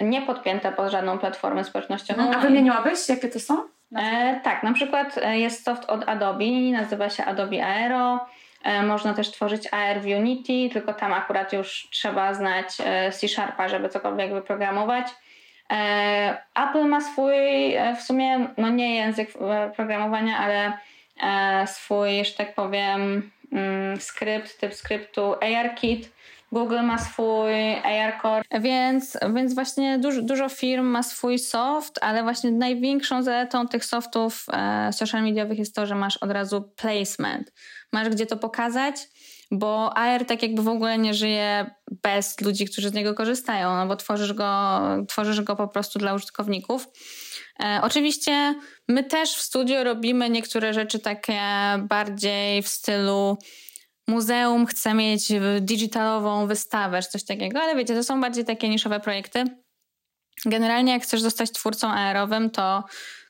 nie 0.00 0.22
podpięte 0.22 0.72
pod 0.72 0.90
żadną 0.90 1.18
platformę 1.18 1.64
społecznościową. 1.64 2.30
A 2.34 2.38
wymieniłabyś, 2.38 3.08
jakie 3.08 3.28
to 3.28 3.40
są? 3.40 3.62
E, 3.96 4.40
tak, 4.44 4.62
na 4.62 4.72
przykład 4.72 5.18
e, 5.22 5.38
jest 5.38 5.64
soft 5.64 5.84
od 5.84 6.08
Adobe, 6.08 6.44
nazywa 6.72 7.10
się 7.10 7.24
Adobe 7.24 7.66
Aero. 7.66 8.26
E, 8.64 8.82
można 8.82 9.14
też 9.14 9.30
tworzyć 9.30 9.68
AR 9.72 10.00
w 10.00 10.04
Unity, 10.04 10.68
tylko 10.72 10.94
tam 10.94 11.12
akurat 11.12 11.52
już 11.52 11.88
trzeba 11.90 12.34
znać 12.34 12.66
e, 12.84 13.12
C 13.12 13.28
Sharpa, 13.28 13.68
żeby 13.68 13.88
cokolwiek 13.88 14.32
wyprogramować. 14.32 15.06
E, 15.72 16.42
Apple 16.54 16.84
ma 16.84 17.00
swój 17.00 17.34
w 17.96 18.02
sumie, 18.02 18.48
no 18.56 18.68
nie 18.68 18.94
język 18.94 19.30
programowania, 19.76 20.38
ale 20.38 20.72
swój, 21.66 22.24
że 22.24 22.32
tak 22.32 22.54
powiem, 22.54 23.30
skrypt, 23.98 24.60
typ 24.60 24.74
skryptu 24.74 25.34
ARKit. 25.34 26.10
Google 26.52 26.82
ma 26.82 26.98
swój 26.98 27.74
ARCore, 27.84 28.42
więc, 28.60 29.18
więc 29.34 29.54
właśnie 29.54 29.98
dużo, 29.98 30.22
dużo 30.22 30.48
firm 30.48 30.86
ma 30.86 31.02
swój 31.02 31.38
soft, 31.38 31.98
ale 32.02 32.22
właśnie 32.22 32.50
największą 32.50 33.22
zaletą 33.22 33.68
tych 33.68 33.84
softów 33.84 34.46
e, 34.52 34.92
social 34.92 35.22
mediowych 35.22 35.58
jest 35.58 35.74
to, 35.74 35.86
że 35.86 35.94
masz 35.94 36.16
od 36.16 36.30
razu 36.30 36.62
placement. 36.76 37.52
Masz 37.92 38.08
gdzie 38.08 38.26
to 38.26 38.36
pokazać, 38.36 39.08
bo 39.50 39.96
AR 39.96 40.24
tak 40.24 40.42
jakby 40.42 40.62
w 40.62 40.68
ogóle 40.68 40.98
nie 40.98 41.14
żyje 41.14 41.70
bez 42.02 42.40
ludzi, 42.40 42.66
którzy 42.66 42.88
z 42.88 42.92
niego 42.92 43.14
korzystają, 43.14 43.76
no 43.76 43.86
bo 43.86 43.96
tworzysz 43.96 44.32
go, 44.32 44.80
tworzysz 45.08 45.40
go 45.40 45.56
po 45.56 45.68
prostu 45.68 45.98
dla 45.98 46.14
użytkowników. 46.14 46.86
E, 47.60 47.80
oczywiście 47.82 48.54
my 48.88 49.04
też 49.04 49.34
w 49.34 49.42
studio 49.42 49.84
robimy 49.84 50.30
niektóre 50.30 50.74
rzeczy 50.74 50.98
takie 50.98 51.40
bardziej 51.78 52.62
w 52.62 52.68
stylu 52.68 53.38
muzeum 54.08 54.66
chce 54.66 54.94
mieć 54.94 55.32
digitalową 55.60 56.46
wystawę 56.46 57.02
czy 57.02 57.08
coś 57.08 57.24
takiego, 57.24 57.60
ale 57.60 57.76
wiecie, 57.76 57.94
to 57.94 58.04
są 58.04 58.20
bardziej 58.20 58.44
takie 58.44 58.68
niszowe 58.68 59.00
projekty. 59.00 59.44
Generalnie 60.44 60.92
jak 60.92 61.02
chcesz 61.02 61.20
zostać 61.20 61.52
twórcą 61.52 61.90
aerowym, 61.90 62.50
to 62.50 62.84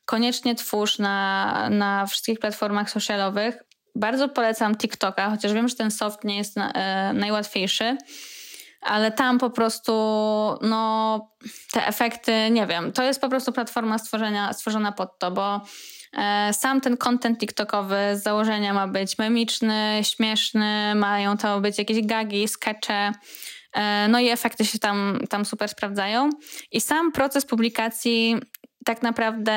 koniecznie 0.04 0.54
twórz 0.54 0.98
na, 0.98 1.68
na 1.70 2.06
wszystkich 2.06 2.38
platformach 2.38 2.90
socialowych. 2.90 3.67
Bardzo 3.98 4.28
polecam 4.28 4.76
TikToka, 4.76 5.30
chociaż 5.30 5.52
wiem, 5.52 5.68
że 5.68 5.74
ten 5.74 5.90
soft 5.90 6.24
nie 6.24 6.36
jest 6.36 6.56
na, 6.56 6.72
e, 6.72 7.12
najłatwiejszy, 7.12 7.96
ale 8.80 9.12
tam 9.12 9.38
po 9.38 9.50
prostu 9.50 9.92
no, 10.62 11.30
te 11.72 11.86
efekty, 11.86 12.32
nie 12.50 12.66
wiem, 12.66 12.92
to 12.92 13.02
jest 13.02 13.20
po 13.20 13.28
prostu 13.28 13.52
platforma 13.52 13.98
stworzenia, 13.98 14.52
stworzona 14.52 14.92
pod 14.92 15.18
to, 15.18 15.30
bo 15.30 15.60
e, 16.18 16.50
sam 16.52 16.80
ten 16.80 16.96
content 16.96 17.38
TikTokowy 17.38 17.96
z 18.12 18.22
założenia 18.22 18.74
ma 18.74 18.88
być 18.88 19.18
memiczny, 19.18 20.00
śmieszny, 20.02 20.94
mają 20.94 21.36
to 21.36 21.60
być 21.60 21.78
jakieś 21.78 22.06
gagi, 22.06 22.48
skecze, 22.48 23.12
e, 23.72 24.08
no 24.08 24.20
i 24.20 24.28
efekty 24.28 24.64
się 24.64 24.78
tam, 24.78 25.20
tam 25.30 25.44
super 25.44 25.68
sprawdzają. 25.68 26.30
I 26.72 26.80
sam 26.80 27.12
proces 27.12 27.46
publikacji 27.46 28.36
tak 28.84 29.02
naprawdę 29.02 29.52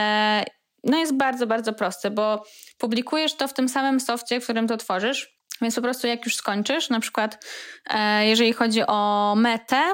no 0.83 0.97
jest 0.97 1.17
bardzo, 1.17 1.47
bardzo 1.47 1.73
prosty, 1.73 2.11
bo 2.11 2.43
publikujesz 2.77 3.33
to 3.33 3.47
w 3.47 3.53
tym 3.53 3.69
samym 3.69 3.99
softie, 3.99 4.39
w 4.39 4.43
którym 4.43 4.67
to 4.67 4.77
tworzysz, 4.77 5.41
więc 5.61 5.75
po 5.75 5.81
prostu 5.81 6.07
jak 6.07 6.25
już 6.25 6.35
skończysz, 6.35 6.89
na 6.89 6.99
przykład 6.99 7.45
e, 7.89 8.27
jeżeli 8.27 8.53
chodzi 8.53 8.81
o 8.87 9.33
metę, 9.37 9.93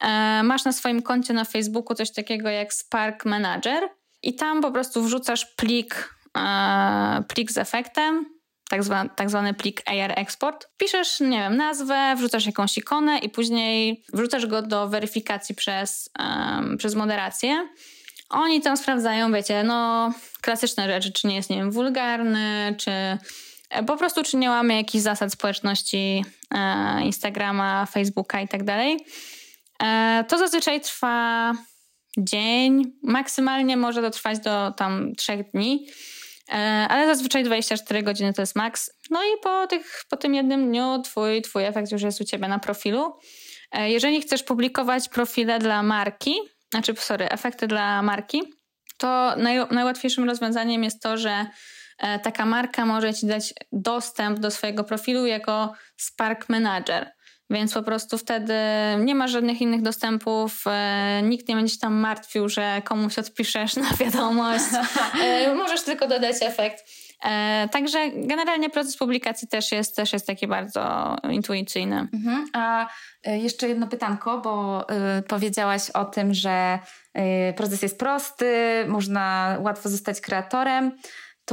e, 0.00 0.42
masz 0.42 0.64
na 0.64 0.72
swoim 0.72 1.02
koncie 1.02 1.34
na 1.34 1.44
Facebooku 1.44 1.94
coś 1.94 2.12
takiego 2.12 2.48
jak 2.48 2.74
Spark 2.74 3.24
Manager 3.24 3.88
i 4.22 4.34
tam 4.34 4.60
po 4.60 4.70
prostu 4.70 5.02
wrzucasz 5.02 5.46
plik, 5.46 6.14
e, 6.38 7.22
plik 7.28 7.52
z 7.52 7.58
efektem, 7.58 8.24
tak 8.72 8.84
zwany, 8.84 9.10
tak 9.16 9.30
zwany 9.30 9.54
plik 9.54 9.82
AR 9.86 10.18
Export. 10.18 10.68
Piszesz, 10.76 11.20
nie 11.20 11.38
wiem, 11.38 11.56
nazwę, 11.56 12.14
wrzucasz 12.16 12.46
jakąś 12.46 12.78
ikonę 12.78 13.18
i 13.18 13.28
później 13.28 14.04
wrzucasz 14.12 14.46
go 14.46 14.62
do 14.62 14.88
weryfikacji 14.88 15.54
przez, 15.54 16.10
um, 16.18 16.76
przez 16.76 16.94
moderację. 16.94 17.68
Oni 18.32 18.60
tam 18.60 18.76
sprawdzają, 18.76 19.32
wiecie, 19.32 19.62
no 19.64 20.10
klasyczne 20.40 20.86
rzeczy, 20.86 21.12
czy 21.12 21.26
nie 21.26 21.36
jest, 21.36 21.50
nie 21.50 21.56
wiem, 21.56 21.70
wulgarny, 21.70 22.74
czy 22.78 22.90
e, 23.70 23.84
po 23.86 23.96
prostu 23.96 24.22
czy 24.22 24.36
nie 24.36 24.50
łamie 24.50 24.76
jakichś 24.76 25.04
zasad 25.04 25.32
społeczności 25.32 26.24
e, 26.54 27.02
Instagrama, 27.04 27.86
Facebooka 27.86 28.40
i 28.40 28.48
tak 28.48 28.64
dalej. 28.64 29.06
E, 29.82 30.24
to 30.28 30.38
zazwyczaj 30.38 30.80
trwa 30.80 31.52
dzień, 32.18 32.92
maksymalnie 33.02 33.76
może 33.76 34.02
to 34.02 34.10
trwać 34.10 34.38
do 34.38 34.72
tam 34.76 35.12
trzech 35.14 35.50
dni, 35.50 35.86
e, 36.48 36.54
ale 36.88 37.06
zazwyczaj 37.06 37.44
24 37.44 38.02
godziny 38.02 38.32
to 38.32 38.42
jest 38.42 38.56
maks. 38.56 38.90
No 39.10 39.22
i 39.22 39.40
po, 39.42 39.66
tych, 39.66 40.04
po 40.10 40.16
tym 40.16 40.34
jednym 40.34 40.68
dniu 40.68 41.02
twój, 41.04 41.42
twój 41.42 41.64
efekt 41.64 41.92
już 41.92 42.02
jest 42.02 42.20
u 42.20 42.24
ciebie 42.24 42.48
na 42.48 42.58
profilu. 42.58 43.12
Jeżeli 43.74 44.22
chcesz 44.22 44.42
publikować 44.42 45.08
profile 45.08 45.58
dla 45.58 45.82
marki, 45.82 46.34
znaczy, 46.72 46.94
sorry, 46.96 47.28
efekty 47.28 47.66
dla 47.66 48.02
marki, 48.02 48.42
to 48.98 49.36
naj, 49.36 49.58
najłatwiejszym 49.70 50.24
rozwiązaniem 50.24 50.84
jest 50.84 51.02
to, 51.02 51.16
że 51.16 51.46
e, 51.98 52.18
taka 52.18 52.46
marka 52.46 52.86
może 52.86 53.14
ci 53.14 53.26
dać 53.26 53.54
dostęp 53.72 54.38
do 54.38 54.50
swojego 54.50 54.84
profilu 54.84 55.26
jako 55.26 55.72
Spark 55.96 56.48
Manager. 56.48 57.10
Więc 57.50 57.74
po 57.74 57.82
prostu 57.82 58.18
wtedy 58.18 58.54
nie 58.98 59.14
ma 59.14 59.28
żadnych 59.28 59.60
innych 59.60 59.82
dostępów, 59.82 60.64
e, 60.66 61.20
nikt 61.22 61.48
nie 61.48 61.54
będzie 61.54 61.74
się 61.74 61.80
tam 61.80 61.94
martwił, 61.94 62.48
że 62.48 62.82
komuś 62.84 63.18
odpiszesz 63.18 63.76
na 63.76 63.90
wiadomość. 64.00 64.64
E, 65.22 65.54
możesz 65.54 65.82
tylko 65.82 66.08
dodać 66.08 66.36
efekt. 66.40 66.84
E, 67.24 67.68
także 67.72 68.10
generalnie 68.10 68.70
proces 68.70 68.96
publikacji 68.96 69.48
też 69.48 69.72
jest, 69.72 69.96
też 69.96 70.12
jest 70.12 70.26
taki 70.26 70.46
bardzo 70.46 71.16
intuicyjny. 71.30 72.08
Mhm. 72.14 72.46
A 72.52 72.88
e, 73.24 73.38
jeszcze 73.38 73.68
jedno 73.68 73.86
pytanko, 73.86 74.38
bo 74.38 74.86
y, 75.18 75.22
powiedziałaś 75.22 75.90
o 75.90 76.04
tym, 76.04 76.34
że 76.34 76.78
proces 77.56 77.82
jest 77.82 77.98
prosty, 77.98 78.84
można 78.88 79.56
łatwo 79.60 79.88
zostać 79.88 80.20
kreatorem 80.20 80.92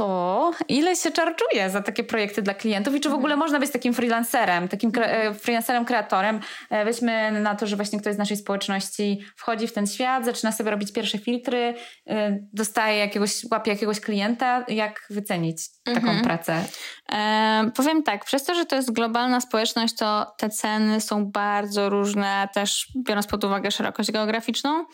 to 0.00 0.50
ile 0.68 0.96
się 0.96 1.10
czarczuje 1.10 1.70
za 1.70 1.82
takie 1.82 2.04
projekty 2.04 2.42
dla 2.42 2.54
klientów 2.54 2.94
i 2.94 3.00
czy 3.00 3.10
w 3.10 3.14
ogóle 3.14 3.36
można 3.36 3.58
być 3.58 3.70
takim 3.70 3.94
freelancerem, 3.94 4.68
takim 4.68 4.92
kre 4.92 5.06
e, 5.06 5.34
freelancerem, 5.34 5.84
kreatorem. 5.84 6.40
E, 6.70 6.84
weźmy 6.84 7.40
na 7.40 7.54
to, 7.54 7.66
że 7.66 7.76
właśnie 7.76 8.00
ktoś 8.00 8.14
z 8.14 8.18
naszej 8.18 8.36
społeczności 8.36 9.20
wchodzi 9.36 9.66
w 9.66 9.72
ten 9.72 9.86
świat, 9.86 10.24
zaczyna 10.24 10.52
sobie 10.52 10.70
robić 10.70 10.92
pierwsze 10.92 11.18
filtry, 11.18 11.74
e, 12.06 12.38
dostaje 12.52 12.98
jakiegoś, 12.98 13.44
łapie 13.50 13.70
jakiegoś 13.70 14.00
klienta. 14.00 14.64
Jak 14.68 15.06
wycenić 15.10 15.68
taką 15.84 15.98
mhm. 15.98 16.24
pracę? 16.24 16.64
E, 17.12 17.70
powiem 17.76 18.02
tak, 18.02 18.24
przez 18.24 18.44
to, 18.44 18.54
że 18.54 18.66
to 18.66 18.76
jest 18.76 18.92
globalna 18.92 19.40
społeczność, 19.40 19.96
to 19.96 20.34
te 20.38 20.50
ceny 20.50 21.00
są 21.00 21.26
bardzo 21.26 21.88
różne, 21.88 22.48
też 22.54 22.86
biorąc 23.06 23.26
pod 23.26 23.44
uwagę 23.44 23.70
szerokość 23.70 24.10
geograficzną. 24.10 24.84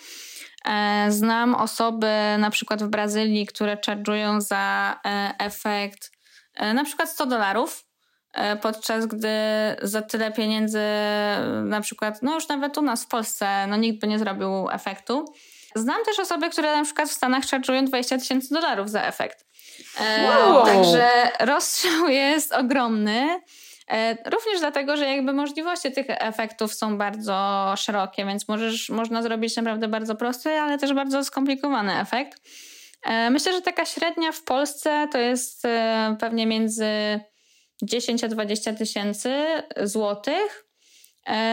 E, 0.66 1.06
znam 1.10 1.54
osoby 1.54 2.10
na 2.38 2.50
przykład 2.50 2.82
w 2.82 2.88
Brazylii, 2.88 3.46
które 3.46 3.76
charge'ują 3.76 4.40
za 4.40 4.96
e, 5.06 5.34
efekt 5.38 6.10
e, 6.54 6.74
na 6.74 6.84
przykład 6.84 7.10
100 7.10 7.26
dolarów, 7.26 7.82
podczas 8.62 9.06
gdy 9.06 9.28
za 9.82 10.02
tyle 10.02 10.32
pieniędzy 10.32 10.80
na 11.64 11.80
przykład, 11.80 12.22
no 12.22 12.34
już 12.34 12.48
nawet 12.48 12.78
u 12.78 12.82
nas 12.82 13.04
w 13.04 13.08
Polsce, 13.08 13.66
no 13.66 13.76
nikt 13.76 14.00
by 14.00 14.06
nie 14.06 14.18
zrobił 14.18 14.70
efektu. 14.70 15.24
Znam 15.74 16.04
też 16.04 16.18
osoby, 16.18 16.50
które 16.50 16.76
na 16.76 16.84
przykład 16.84 17.08
w 17.08 17.12
Stanach 17.12 17.44
charge'ują 17.44 17.84
20 17.84 18.18
tysięcy 18.18 18.54
dolarów 18.54 18.90
za 18.90 19.02
efekt. 19.02 19.46
Wow. 20.26 20.66
Także 20.66 21.08
rozstrzał 21.40 22.08
jest 22.08 22.52
ogromny. 22.52 23.40
E, 23.90 24.30
również 24.30 24.60
dlatego, 24.60 24.96
że 24.96 25.04
jakby 25.04 25.32
możliwości 25.32 25.92
tych 25.92 26.06
efektów 26.08 26.74
są 26.74 26.98
bardzo 26.98 27.74
szerokie, 27.76 28.26
więc 28.26 28.48
możesz, 28.48 28.90
można 28.90 29.22
zrobić 29.22 29.56
naprawdę 29.56 29.88
bardzo 29.88 30.14
prosty, 30.14 30.50
ale 30.50 30.78
też 30.78 30.94
bardzo 30.94 31.24
skomplikowany 31.24 32.00
efekt. 32.00 32.40
E, 33.02 33.30
myślę, 33.30 33.52
że 33.52 33.62
taka 33.62 33.84
średnia 33.84 34.32
w 34.32 34.42
Polsce 34.42 35.08
to 35.12 35.18
jest 35.18 35.64
e, 35.64 36.16
pewnie 36.20 36.46
między 36.46 36.86
10 37.82 38.24
a 38.24 38.28
20 38.28 38.72
tysięcy 38.72 39.44
złotych. 39.82 40.66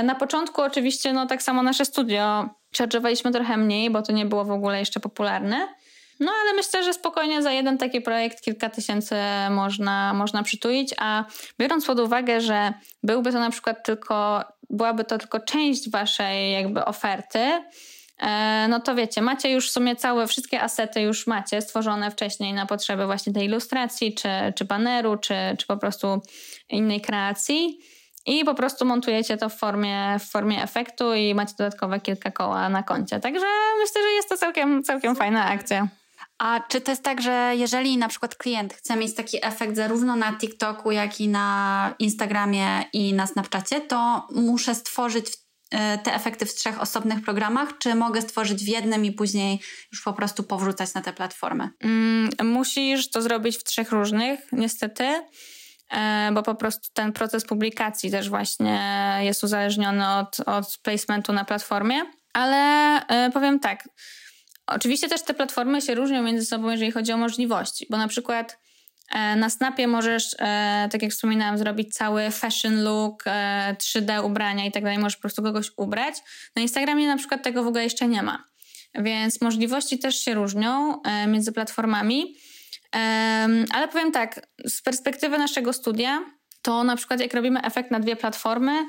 Na 0.03 0.15
początku 0.15 0.61
oczywiście, 0.61 1.13
no 1.13 1.25
tak 1.25 1.43
samo 1.43 1.63
nasze 1.63 1.85
studio, 1.85 2.49
charge'owaliśmy 2.75 3.31
trochę 3.31 3.57
mniej, 3.57 3.89
bo 3.89 4.01
to 4.01 4.11
nie 4.11 4.25
było 4.25 4.45
w 4.45 4.51
ogóle 4.51 4.79
jeszcze 4.79 4.99
popularne. 4.99 5.67
No 6.23 6.31
ale 6.41 6.53
myślę, 6.53 6.83
że 6.83 6.93
spokojnie 6.93 7.41
za 7.41 7.51
jeden 7.51 7.77
taki 7.77 8.01
projekt 8.01 8.41
kilka 8.41 8.69
tysięcy 8.69 9.15
można, 9.49 10.13
można 10.13 10.43
przytulić, 10.43 10.93
a 10.97 11.25
biorąc 11.59 11.85
pod 11.85 11.99
uwagę, 11.99 12.41
że 12.41 12.73
byłby 13.03 13.31
to 13.31 13.39
na 13.39 13.49
przykład 13.49 13.85
tylko, 13.85 14.43
byłaby 14.69 15.03
to 15.03 15.17
tylko 15.17 15.39
część 15.39 15.89
waszej 15.89 16.51
jakby 16.51 16.85
oferty, 16.85 17.63
e, 18.19 18.67
no 18.69 18.79
to 18.79 18.95
wiecie, 18.95 19.21
macie 19.21 19.51
już 19.51 19.69
w 19.69 19.71
sumie 19.71 19.95
całe, 19.95 20.27
wszystkie 20.27 20.61
asety 20.61 21.01
już 21.01 21.27
macie 21.27 21.61
stworzone 21.61 22.11
wcześniej 22.11 22.53
na 22.53 22.65
potrzeby 22.65 23.05
właśnie 23.05 23.33
tej 23.33 23.45
ilustracji, 23.45 24.13
czy, 24.13 24.29
czy 24.55 24.65
baneru, 24.65 25.17
czy, 25.17 25.35
czy 25.59 25.67
po 25.67 25.77
prostu 25.77 26.21
innej 26.69 27.01
kreacji. 27.01 27.79
I 28.25 28.45
po 28.45 28.55
prostu 28.55 28.85
montujecie 28.85 29.37
to 29.37 29.49
w 29.49 29.55
formie, 29.55 30.19
w 30.19 30.23
formie 30.23 30.63
efektu 30.63 31.13
i 31.13 31.35
macie 31.35 31.53
dodatkowe 31.57 31.99
kilka 31.99 32.31
koła 32.31 32.69
na 32.69 32.83
koncie. 32.83 33.19
Także 33.19 33.45
myślę, 33.79 34.01
że 34.01 34.09
jest 34.15 34.29
to 34.29 34.37
całkiem, 34.37 34.83
całkiem 34.83 35.15
fajna 35.15 35.45
akcja. 35.45 35.87
A 36.43 36.59
czy 36.59 36.81
to 36.81 36.91
jest 36.91 37.03
tak, 37.03 37.21
że 37.21 37.53
jeżeli 37.55 37.97
na 37.97 38.07
przykład 38.07 38.35
klient 38.35 38.73
chce 38.73 38.95
mieć 38.95 39.15
taki 39.15 39.45
efekt 39.45 39.75
zarówno 39.75 40.15
na 40.15 40.37
TikToku, 40.37 40.91
jak 40.91 41.21
i 41.21 41.27
na 41.27 41.95
Instagramie 41.99 42.85
i 42.93 43.13
na 43.13 43.27
Snapchacie, 43.27 43.81
to 43.81 44.27
muszę 44.31 44.75
stworzyć 44.75 45.25
e, 45.71 45.97
te 45.97 46.13
efekty 46.13 46.45
w 46.45 46.55
trzech 46.55 46.81
osobnych 46.81 47.21
programach, 47.21 47.77
czy 47.77 47.95
mogę 47.95 48.21
stworzyć 48.21 48.63
w 48.63 48.67
jednym 48.67 49.05
i 49.05 49.11
później 49.11 49.59
już 49.91 50.03
po 50.03 50.13
prostu 50.13 50.43
powrzucać 50.43 50.93
na 50.93 51.01
te 51.01 51.13
platformy? 51.13 51.69
Mm, 51.83 52.29
musisz 52.43 53.09
to 53.09 53.21
zrobić 53.21 53.57
w 53.57 53.63
trzech 53.63 53.91
różnych, 53.91 54.39
niestety, 54.51 55.25
e, 55.91 56.29
bo 56.33 56.43
po 56.43 56.55
prostu 56.55 56.89
ten 56.93 57.13
proces 57.13 57.45
publikacji 57.45 58.11
też 58.11 58.29
właśnie 58.29 58.79
jest 59.21 59.43
uzależniony 59.43 60.15
od, 60.15 60.39
od 60.39 60.77
placementu 60.81 61.33
na 61.33 61.45
platformie. 61.45 62.01
Ale 62.33 62.57
e, 63.07 63.31
powiem 63.31 63.59
tak, 63.59 63.83
Oczywiście 64.67 65.09
też 65.09 65.21
te 65.21 65.33
platformy 65.33 65.81
się 65.81 65.95
różnią 65.95 66.23
między 66.23 66.45
sobą, 66.45 66.69
jeżeli 66.69 66.91
chodzi 66.91 67.11
o 67.11 67.17
możliwości, 67.17 67.87
bo 67.89 67.97
na 67.97 68.07
przykład 68.07 68.59
e, 69.11 69.35
na 69.35 69.49
Snapie 69.49 69.87
możesz, 69.87 70.35
e, 70.39 70.89
tak 70.91 71.01
jak 71.01 71.11
wspominałam, 71.11 71.57
zrobić 71.57 71.95
cały 71.95 72.31
fashion 72.31 72.83
look, 72.83 73.23
3D 73.77 74.11
e, 74.11 74.21
ubrania 74.21 74.65
i 74.65 74.71
tak 74.71 74.83
dalej, 74.83 74.99
możesz 74.99 75.15
po 75.15 75.21
prostu 75.21 75.43
kogoś 75.43 75.71
ubrać. 75.77 76.15
Na 76.55 76.61
Instagramie 76.61 77.07
na 77.07 77.17
przykład 77.17 77.43
tego 77.43 77.63
w 77.63 77.67
ogóle 77.67 77.83
jeszcze 77.83 78.07
nie 78.07 78.23
ma. 78.23 78.43
Więc 78.95 79.41
możliwości 79.41 79.99
też 79.99 80.19
się 80.19 80.33
różnią 80.33 81.01
między 81.27 81.51
platformami. 81.51 82.35
Ale 83.73 83.87
powiem 83.91 84.11
tak, 84.11 84.47
z 84.65 84.81
perspektywy 84.81 85.37
naszego 85.37 85.73
studia, 85.73 86.25
to 86.61 86.83
na 86.83 86.95
przykład 86.95 87.19
jak 87.19 87.33
robimy 87.33 87.61
efekt 87.61 87.91
na 87.91 87.99
dwie 87.99 88.15
platformy, 88.15 88.85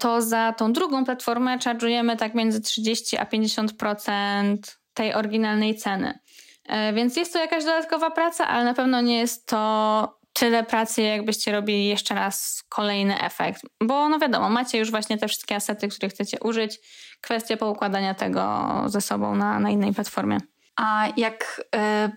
to 0.00 0.22
za 0.22 0.52
tą 0.52 0.72
drugą 0.72 1.04
platformę 1.04 1.58
charge'ujemy 1.58 2.16
tak 2.16 2.34
między 2.34 2.60
30 2.60 3.18
a 3.18 3.24
50% 3.24 4.56
tej 4.94 5.14
oryginalnej 5.14 5.74
ceny. 5.74 6.18
E, 6.66 6.92
więc 6.92 7.16
jest 7.16 7.32
to 7.32 7.38
jakaś 7.38 7.64
dodatkowa 7.64 8.10
praca, 8.10 8.46
ale 8.46 8.64
na 8.64 8.74
pewno 8.74 9.00
nie 9.00 9.18
jest 9.18 9.46
to 9.46 10.18
tyle 10.32 10.64
pracy, 10.64 11.02
jakbyście 11.02 11.52
robili 11.52 11.86
jeszcze 11.86 12.14
raz 12.14 12.64
kolejny 12.68 13.20
efekt. 13.20 13.62
Bo 13.80 14.08
no 14.08 14.18
wiadomo, 14.18 14.50
macie 14.50 14.78
już 14.78 14.90
właśnie 14.90 15.18
te 15.18 15.28
wszystkie 15.28 15.56
asety, 15.56 15.88
które 15.88 16.08
chcecie 16.08 16.38
użyć. 16.40 16.80
Kwestia 17.20 17.56
poukładania 17.56 18.14
tego 18.14 18.72
ze 18.86 19.00
sobą 19.00 19.34
na, 19.34 19.60
na 19.60 19.70
innej 19.70 19.92
platformie. 19.92 20.38
A 20.76 21.08
jak 21.16 21.62
e, 21.76 22.10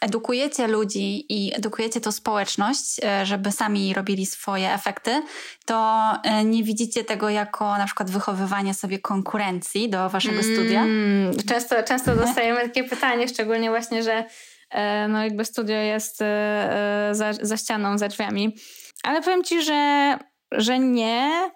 edukujecie 0.00 0.66
ludzi 0.66 1.26
i 1.28 1.54
edukujecie 1.54 2.00
tą 2.00 2.12
społeczność, 2.12 3.00
e, 3.04 3.26
żeby 3.26 3.52
sami 3.52 3.94
robili 3.94 4.26
swoje 4.26 4.74
efekty, 4.74 5.22
to 5.64 6.06
e, 6.24 6.44
nie 6.44 6.62
widzicie 6.62 7.04
tego 7.04 7.28
jako 7.28 7.78
na 7.78 7.86
przykład 7.86 8.10
wychowywanie 8.10 8.74
sobie 8.74 8.98
konkurencji 8.98 9.90
do 9.90 10.08
waszego 10.08 10.42
studia? 10.42 10.82
Mm, 10.82 11.36
często, 11.48 11.82
często 11.82 12.16
dostajemy 12.16 12.62
takie 12.62 12.84
pytanie, 12.84 13.28
szczególnie 13.28 13.70
właśnie, 13.70 14.02
że 14.02 14.24
e, 14.70 15.08
no 15.08 15.24
jakby 15.24 15.44
studio 15.44 15.76
jest 15.76 16.18
za, 17.12 17.32
za 17.42 17.56
ścianą, 17.56 17.98
za 17.98 18.08
drzwiami. 18.08 18.56
Ale 19.02 19.22
powiem 19.22 19.44
ci, 19.44 19.62
że, 19.62 20.18
że 20.52 20.78
nie. 20.78 21.50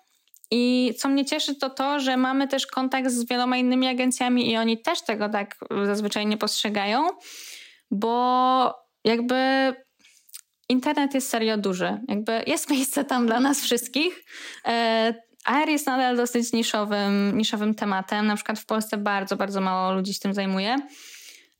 I 0.50 0.94
co 0.98 1.08
mnie 1.08 1.24
cieszy, 1.24 1.54
to 1.54 1.70
to, 1.70 2.00
że 2.00 2.16
mamy 2.16 2.48
też 2.48 2.66
kontakt 2.66 3.10
z 3.10 3.28
wieloma 3.28 3.56
innymi 3.56 3.86
agencjami 3.86 4.50
i 4.52 4.56
oni 4.56 4.82
też 4.82 5.02
tego 5.02 5.28
tak 5.28 5.56
zazwyczaj 5.84 6.26
nie 6.26 6.36
postrzegają, 6.36 7.08
bo 7.94 8.74
jakby 9.04 9.72
internet 10.68 11.14
jest 11.14 11.28
serio 11.28 11.56
duży. 11.56 12.00
Jakby 12.08 12.42
jest 12.46 12.70
miejsce 12.70 13.04
tam 13.04 13.26
dla 13.26 13.40
nas 13.40 13.60
wszystkich. 13.60 14.24
E, 14.66 15.14
AR 15.44 15.68
jest 15.68 15.86
nadal 15.86 16.16
dosyć 16.16 16.52
niszowym, 16.52 17.38
niszowym 17.38 17.74
tematem. 17.74 18.26
Na 18.26 18.36
przykład 18.36 18.58
w 18.58 18.66
Polsce 18.66 18.96
bardzo, 18.96 19.36
bardzo 19.36 19.60
mało 19.60 19.92
ludzi 19.92 20.14
się 20.14 20.20
tym 20.20 20.34
zajmuje. 20.34 20.76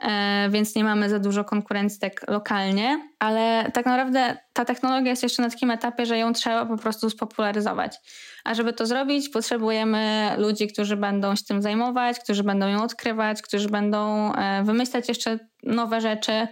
E, 0.05 0.49
więc 0.51 0.75
nie 0.75 0.85
mamy 0.85 1.09
za 1.09 1.19
dużo 1.19 1.45
konkurencji 1.45 2.01
tak 2.01 2.29
lokalnie, 2.29 3.09
ale 3.19 3.71
tak 3.75 3.87
naprawdę 3.87 4.37
ta 4.53 4.65
technologia 4.65 5.11
jest 5.11 5.23
jeszcze 5.23 5.43
na 5.43 5.51
takim 5.51 5.71
etapie, 5.71 6.07
że 6.07 6.19
ją 6.19 6.33
trzeba 6.33 6.67
po 6.67 6.77
prostu 6.77 7.11
spopularyzować. 7.11 7.97
A 8.45 8.55
żeby 8.55 8.73
to 8.73 8.87
zrobić, 8.87 9.29
potrzebujemy 9.29 10.31
ludzi, 10.39 10.69
którzy 10.69 10.97
będą 10.97 11.37
się 11.37 11.45
tym 11.45 11.63
zajmować, 11.63 12.21
którzy 12.21 12.43
będą 12.43 12.69
ją 12.69 12.83
odkrywać, 12.83 13.43
którzy 13.43 13.69
będą 13.69 14.33
e, 14.35 14.65
wymyślać 14.65 15.09
jeszcze 15.09 15.39
nowe 15.63 16.01
rzeczy. 16.01 16.47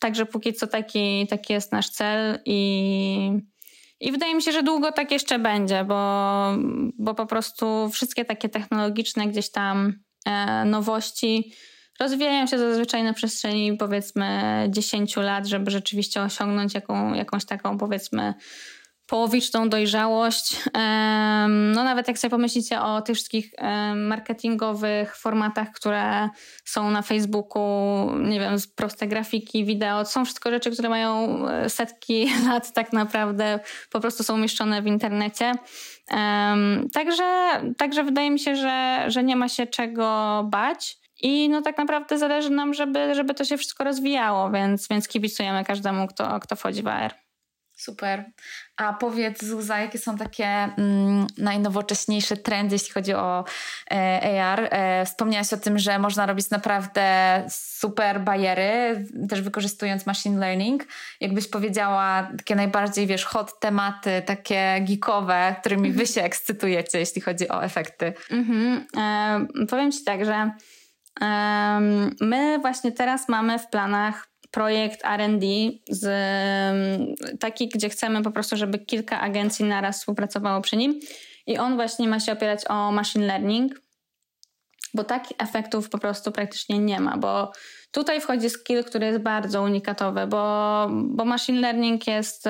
Także 0.00 0.26
póki 0.26 0.52
co 0.52 0.66
taki, 0.66 1.26
taki 1.30 1.52
jest 1.52 1.72
nasz 1.72 1.90
cel 1.90 2.38
i, 2.44 3.30
i 4.00 4.12
wydaje 4.12 4.34
mi 4.34 4.42
się, 4.42 4.52
że 4.52 4.62
długo 4.62 4.92
tak 4.92 5.10
jeszcze 5.10 5.38
będzie, 5.38 5.84
bo, 5.84 6.44
bo 6.98 7.14
po 7.14 7.26
prostu 7.26 7.90
wszystkie 7.92 8.24
takie 8.24 8.48
technologiczne 8.48 9.26
gdzieś 9.26 9.50
tam 9.50 9.92
e, 10.26 10.64
nowości 10.64 11.52
rozwijają 12.00 12.46
się 12.46 12.58
zazwyczaj 12.58 13.02
na 13.02 13.12
przestrzeni 13.12 13.76
powiedzmy 13.76 14.66
10 14.70 15.16
lat, 15.16 15.46
żeby 15.46 15.70
rzeczywiście 15.70 16.22
osiągnąć 16.22 16.74
jaką, 16.74 17.14
jakąś 17.14 17.44
taką 17.44 17.78
powiedzmy 17.78 18.34
połowiczną 19.08 19.68
dojrzałość. 19.68 20.56
No 21.48 21.84
nawet 21.84 22.08
jak 22.08 22.18
sobie 22.18 22.30
pomyślicie 22.30 22.80
o 22.80 23.02
tych 23.02 23.16
wszystkich 23.16 23.52
marketingowych 23.96 25.16
formatach, 25.16 25.72
które 25.72 26.28
są 26.64 26.90
na 26.90 27.02
Facebooku, 27.02 27.60
nie 28.18 28.40
wiem, 28.40 28.56
proste 28.76 29.06
grafiki, 29.06 29.64
wideo, 29.64 30.04
to 30.04 30.10
są 30.10 30.24
wszystko 30.24 30.50
rzeczy, 30.50 30.70
które 30.70 30.88
mają 30.88 31.42
e, 31.48 31.70
setki 31.70 32.30
lat 32.48 32.72
tak 32.72 32.92
naprawdę, 32.92 33.60
po 33.90 34.00
prostu 34.00 34.22
są 34.22 34.34
umieszczone 34.34 34.82
w 34.82 34.86
internecie. 34.86 35.52
Także, 36.92 37.50
także 37.76 38.04
wydaje 38.04 38.30
mi 38.30 38.38
się, 38.38 38.56
że, 38.56 39.04
że 39.06 39.24
nie 39.24 39.36
ma 39.36 39.48
się 39.48 39.66
czego 39.66 40.42
bać. 40.50 40.98
I 41.22 41.48
no 41.48 41.62
tak 41.62 41.78
naprawdę 41.78 42.18
zależy 42.18 42.50
nam, 42.50 42.74
żeby, 42.74 43.14
żeby 43.14 43.34
to 43.34 43.44
się 43.44 43.56
wszystko 43.56 43.84
rozwijało, 43.84 44.50
więc, 44.50 44.88
więc 44.88 45.08
kibicujemy 45.08 45.64
każdemu, 45.64 46.06
kto, 46.06 46.40
kto 46.40 46.56
wchodzi 46.56 46.82
w 46.82 46.88
AR. 46.88 47.14
Super. 47.78 48.24
A 48.76 48.92
powiedz 48.92 49.44
Zuza, 49.44 49.78
jakie 49.78 49.98
są 49.98 50.16
takie 50.16 50.46
mm, 50.46 51.26
najnowocześniejsze 51.38 52.36
trendy, 52.36 52.74
jeśli 52.74 52.92
chodzi 52.92 53.14
o 53.14 53.44
e, 53.90 54.42
AR? 54.42 54.68
E, 54.70 55.04
wspomniałaś 55.04 55.52
o 55.52 55.56
tym, 55.56 55.78
że 55.78 55.98
można 55.98 56.26
robić 56.26 56.50
naprawdę 56.50 57.44
super 57.50 58.20
bajery, 58.20 59.04
też 59.28 59.42
wykorzystując 59.42 60.06
machine 60.06 60.38
learning. 60.38 60.84
Jakbyś 61.20 61.48
powiedziała 61.48 62.28
takie 62.38 62.54
najbardziej, 62.54 63.06
wiesz, 63.06 63.24
hot 63.24 63.60
tematy, 63.60 64.22
takie 64.26 64.80
geekowe, 64.80 65.56
którymi 65.60 65.92
wy 65.92 66.06
się 66.06 66.22
ekscytujecie, 66.22 66.98
jeśli 66.98 67.20
chodzi 67.22 67.48
o 67.48 67.64
efekty. 67.64 68.12
Mhm. 68.30 68.86
E, 68.96 69.66
powiem 69.66 69.92
ci 69.92 70.04
tak, 70.04 70.24
że 70.24 70.50
My 72.20 72.58
właśnie 72.60 72.92
teraz 72.92 73.28
mamy 73.28 73.58
w 73.58 73.68
planach 73.68 74.28
projekt 74.50 75.02
RD, 75.04 75.44
taki, 77.40 77.68
gdzie 77.68 77.88
chcemy 77.88 78.22
po 78.22 78.30
prostu, 78.30 78.56
żeby 78.56 78.78
kilka 78.78 79.20
agencji 79.20 79.64
naraz 79.64 79.98
współpracowało 79.98 80.60
przy 80.60 80.76
nim. 80.76 81.00
I 81.46 81.58
on 81.58 81.74
właśnie 81.76 82.08
ma 82.08 82.20
się 82.20 82.32
opierać 82.32 82.60
o 82.68 82.92
machine 82.92 83.26
learning, 83.26 83.80
bo 84.94 85.04
takich 85.04 85.36
efektów 85.40 85.90
po 85.90 85.98
prostu 85.98 86.32
praktycznie 86.32 86.78
nie 86.78 87.00
ma, 87.00 87.16
bo 87.16 87.52
Tutaj 87.90 88.20
wchodzi 88.20 88.50
skill, 88.50 88.84
który 88.84 89.06
jest 89.06 89.18
bardzo 89.18 89.62
unikatowy, 89.62 90.26
bo, 90.26 90.86
bo 90.90 91.24
machine 91.24 91.60
learning 91.60 92.06
jest 92.06 92.44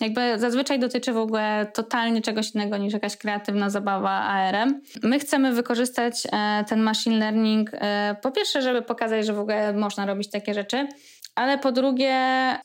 jakby 0.00 0.38
zazwyczaj 0.38 0.78
dotyczy 0.78 1.12
w 1.12 1.16
ogóle 1.16 1.66
totalnie 1.74 2.22
czegoś 2.22 2.54
innego 2.54 2.76
niż 2.76 2.92
jakaś 2.92 3.16
kreatywna 3.16 3.70
zabawa 3.70 4.10
ARM. 4.10 4.80
My 5.02 5.18
chcemy 5.18 5.52
wykorzystać 5.52 6.26
e, 6.32 6.64
ten 6.68 6.80
machine 6.82 7.18
learning 7.18 7.70
e, 7.74 8.16
po 8.22 8.30
pierwsze, 8.30 8.62
żeby 8.62 8.82
pokazać, 8.82 9.26
że 9.26 9.32
w 9.32 9.38
ogóle 9.38 9.72
można 9.72 10.06
robić 10.06 10.30
takie 10.30 10.54
rzeczy, 10.54 10.88
ale 11.34 11.58
po 11.58 11.72
drugie, 11.72 12.14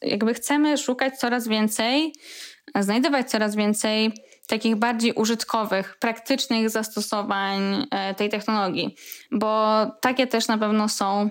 jakby 0.02 0.34
chcemy 0.34 0.78
szukać 0.78 1.18
coraz 1.18 1.48
więcej, 1.48 2.14
znajdować 2.80 3.30
coraz 3.30 3.56
więcej 3.56 4.12
takich 4.48 4.76
bardziej 4.76 5.14
użytkowych, 5.14 5.98
praktycznych 6.00 6.70
zastosowań 6.70 7.88
e, 7.92 8.16
tej 8.16 8.30
technologii, 8.30 8.96
bo 9.32 9.76
takie 10.02 10.28
też 10.28 10.48
na 10.48 10.58
pewno 10.58 10.90
są 10.90 11.30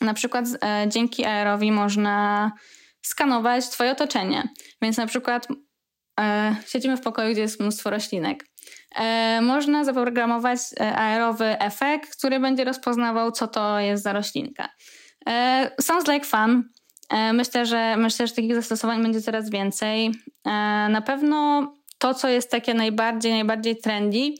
na 0.00 0.14
przykład 0.14 0.44
e, 0.64 0.86
dzięki 0.88 1.24
AR-owi 1.24 1.72
można 1.72 2.50
skanować 3.02 3.68
Twoje 3.68 3.92
otoczenie. 3.92 4.48
Więc 4.82 4.96
na 4.96 5.06
przykład 5.06 5.48
e, 6.20 6.56
siedzimy 6.66 6.96
w 6.96 7.00
pokoju, 7.00 7.32
gdzie 7.32 7.40
jest 7.40 7.60
mnóstwo 7.60 7.90
roślinek. 7.90 8.44
E, 8.96 9.40
można 9.42 9.84
zaprogramować 9.84 10.58
e, 10.80 10.96
AR-owy 10.96 11.58
efekt, 11.58 12.16
który 12.16 12.40
będzie 12.40 12.64
rozpoznawał, 12.64 13.32
co 13.32 13.48
to 13.48 13.78
jest 13.80 14.02
za 14.02 14.12
roślinka. 14.12 14.68
E, 15.28 15.70
sounds 15.80 16.08
like 16.08 16.26
fun. 16.26 16.64
E, 17.10 17.32
myślę, 17.32 17.66
że 17.66 17.96
myślę, 17.96 18.26
że 18.26 18.34
takich 18.34 18.54
zastosowań 18.54 19.02
będzie 19.02 19.22
coraz 19.22 19.50
więcej. 19.50 20.12
na 20.90 21.02
pewno 21.06 21.72
to, 21.98 22.14
co 22.14 22.28
jest 22.28 22.50
takie 22.50 22.74
najbardziej, 22.74 23.32
najbardziej 23.32 23.76
trendy, 23.76 24.34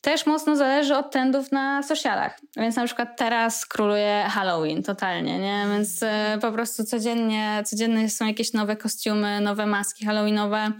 też 0.00 0.26
mocno 0.26 0.56
zależy 0.56 0.96
od 0.96 1.10
trendów 1.10 1.52
na 1.52 1.82
socialach. 1.82 2.40
Więc 2.56 2.76
na 2.76 2.84
przykład 2.86 3.18
teraz 3.18 3.66
króluje 3.66 4.24
Halloween 4.28 4.82
totalnie, 4.82 5.38
nie? 5.38 5.64
Więc 5.72 6.02
e, 6.02 6.38
po 6.40 6.52
prostu 6.52 6.84
codziennie, 6.84 7.62
codziennie 7.66 8.10
są 8.10 8.26
jakieś 8.26 8.52
nowe 8.52 8.76
kostiumy, 8.76 9.40
nowe 9.40 9.66
maski 9.66 10.06
halloweenowe. 10.06 10.72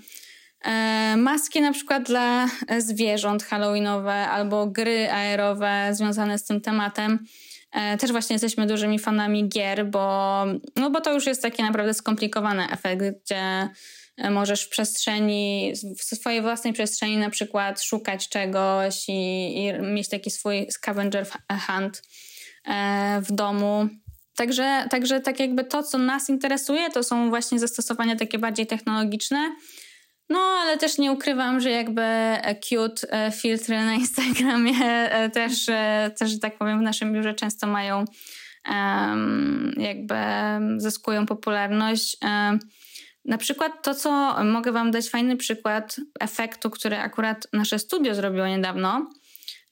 E, 0.64 1.14
maski 1.16 1.60
na 1.60 1.72
przykład 1.72 2.02
dla 2.02 2.46
zwierząt 2.78 3.42
halloweenowe 3.42 4.14
albo 4.14 4.66
gry 4.66 5.10
aerowe 5.10 5.88
związane 5.92 6.38
z 6.38 6.44
tym 6.44 6.60
tematem. 6.60 7.18
E, 7.72 7.96
też 7.96 8.12
właśnie 8.12 8.34
jesteśmy 8.34 8.66
dużymi 8.66 8.98
fanami 8.98 9.48
gier, 9.48 9.86
bo, 9.86 10.44
no 10.76 10.90
bo 10.90 11.00
to 11.00 11.12
już 11.12 11.26
jest 11.26 11.42
taki 11.42 11.62
naprawdę 11.62 11.94
skomplikowany 11.94 12.70
efekt, 12.70 13.02
gdzie 13.24 13.68
możesz 14.30 14.62
w 14.64 14.68
przestrzeni, 14.68 15.72
w 15.98 16.02
swojej 16.02 16.42
własnej 16.42 16.72
przestrzeni 16.72 17.16
na 17.16 17.30
przykład 17.30 17.82
szukać 17.82 18.28
czegoś 18.28 19.08
i, 19.08 19.54
i 19.56 19.72
mieć 19.72 20.08
taki 20.08 20.30
swój 20.30 20.66
scavenger 20.70 21.26
hunt 21.66 22.02
e, 22.64 23.20
w 23.22 23.32
domu. 23.32 23.88
Także, 24.36 24.86
także 24.90 25.20
tak 25.20 25.40
jakby 25.40 25.64
to, 25.64 25.82
co 25.82 25.98
nas 25.98 26.28
interesuje, 26.28 26.90
to 26.90 27.02
są 27.02 27.28
właśnie 27.28 27.58
zastosowania 27.58 28.16
takie 28.16 28.38
bardziej 28.38 28.66
technologiczne. 28.66 29.56
No, 30.28 30.38
ale 30.38 30.78
też 30.78 30.98
nie 30.98 31.12
ukrywam, 31.12 31.60
że 31.60 31.70
jakby 31.70 32.02
cute 32.60 33.12
e, 33.12 33.32
filtry 33.32 33.76
na 33.84 33.94
Instagramie 33.94 34.84
e, 34.84 35.30
też, 35.30 35.66
też, 36.18 36.30
że 36.30 36.38
tak 36.38 36.58
powiem, 36.58 36.78
w 36.78 36.82
naszym 36.82 37.12
biurze 37.12 37.34
często 37.34 37.66
mają 37.66 38.04
jakby 39.76 40.14
zyskują 40.76 41.26
popularność. 41.26 42.16
Na 43.28 43.38
przykład 43.38 43.72
to, 43.82 43.94
co 43.94 44.44
mogę 44.44 44.72
Wam 44.72 44.90
dać 44.90 45.08
fajny 45.08 45.36
przykład 45.36 45.96
efektu, 46.20 46.70
który 46.70 46.96
akurat 46.96 47.46
nasze 47.52 47.78
studio 47.78 48.14
zrobiło 48.14 48.46
niedawno, 48.46 49.10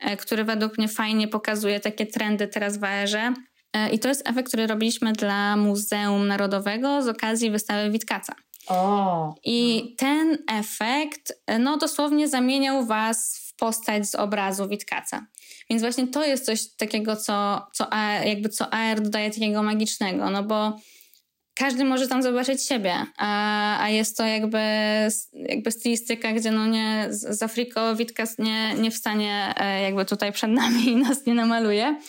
e, 0.01 0.17
który 0.17 0.45
według 0.45 0.79
mnie 0.79 0.89
fajnie 0.89 1.29
pokazuje 1.29 1.81
takie 1.81 2.07
trendy 2.07 2.49
teraz 2.49 2.79
w 2.79 2.85
AR-ze. 2.85 3.35
E, 3.73 3.91
I 3.91 3.99
to 3.99 4.09
jest 4.09 4.29
efekt, 4.29 4.49
który 4.49 4.67
robiliśmy 4.67 5.13
dla 5.13 5.57
Muzeum 5.57 6.29
Narodowego 6.29 7.03
z 7.03 7.09
okazji 7.09 7.51
wystawy 7.51 7.91
Witkaca. 7.91 8.35
O. 8.69 9.35
I 9.45 9.95
ten 9.99 10.39
efekt, 10.51 11.33
e, 11.47 11.59
no 11.59 11.77
dosłownie 11.77 12.29
zamieniał 12.29 12.87
Was 12.87 13.39
w 13.39 13.57
postać 13.57 14.07
z 14.07 14.15
obrazu 14.15 14.69
Witkaca. 14.69 15.27
Więc 15.71 15.83
właśnie 15.83 16.07
to 16.07 16.25
jest 16.25 16.47
coś 16.47 16.69
takiego, 16.77 17.17
co, 17.17 17.67
co, 17.73 17.93
AR, 17.93 18.27
jakby 18.27 18.49
co 18.49 18.73
AR 18.73 19.01
dodaje 19.01 19.31
takiego 19.31 19.63
magicznego, 19.63 20.31
no 20.31 20.43
bo 20.43 20.79
każdy 21.57 21.85
może 21.85 22.09
tam 22.09 22.23
zobaczyć 22.23 22.67
siebie, 22.67 22.95
a, 23.17 23.83
a 23.83 23.89
jest 23.89 24.17
to 24.17 24.25
jakby, 24.25 24.59
jakby 25.33 25.71
stylistyka, 25.71 26.33
gdzie 26.33 26.51
no 26.51 26.67
nie, 26.67 27.07
z 27.11 27.43
Afriko 27.43 27.97
Witkas 27.97 28.39
nie, 28.39 28.75
nie 28.75 28.91
wstanie 28.91 29.55
e, 29.57 29.83
jakby 29.83 30.05
tutaj 30.05 30.33
przed 30.33 30.51
nami 30.51 30.89
i 30.89 30.97
nas 30.97 31.27
nie 31.27 31.35
namaluje. 31.35 32.01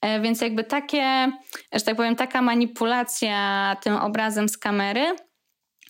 E, 0.00 0.20
więc 0.20 0.40
jakby 0.40 0.64
takie, 0.64 1.32
że 1.72 1.80
tak 1.80 1.96
powiem, 1.96 2.16
taka 2.16 2.42
manipulacja 2.42 3.76
tym 3.82 3.96
obrazem 3.96 4.48
z 4.48 4.58
kamery, 4.58 5.16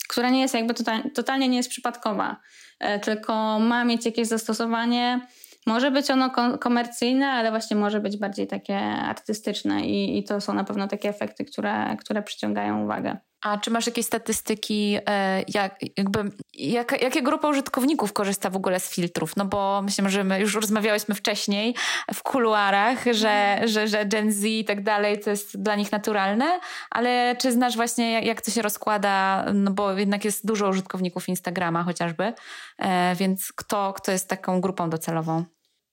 która 0.08 0.30
nie 0.30 0.40
jest 0.40 0.54
jakby 0.54 0.74
total, 0.74 1.10
totalnie 1.14 1.48
nie 1.48 1.56
jest 1.56 1.70
przypadkowa, 1.70 2.36
e, 2.78 2.98
tylko 3.00 3.58
ma 3.58 3.84
mieć 3.84 4.06
jakieś 4.06 4.28
zastosowanie. 4.28 5.20
Może 5.66 5.90
być 5.90 6.10
ono 6.10 6.30
komercyjne, 6.58 7.26
ale 7.26 7.50
właśnie 7.50 7.76
może 7.76 8.00
być 8.00 8.16
bardziej 8.16 8.46
takie 8.46 8.78
artystyczne 8.78 9.86
i, 9.86 10.18
i 10.18 10.24
to 10.24 10.40
są 10.40 10.54
na 10.54 10.64
pewno 10.64 10.88
takie 10.88 11.08
efekty, 11.08 11.44
które, 11.44 11.96
które 11.96 12.22
przyciągają 12.22 12.84
uwagę. 12.84 13.16
A 13.46 13.58
czy 13.58 13.70
masz 13.70 13.86
jakieś 13.86 14.06
statystyki, 14.06 14.98
e, 15.06 15.44
jak, 15.48 15.78
jakby, 15.96 16.30
jak, 16.54 17.02
jakie 17.02 17.22
grupa 17.22 17.48
użytkowników 17.48 18.12
korzysta 18.12 18.50
w 18.50 18.56
ogóle 18.56 18.80
z 18.80 18.90
filtrów? 18.90 19.36
No 19.36 19.44
bo 19.44 19.82
myślę, 19.82 20.10
że 20.10 20.24
my 20.24 20.40
już 20.40 20.54
rozmawiałyśmy 20.54 21.14
wcześniej 21.14 21.74
w 22.14 22.22
kuluarach, 22.22 23.04
że, 23.12 23.30
mhm. 23.30 23.68
że, 23.68 23.88
że 23.88 24.06
Gen 24.06 24.32
Z 24.32 24.44
i 24.44 24.64
tak 24.64 24.82
dalej 24.82 25.20
to 25.20 25.30
jest 25.30 25.62
dla 25.62 25.74
nich 25.74 25.92
naturalne, 25.92 26.60
ale 26.90 27.36
czy 27.38 27.52
znasz 27.52 27.76
właśnie 27.76 28.12
jak, 28.12 28.24
jak 28.24 28.42
to 28.42 28.50
się 28.50 28.62
rozkłada, 28.62 29.44
no 29.54 29.70
bo 29.70 29.92
jednak 29.92 30.24
jest 30.24 30.46
dużo 30.46 30.68
użytkowników 30.68 31.28
Instagrama 31.28 31.82
chociażby, 31.82 32.32
e, 32.78 33.14
więc 33.14 33.52
kto, 33.56 33.92
kto 33.92 34.12
jest 34.12 34.28
taką 34.28 34.60
grupą 34.60 34.90
docelową? 34.90 35.44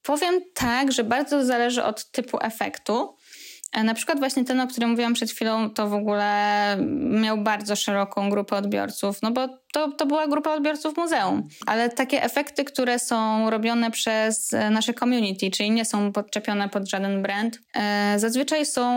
Powiem 0.04 0.42
tak, 0.54 0.92
że 0.92 1.04
bardzo 1.04 1.46
zależy 1.46 1.84
od 1.84 2.12
typu 2.12 2.38
efektu. 2.42 3.16
E, 3.74 3.84
na 3.84 3.94
przykład 3.94 4.20
właśnie 4.20 4.46
ten, 4.46 4.60
o 4.60 4.68
którym 4.68 4.90
mówiłam 4.90 5.14
przed 5.14 5.32
chwilą, 5.32 5.70
to 5.70 5.90
w 5.90 5.94
ogóle 5.94 6.78
miał 7.00 7.38
bardzo 7.38 7.76
szeroką 7.76 8.30
grupę 8.30 8.56
odbiorców, 8.56 9.22
no 9.22 9.32
bo 9.32 9.48
to, 9.74 9.92
to 9.92 10.06
była 10.06 10.28
grupa 10.28 10.54
odbiorców 10.54 10.98
muzeum. 10.98 11.48
Ale 11.66 11.90
takie 11.90 12.24
efekty, 12.24 12.64
które 12.64 13.00
są 13.00 13.50
robione 13.50 13.92
przez 13.92 14.54
e, 14.54 14.70
nasze 14.70 14.94
community, 14.94 15.52
czyli 15.52 15.72
nie 15.72 15.86
są 15.86 16.12
podczepione 16.12 16.70
pod 16.70 16.90
żaden 16.90 17.22
brand, 17.22 17.60
e, 17.76 18.16
zazwyczaj 18.18 18.66
są 18.66 18.94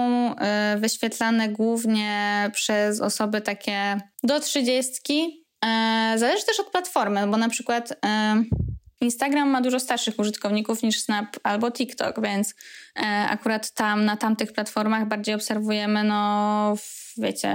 wyświetlane 0.76 1.48
głównie 1.48 2.50
przez 2.54 3.00
osoby 3.00 3.40
takie 3.40 4.00
do 4.22 4.40
trzydziestki. 4.40 5.46
Zależy 6.16 6.46
też 6.46 6.60
od 6.60 6.70
platformy, 6.70 7.26
bo 7.26 7.36
na 7.36 7.48
przykład 7.48 7.94
Instagram 9.06 9.48
ma 9.48 9.60
dużo 9.60 9.80
starszych 9.80 10.18
użytkowników 10.18 10.82
niż 10.82 11.00
Snap 11.00 11.36
albo 11.42 11.70
TikTok, 11.70 12.22
więc 12.22 12.54
e, 12.96 13.02
akurat 13.30 13.74
tam 13.74 14.04
na 14.04 14.16
tamtych 14.16 14.52
platformach 14.52 15.08
bardziej 15.08 15.34
obserwujemy, 15.34 16.04
no 16.04 16.74
wiecie, 17.18 17.54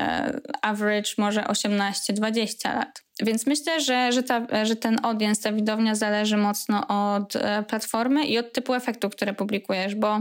average 0.62 1.10
może 1.18 1.42
18-20 1.42 2.76
lat. 2.76 3.04
Więc 3.22 3.48
myślę, 3.48 3.82
że, 3.82 4.12
że, 4.12 4.24
ta, 4.24 4.66
że 4.66 4.76
ten 4.76 4.98
audience, 5.04 5.42
ta 5.42 5.52
widownia 5.52 5.96
zależy 5.96 6.38
mocno 6.38 6.88
od 6.88 7.36
e, 7.36 7.64
platformy 7.64 8.26
i 8.26 8.38
od 8.38 8.54
typu 8.54 8.74
efektu, 8.74 9.10
które 9.10 9.34
publikujesz, 9.34 9.96
bo 9.96 10.20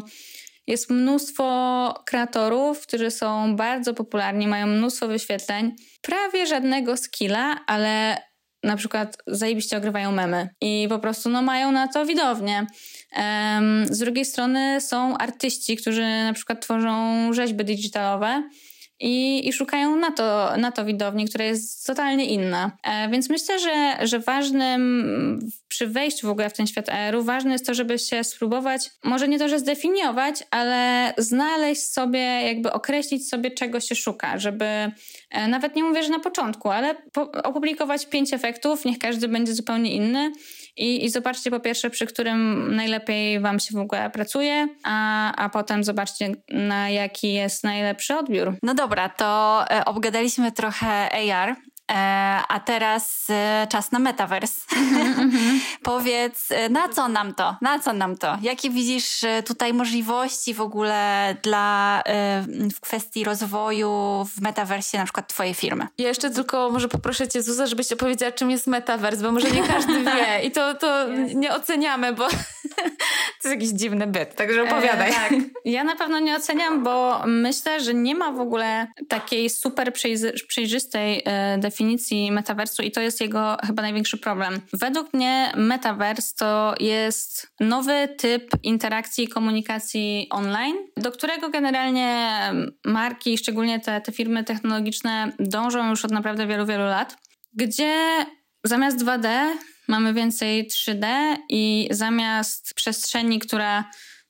jest 0.66 0.90
mnóstwo 0.90 1.94
kreatorów, 2.06 2.86
którzy 2.86 3.10
są 3.10 3.56
bardzo 3.56 3.94
popularni, 3.94 4.46
mają 4.46 4.66
mnóstwo 4.66 5.08
wyświetleń, 5.08 5.76
prawie 6.02 6.46
żadnego 6.46 6.96
skilla, 6.96 7.60
ale 7.66 8.16
na 8.62 8.76
przykład 8.76 9.16
zajebiście 9.26 9.76
ogrywają 9.76 10.12
memy 10.12 10.48
i 10.60 10.86
po 10.88 10.98
prostu 10.98 11.28
no, 11.28 11.42
mają 11.42 11.72
na 11.72 11.88
to 11.88 12.06
widownię. 12.06 12.66
Um, 13.16 13.86
z 13.90 13.98
drugiej 13.98 14.24
strony 14.24 14.80
są 14.80 15.18
artyści, 15.18 15.76
którzy 15.76 16.02
na 16.02 16.32
przykład 16.32 16.62
tworzą 16.62 17.32
rzeźby 17.32 17.64
digitalowe 17.64 18.42
i, 19.00 19.48
i 19.48 19.52
szukają 19.52 19.96
na 19.96 20.10
to, 20.10 20.56
na 20.56 20.72
to 20.72 20.84
widowni, 20.84 21.28
która 21.28 21.44
jest 21.44 21.86
totalnie 21.86 22.24
inna. 22.24 22.76
E, 22.82 23.08
więc 23.08 23.30
myślę, 23.30 23.58
że, 23.58 24.06
że 24.06 24.18
ważnym 24.18 25.50
przy 25.70 25.86
wejściu 25.86 26.26
w 26.26 26.30
ogóle 26.30 26.50
w 26.50 26.52
ten 26.52 26.66
świat 26.66 26.88
AR-u, 26.88 27.22
ważne 27.22 27.52
jest 27.52 27.66
to, 27.66 27.74
żeby 27.74 27.98
się 27.98 28.24
spróbować, 28.24 28.90
może 29.04 29.28
nie 29.28 29.38
to, 29.38 29.48
że 29.48 29.58
zdefiniować, 29.58 30.36
ale 30.50 31.12
znaleźć 31.18 31.82
sobie, 31.82 32.18
jakby 32.20 32.72
określić 32.72 33.28
sobie, 33.28 33.50
czego 33.50 33.80
się 33.80 33.94
szuka, 33.94 34.38
żeby 34.38 34.64
e, 34.64 35.48
nawet 35.48 35.76
nie 35.76 35.84
mówię, 35.84 36.02
że 36.02 36.08
na 36.08 36.20
początku, 36.20 36.70
ale 36.70 36.94
po, 37.12 37.32
opublikować 37.32 38.06
pięć 38.06 38.32
efektów, 38.32 38.84
niech 38.84 38.98
każdy 38.98 39.28
będzie 39.28 39.54
zupełnie 39.54 39.94
inny 39.94 40.32
i, 40.76 41.04
I 41.04 41.10
zobaczcie 41.10 41.50
po 41.50 41.60
pierwsze, 41.60 41.90
przy 41.90 42.06
którym 42.06 42.68
najlepiej 42.76 43.40
Wam 43.40 43.60
się 43.60 43.74
w 43.74 43.80
ogóle 43.80 44.10
pracuje, 44.10 44.68
a, 44.84 45.32
a 45.36 45.48
potem 45.48 45.84
zobaczcie, 45.84 46.32
na 46.48 46.90
jaki 46.90 47.32
jest 47.32 47.64
najlepszy 47.64 48.16
odbiór. 48.16 48.56
No 48.62 48.74
dobra, 48.74 49.08
to 49.08 49.64
e, 49.70 49.84
obgadaliśmy 49.84 50.52
trochę 50.52 51.10
AR, 51.32 51.56
a 52.48 52.60
teraz 52.60 53.26
e, 53.30 53.66
czas 53.70 53.92
na 53.92 53.98
metaverse. 53.98 54.60
Powiedz, 55.82 56.50
e, 56.50 56.68
na 56.68 56.88
co 56.88 57.08
nam 57.08 57.34
to? 57.34 57.56
Na 57.60 57.78
co 57.78 57.92
nam 57.92 58.16
to? 58.16 58.38
Jakie 58.42 58.70
widzisz 58.70 59.20
tutaj 59.46 59.74
możliwości 59.74 60.54
w 60.54 60.60
ogóle 60.60 61.36
dla 61.42 62.02
w 62.74 62.80
kwestii 62.80 63.24
rozwoju 63.24 63.90
w 64.36 64.40
metaversie 64.40 64.98
na 64.98 65.04
przykład 65.04 65.28
twojej 65.28 65.54
firmy? 65.54 65.86
Ja 65.98 66.08
jeszcze 66.08 66.30
tylko 66.30 66.70
może 66.70 66.88
poproszę 66.88 67.28
cię 67.28 67.42
Zuza, 67.42 67.66
żebyś 67.66 67.92
opowiedziała 67.92 68.32
czym 68.32 68.50
jest 68.50 68.66
metaverse, 68.66 69.22
bo 69.22 69.32
może 69.32 69.50
nie 69.50 69.62
każdy 69.62 70.04
wie 70.04 70.40
i 70.44 70.50
to, 70.50 70.74
to 70.74 71.08
nie 71.34 71.54
oceniamy, 71.54 72.12
bo 72.12 72.28
to 73.42 73.48
jest 73.48 73.60
jakiś 73.60 73.68
dziwny 73.68 74.06
byt, 74.06 74.34
także 74.34 74.62
opowiadaj. 74.62 75.10
E, 75.10 75.14
tak. 75.14 75.32
Ja 75.64 75.84
na 75.84 75.96
pewno 75.96 76.18
nie 76.18 76.36
oceniam, 76.36 76.82
bo 76.82 77.22
myślę, 77.26 77.80
że 77.80 77.94
nie 77.94 78.14
ma 78.14 78.32
w 78.32 78.40
ogóle 78.40 78.86
takiej 79.08 79.50
super 79.50 79.92
przejrzystej 80.46 81.24
definicji 81.58 81.79
definicji 81.80 82.32
metaversu 82.32 82.82
i 82.82 82.90
to 82.90 83.00
jest 83.00 83.20
jego 83.20 83.56
chyba 83.66 83.82
największy 83.82 84.18
problem. 84.18 84.60
Według 84.72 85.14
mnie 85.14 85.52
metavers 85.56 86.34
to 86.34 86.74
jest 86.80 87.52
nowy 87.60 88.08
typ 88.18 88.50
interakcji 88.62 89.24
i 89.24 89.28
komunikacji 89.28 90.26
online, 90.30 90.76
do 90.96 91.12
którego 91.12 91.50
generalnie 91.50 92.40
marki, 92.84 93.38
szczególnie 93.38 93.80
te, 93.80 94.00
te 94.00 94.12
firmy 94.12 94.44
technologiczne, 94.44 95.32
dążą 95.38 95.90
już 95.90 96.04
od 96.04 96.10
naprawdę 96.10 96.46
wielu, 96.46 96.66
wielu 96.66 96.84
lat, 96.84 97.16
gdzie 97.52 98.26
zamiast 98.64 99.04
2D 99.04 99.28
mamy 99.88 100.14
więcej 100.14 100.68
3D 100.68 101.06
i 101.48 101.88
zamiast 101.90 102.74
przestrzeni, 102.74 103.38
która 103.38 103.84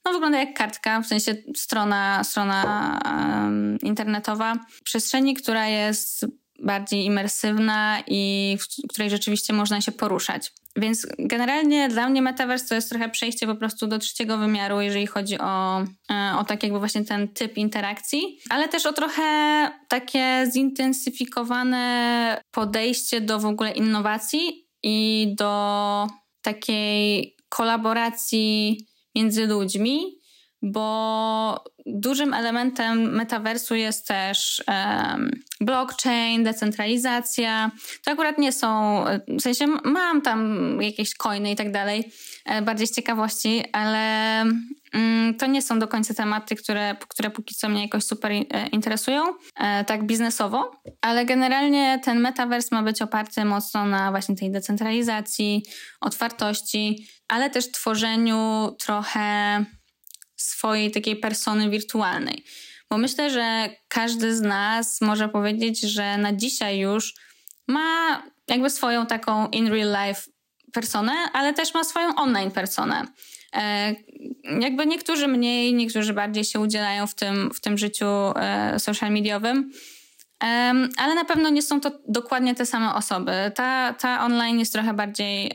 no, 0.04 0.12
wygląda 0.12 0.38
jak 0.38 0.54
kartka, 0.54 1.00
w 1.00 1.06
sensie 1.06 1.34
strona, 1.56 2.24
strona 2.24 3.00
um, 3.04 3.78
internetowa, 3.82 4.56
przestrzeni, 4.84 5.34
która 5.34 5.68
jest 5.68 6.26
bardziej 6.60 7.04
imersywna 7.04 8.02
i 8.06 8.56
w 8.60 8.88
której 8.88 9.10
rzeczywiście 9.10 9.52
można 9.52 9.80
się 9.80 9.92
poruszać. 9.92 10.52
Więc 10.76 11.06
generalnie 11.18 11.88
dla 11.88 12.08
mnie 12.08 12.22
metaverse 12.22 12.68
to 12.68 12.74
jest 12.74 12.88
trochę 12.88 13.08
przejście 13.08 13.46
po 13.46 13.54
prostu 13.54 13.86
do 13.86 13.98
trzeciego 13.98 14.38
wymiaru, 14.38 14.80
jeżeli 14.80 15.06
chodzi 15.06 15.38
o, 15.38 15.80
e, 16.10 16.32
o 16.38 16.44
tak 16.44 16.62
jakby 16.62 16.78
właśnie 16.78 17.04
ten 17.04 17.28
typ 17.28 17.56
interakcji, 17.56 18.38
ale 18.50 18.68
też 18.68 18.86
o 18.86 18.92
trochę 18.92 19.22
takie 19.88 20.46
zintensyfikowane 20.52 22.42
podejście 22.50 23.20
do 23.20 23.38
w 23.38 23.46
ogóle 23.46 23.72
innowacji 23.72 24.66
i 24.82 25.26
do 25.38 26.06
takiej 26.42 27.36
kolaboracji 27.48 28.86
między 29.14 29.46
ludźmi, 29.46 30.19
bo 30.62 31.64
dużym 31.86 32.34
elementem 32.34 33.14
metaversu 33.16 33.74
jest 33.74 34.08
też 34.08 34.64
um, 34.68 35.30
blockchain, 35.60 36.44
decentralizacja. 36.44 37.70
To 38.04 38.10
akurat 38.10 38.38
nie 38.38 38.52
są, 38.52 39.04
w 39.28 39.42
sensie 39.42 39.66
mam 39.84 40.22
tam 40.22 40.58
jakieś 40.82 41.14
coiny 41.14 41.50
i 41.50 41.56
tak 41.56 41.72
dalej, 41.72 42.12
e, 42.44 42.62
bardziej 42.62 42.86
z 42.86 42.94
ciekawości, 42.94 43.64
ale 43.72 44.44
um, 44.94 45.34
to 45.38 45.46
nie 45.46 45.62
są 45.62 45.78
do 45.78 45.88
końca 45.88 46.14
tematy, 46.14 46.56
które, 46.56 46.96
które 47.08 47.30
póki 47.30 47.54
co 47.54 47.68
mnie 47.68 47.82
jakoś 47.82 48.04
super 48.04 48.32
e, 48.32 48.44
interesują, 48.72 49.24
e, 49.56 49.84
tak 49.84 50.06
biznesowo, 50.06 50.72
ale 51.00 51.24
generalnie 51.24 52.00
ten 52.04 52.20
metavers 52.20 52.70
ma 52.72 52.82
być 52.82 53.02
oparty 53.02 53.44
mocno 53.44 53.84
na 53.84 54.10
właśnie 54.10 54.36
tej 54.36 54.50
decentralizacji, 54.50 55.62
otwartości, 56.00 57.06
ale 57.28 57.50
też 57.50 57.72
tworzeniu 57.72 58.70
trochę 58.78 59.64
swojej 60.42 60.90
takiej 60.90 61.16
persony 61.16 61.70
wirtualnej. 61.70 62.44
Bo 62.90 62.98
myślę, 62.98 63.30
że 63.30 63.70
każdy 63.88 64.36
z 64.36 64.40
nas 64.40 65.00
może 65.00 65.28
powiedzieć, 65.28 65.80
że 65.80 66.18
na 66.18 66.32
dzisiaj 66.32 66.78
już 66.78 67.14
ma 67.68 68.22
jakby 68.48 68.70
swoją 68.70 69.06
taką 69.06 69.48
in 69.48 69.68
real 69.68 70.06
life 70.06 70.22
personę, 70.72 71.12
ale 71.32 71.54
też 71.54 71.74
ma 71.74 71.84
swoją 71.84 72.14
online 72.14 72.50
personę. 72.50 73.06
E, 73.54 73.94
jakby 74.60 74.86
niektórzy 74.86 75.28
mniej, 75.28 75.74
niektórzy 75.74 76.12
bardziej 76.12 76.44
się 76.44 76.60
udzielają 76.60 77.06
w 77.06 77.14
tym, 77.14 77.50
w 77.54 77.60
tym 77.60 77.78
życiu 77.78 78.06
e, 78.06 78.78
social 78.78 79.12
mediowym. 79.12 79.72
Ale 80.96 81.14
na 81.14 81.24
pewno 81.24 81.48
nie 81.48 81.62
są 81.62 81.80
to 81.80 81.90
dokładnie 82.08 82.54
te 82.54 82.66
same 82.66 82.94
osoby. 82.94 83.32
Ta, 83.54 83.92
ta 83.92 84.24
online 84.24 84.58
jest 84.58 84.72
trochę 84.72 84.94
bardziej, 84.94 85.52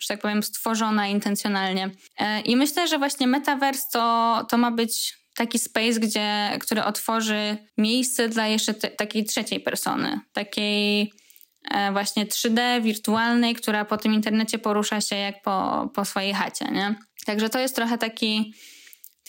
że 0.00 0.08
tak 0.08 0.20
powiem, 0.20 0.42
stworzona 0.42 1.08
intencjonalnie. 1.08 1.90
E, 2.18 2.40
I 2.40 2.56
myślę, 2.56 2.88
że 2.88 2.98
właśnie 2.98 3.26
metaverse 3.26 3.86
to, 3.92 4.46
to 4.48 4.58
ma 4.58 4.70
być 4.70 5.20
taki 5.36 5.58
space, 5.58 6.00
gdzie, 6.00 6.50
który 6.60 6.84
otworzy 6.84 7.56
miejsce 7.78 8.28
dla 8.28 8.46
jeszcze 8.46 8.74
te, 8.74 8.88
takiej 8.88 9.24
trzeciej 9.24 9.60
persony, 9.60 10.20
takiej 10.32 11.12
e, 11.70 11.92
właśnie 11.92 12.26
3D 12.26 12.82
wirtualnej, 12.82 13.54
która 13.54 13.84
po 13.84 13.96
tym 13.96 14.14
internecie 14.14 14.58
porusza 14.58 15.00
się 15.00 15.16
jak 15.16 15.42
po, 15.42 15.88
po 15.94 16.04
swojej 16.04 16.34
chacie, 16.34 16.64
nie? 16.64 16.94
Także 17.26 17.48
to 17.48 17.58
jest 17.58 17.76
trochę 17.76 17.98
taki 17.98 18.54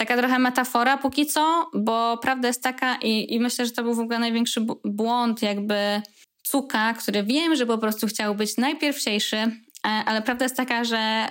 taka 0.02 0.18
trochę 0.18 0.39
metafora 0.39 0.97
póki 0.97 1.26
co, 1.26 1.70
bo 1.74 2.18
prawda 2.18 2.47
jest 2.47 2.64
taka 2.64 2.95
i, 2.95 3.34
i 3.34 3.39
myślę, 3.39 3.66
że 3.66 3.72
to 3.72 3.84
był 3.84 3.93
w 3.93 3.99
ogóle 3.99 4.20
największy 4.20 4.66
błąd 4.86 5.41
jakby 5.41 6.02
Cuka, 6.43 6.93
który 6.93 7.24
wiem, 7.24 7.56
że 7.56 7.66
po 7.66 7.78
prostu 7.78 8.08
chciał 8.08 8.36
być 8.36 8.58
najpierwsiejszy, 8.58 9.38
e, 9.38 9.52
ale 9.84 10.22
prawda 10.22 10.45
jest 10.45 10.58
taka, 10.58 10.84
że 10.84 11.28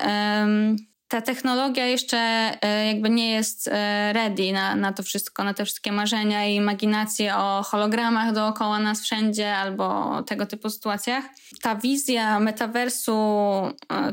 ta 1.09 1.21
technologia 1.23 1.87
jeszcze 1.87 2.19
e, 2.63 2.87
jakby 2.87 3.11
nie 3.11 3.31
jest 3.31 3.69
e, 3.69 4.13
ready 4.13 4.53
na, 4.53 4.77
na 4.77 4.93
to 4.93 5.03
wszystko, 5.03 5.45
na 5.45 5.55
te 5.55 5.65
wszystkie 5.65 5.93
marzenia 5.93 6.47
i 6.47 6.55
imaginacje 6.55 7.37
o 7.37 7.63
hologramach 7.63 8.33
dookoła 8.33 8.79
nas 8.79 9.01
wszędzie 9.01 9.57
albo 9.57 10.23
tego 10.23 10.47
typu 10.47 10.71
sytuacjach. 10.71 11.25
Ta 11.63 11.77
wizja 11.77 12.41
metaversu 12.41 13.13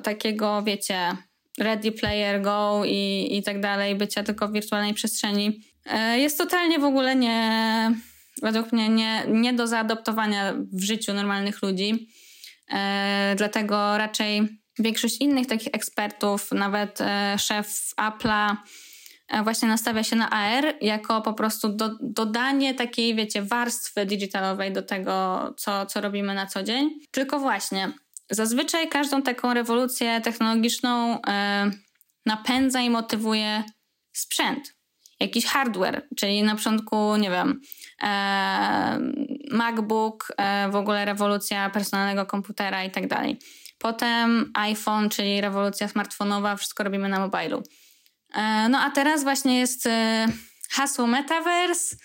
takiego, 0.03 0.63
wiecie, 0.63 1.17
ready 1.59 1.91
player 1.91 2.41
go 2.41 2.81
i, 2.85 3.27
i 3.31 3.43
tak 3.43 3.59
dalej, 3.59 3.95
bycia 3.95 4.23
tylko 4.23 4.47
w 4.47 4.53
wirtualnej 4.53 4.93
przestrzeni 4.93 5.61
jest 6.15 6.37
totalnie 6.37 6.79
w 6.79 6.83
ogóle 6.83 7.15
nie 7.15 7.91
według 8.41 8.71
mnie 8.71 8.89
nie, 8.89 9.23
nie 9.27 9.53
do 9.53 9.67
zaadoptowania 9.67 10.53
w 10.73 10.81
życiu 10.83 11.13
normalnych 11.13 11.61
ludzi. 11.61 12.07
E, 12.73 13.33
dlatego 13.37 13.97
raczej 13.97 14.59
większość 14.79 15.17
innych 15.17 15.47
takich 15.47 15.67
ekspertów, 15.73 16.51
nawet 16.51 17.01
e, 17.01 17.35
szef 17.39 17.93
Apple'a, 17.97 18.55
e, 19.27 19.43
właśnie 19.43 19.67
nastawia 19.67 20.03
się 20.03 20.15
na 20.15 20.29
AR 20.29 20.65
jako 20.81 21.21
po 21.21 21.33
prostu 21.33 21.69
do, 21.69 21.89
dodanie 22.01 22.73
takiej, 22.73 23.15
wiecie, 23.15 23.41
warstwy 23.41 24.05
digitalowej 24.05 24.73
do 24.73 24.81
tego, 24.81 25.53
co, 25.57 25.85
co 25.85 26.01
robimy 26.01 26.33
na 26.33 26.45
co 26.45 26.63
dzień. 26.63 26.89
Tylko 27.11 27.39
właśnie, 27.39 27.91
zazwyczaj 28.29 28.89
każdą 28.89 29.21
taką 29.21 29.53
rewolucję 29.53 30.21
technologiczną 30.21 31.21
e, 31.27 31.71
napędza 32.25 32.81
i 32.81 32.89
motywuje 32.89 33.63
sprzęt, 34.13 34.75
jakiś 35.19 35.45
hardware, 35.45 36.07
czyli 36.17 36.43
na 36.43 36.55
początku, 36.55 37.15
nie 37.15 37.29
wiem, 37.29 37.61
e, 38.03 38.99
MacBook, 39.51 40.33
e, 40.37 40.69
w 40.69 40.75
ogóle 40.75 41.05
rewolucja 41.05 41.69
personalnego 41.69 42.25
komputera 42.25 42.83
i 42.83 42.91
tak 42.91 43.07
dalej. 43.07 43.39
Potem 43.79 44.51
iPhone, 44.53 45.09
czyli 45.09 45.41
rewolucja 45.41 45.87
smartfonowa, 45.87 46.55
wszystko 46.55 46.83
robimy 46.83 47.09
na 47.09 47.19
mobilu. 47.19 47.63
No 48.69 48.79
a 48.79 48.91
teraz 48.91 49.23
właśnie 49.23 49.59
jest 49.59 49.89
hasło 50.69 51.07
Metaverse, 51.07 51.95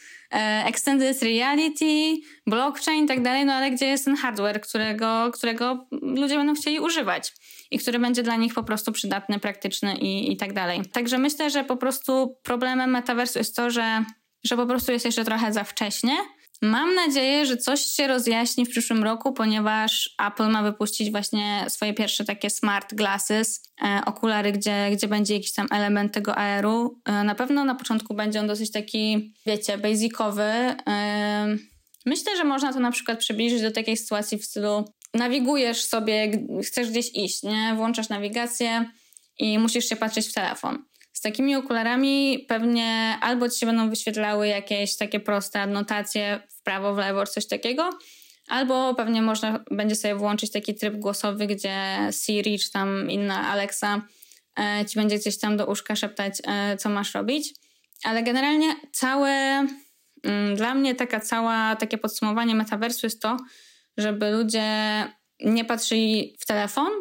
Extended 0.66 1.22
Reality, 1.22 2.20
blockchain 2.46 3.04
i 3.04 3.08
tak 3.08 3.22
dalej, 3.22 3.44
no 3.44 3.52
ale 3.52 3.70
gdzie 3.70 3.86
jest 3.86 4.04
ten 4.04 4.16
hardware, 4.16 4.60
którego, 4.60 5.30
którego 5.34 5.86
ludzie 6.02 6.36
będą 6.36 6.54
chcieli 6.54 6.80
używać 6.80 7.32
i 7.70 7.78
który 7.78 7.98
będzie 7.98 8.22
dla 8.22 8.36
nich 8.36 8.54
po 8.54 8.62
prostu 8.62 8.92
przydatny, 8.92 9.38
praktyczny 9.38 9.94
i, 9.96 10.32
i 10.32 10.36
tak 10.36 10.52
dalej. 10.52 10.82
Także 10.92 11.18
myślę, 11.18 11.50
że 11.50 11.64
po 11.64 11.76
prostu 11.76 12.36
problemem 12.42 12.90
metaversu 12.90 13.38
jest 13.38 13.56
to, 13.56 13.70
że 13.70 14.04
że 14.44 14.56
po 14.56 14.66
prostu 14.66 14.92
jest 14.92 15.04
jeszcze 15.04 15.24
trochę 15.24 15.52
za 15.52 15.64
wcześnie. 15.64 16.16
Mam 16.64 16.94
nadzieję, 16.94 17.46
że 17.46 17.56
coś 17.56 17.80
się 17.80 18.06
rozjaśni 18.06 18.66
w 18.66 18.70
przyszłym 18.70 19.04
roku, 19.04 19.32
ponieważ 19.32 20.14
Apple 20.26 20.48
ma 20.48 20.62
wypuścić 20.62 21.10
właśnie 21.10 21.64
swoje 21.68 21.94
pierwsze 21.94 22.24
takie 22.24 22.50
smart 22.50 22.94
glasses, 22.94 23.62
e, 23.84 24.00
okulary, 24.06 24.52
gdzie, 24.52 24.90
gdzie 24.92 25.08
będzie 25.08 25.34
jakiś 25.34 25.52
tam 25.52 25.66
element 25.70 26.14
tego 26.14 26.36
AR-u. 26.36 27.00
E, 27.04 27.24
na 27.24 27.34
pewno 27.34 27.64
na 27.64 27.74
początku 27.74 28.14
będzie 28.14 28.40
on 28.40 28.46
dosyć 28.46 28.70
taki, 28.70 29.34
wiecie, 29.46 29.78
basicowy. 29.78 30.42
E, 30.42 31.56
myślę, 32.06 32.36
że 32.36 32.44
można 32.44 32.72
to 32.72 32.80
na 32.80 32.90
przykład 32.90 33.18
przybliżyć 33.18 33.62
do 33.62 33.70
takiej 33.70 33.96
sytuacji 33.96 34.38
w 34.38 34.44
stylu 34.44 34.84
nawigujesz 35.14 35.84
sobie, 35.84 36.30
chcesz 36.66 36.90
gdzieś 36.90 37.14
iść, 37.14 37.42
nie? 37.42 37.74
Włączasz 37.76 38.08
nawigację 38.08 38.90
i 39.38 39.58
musisz 39.58 39.88
się 39.88 39.96
patrzeć 39.96 40.28
w 40.28 40.32
telefon. 40.32 40.84
Takimi 41.22 41.56
okularami 41.56 42.44
pewnie 42.48 43.18
albo 43.20 43.48
ci 43.48 43.58
się 43.58 43.66
będą 43.66 43.90
wyświetlały 43.90 44.48
jakieś 44.48 44.96
takie 44.96 45.20
proste 45.20 45.60
adnotacje 45.60 46.40
w 46.48 46.62
prawo, 46.62 46.94
w 46.94 46.98
lewo, 46.98 47.26
coś 47.26 47.46
takiego, 47.46 47.90
albo 48.48 48.94
pewnie 48.94 49.22
można 49.22 49.64
będzie 49.70 49.94
sobie 49.94 50.14
włączyć 50.14 50.50
taki 50.50 50.74
tryb 50.74 50.94
głosowy, 50.94 51.46
gdzie 51.46 51.98
Siri 52.10 52.58
czy 52.58 52.70
tam 52.70 53.10
inna 53.10 53.48
Alexa 53.48 54.02
e, 54.58 54.84
ci 54.84 54.98
będzie 54.98 55.18
gdzieś 55.18 55.38
tam 55.38 55.56
do 55.56 55.66
uszka 55.66 55.96
szeptać, 55.96 56.42
e, 56.46 56.76
co 56.76 56.88
masz 56.88 57.14
robić. 57.14 57.54
Ale 58.04 58.22
generalnie 58.22 58.76
całe, 58.92 59.66
mm, 60.24 60.56
dla 60.56 60.74
mnie 60.74 60.94
taka 60.94 61.20
cała, 61.20 61.76
takie 61.76 61.98
podsumowanie 61.98 62.54
metaversu 62.54 63.06
jest 63.06 63.22
to, 63.22 63.36
żeby 63.96 64.30
ludzie 64.30 64.64
nie 65.40 65.64
patrzyli 65.64 66.36
w 66.40 66.46
telefon, 66.46 66.92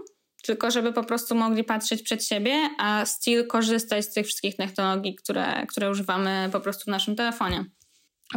tylko 0.52 0.72
żeby 0.72 0.93
po 0.93 1.04
prostu 1.04 1.36
mogli 1.36 1.64
patrzeć 1.64 2.04
przed 2.04 2.26
siebie, 2.26 2.70
a 2.80 3.06
still 3.06 3.47
korzystać 3.47 4.06
z 4.06 4.14
tych 4.14 4.26
wszystkich 4.26 4.56
technologii, 4.56 5.16
które, 5.16 5.66
które 5.68 5.89
używamy 5.89 6.49
po 6.52 6.60
prostu 6.60 6.84
w 6.84 6.88
naszym 6.88 7.16
telefonie. 7.16 7.66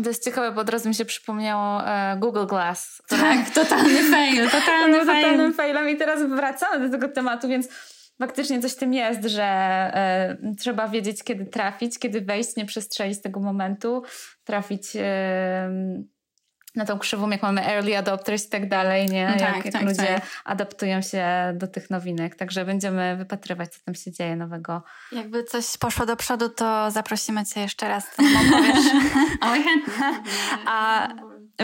To 0.03 0.11
jest 0.11 0.25
ciekawe, 0.25 0.53
bo 0.53 0.61
od 0.61 0.71
razu 0.71 0.89
mi 0.89 0.95
się 0.95 1.05
przypomniało 1.05 1.87
e, 1.87 2.17
Google 2.21 2.47
Glass. 2.47 3.03
Które... 3.07 3.23
Tak, 3.23 3.51
totalny 3.65 4.03
fail, 4.11 4.51
totalny 4.51 5.05
fail. 5.05 5.07
totalnym 5.07 5.55
failem 5.55 5.89
i 5.89 5.97
teraz 5.97 6.23
wracamy 6.23 6.89
do 6.89 6.99
tego 6.99 7.13
tematu, 7.13 7.49
więc 7.49 7.69
faktycznie 8.19 8.63
coś 8.63 8.75
tym 8.75 8.95
jest, 8.95 9.25
że 9.25 9.45
e, 9.45 10.37
trzeba 10.59 10.89
wiedzieć, 10.89 11.25
kiedy 11.25 11.47
trafić, 11.47 11.99
kiedy 11.99 12.21
wejść, 12.21 12.57
nie 12.57 12.65
przestrzelić 12.65 13.23
tego 13.23 13.41
momentu, 13.41 14.03
trafić 14.45 14.83
na 16.75 16.85
tą 16.85 16.99
krzywą, 16.99 17.31
jak 17.31 17.43
mamy 17.43 17.67
early 17.67 17.99
adopters 17.99 18.47
i 18.47 18.49
tak 18.51 18.69
dalej, 18.69 19.07
nie? 19.07 19.27
No 19.27 19.33
tak, 19.33 19.57
jak, 19.57 19.65
jak 19.65 19.75
tak, 19.75 19.83
ludzie 19.83 20.15
tak. 20.15 20.27
adaptują 20.45 21.03
się 21.03 21.27
do 21.55 21.69
tych 21.69 21.91
nowinek. 21.91 22.37
Także 22.37 22.65
będziemy 22.65 23.17
wypatrywać, 23.17 23.75
co 23.75 23.81
tam 23.85 23.95
się 23.95 24.13
dzieje 24.13 24.37
nowego. 24.37 24.83
Jakby 25.13 25.45
coś 25.45 25.77
poszło 25.77 26.07
do 26.07 26.17
przodu, 26.17 26.49
to 26.49 26.91
zaprosimy 26.91 27.47
cię 27.47 27.61
jeszcze 27.61 27.89
raz. 27.89 28.05
Oj, 29.41 29.63
chętnie. 29.63 30.23
A 30.67 31.09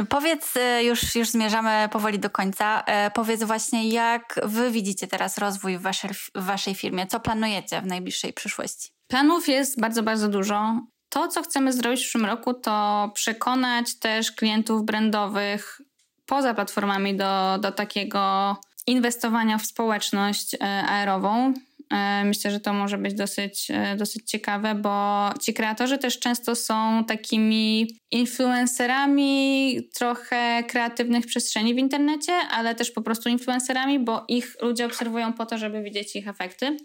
powiedz, 0.08 0.56
y, 0.56 0.84
już, 0.84 1.14
już 1.14 1.30
zmierzamy 1.30 1.88
powoli 1.92 2.18
do 2.18 2.30
końca, 2.30 2.82
e, 2.86 3.10
powiedz 3.10 3.42
właśnie, 3.42 3.88
jak 3.88 4.40
wy 4.44 4.70
widzicie 4.70 5.06
teraz 5.06 5.38
rozwój 5.38 5.78
w 5.78 5.82
waszej, 5.82 6.10
w 6.14 6.30
waszej 6.34 6.74
firmie? 6.74 7.06
Co 7.06 7.20
planujecie 7.20 7.80
w 7.80 7.86
najbliższej 7.86 8.32
przyszłości? 8.32 8.90
Planów 9.08 9.48
jest 9.48 9.80
bardzo, 9.80 10.02
bardzo 10.02 10.28
dużo. 10.28 10.80
To, 11.10 11.28
co 11.28 11.42
chcemy 11.42 11.72
zrobić 11.72 12.00
w 12.00 12.02
przyszłym 12.02 12.26
roku, 12.26 12.54
to 12.54 13.10
przekonać 13.14 13.94
też 13.94 14.32
klientów 14.32 14.84
brandowych 14.84 15.80
poza 16.26 16.54
platformami 16.54 17.16
do, 17.16 17.58
do 17.60 17.72
takiego 17.72 18.56
inwestowania 18.86 19.58
w 19.58 19.66
społeczność 19.66 20.54
e, 20.54 20.58
aerową. 20.64 21.54
E, 21.90 22.24
myślę, 22.24 22.50
że 22.50 22.60
to 22.60 22.72
może 22.72 22.98
być 22.98 23.14
dosyć, 23.14 23.70
e, 23.70 23.96
dosyć 23.96 24.30
ciekawe, 24.30 24.74
bo 24.74 25.28
ci 25.40 25.54
kreatorzy 25.54 25.98
też 25.98 26.18
często 26.18 26.54
są 26.54 27.04
takimi 27.04 27.86
influencerami 28.10 29.78
trochę 29.94 30.64
kreatywnych 30.68 31.26
przestrzeni 31.26 31.74
w 31.74 31.78
internecie, 31.78 32.32
ale 32.32 32.74
też 32.74 32.90
po 32.90 33.02
prostu 33.02 33.28
influencerami, 33.28 33.98
bo 33.98 34.24
ich 34.28 34.56
ludzie 34.62 34.86
obserwują 34.86 35.32
po 35.32 35.46
to, 35.46 35.58
żeby 35.58 35.82
widzieć 35.82 36.16
ich 36.16 36.28
efekty. 36.28 36.76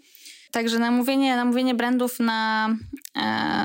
Także 0.50 0.78
namówienie, 0.78 1.36
namówienie 1.36 1.74
brandów 1.74 2.20
na, 2.20 2.68
e, 3.14 3.20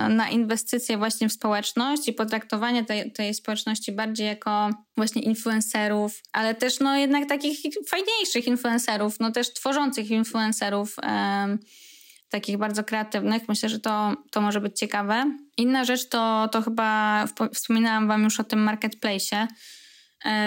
na 0.10 0.30
inwestycje 0.30 0.98
właśnie 0.98 1.30
w 1.30 1.34
społeczność 1.34 2.08
i 2.08 2.14
potraktowanie 2.14 2.86
tej, 2.86 3.12
tej 3.12 3.34
społeczności 3.34 3.92
bardziej 3.92 4.28
jako 4.28 4.70
właśnie 4.98 5.22
influencerów, 5.22 6.22
ale 6.32 6.56
też 6.56 6.80
no 6.80 6.98
jednak 6.98 7.30
takich 7.30 7.60
fajniejszych 7.88 8.48
influencerów, 8.48 9.20
no 9.20 9.32
też 9.32 9.54
tworzących 9.54 10.12
influencerów, 10.12 10.96
e, 11.04 11.58
takich 12.30 12.58
bardzo 12.58 12.84
kreatywnych. 12.84 13.50
Myślę, 13.50 13.70
że 13.70 13.80
to, 13.80 14.14
to 14.32 14.42
może 14.42 14.62
być 14.62 14.80
ciekawe. 14.80 15.38
Inna 15.58 15.86
rzecz 15.86 16.10
to, 16.10 16.50
to 16.52 16.62
chyba 16.62 17.26
wspominałam 17.54 18.08
wam 18.08 18.24
już 18.24 18.40
o 18.40 18.44
tym 18.44 18.70
marketplace'ie, 18.70 19.48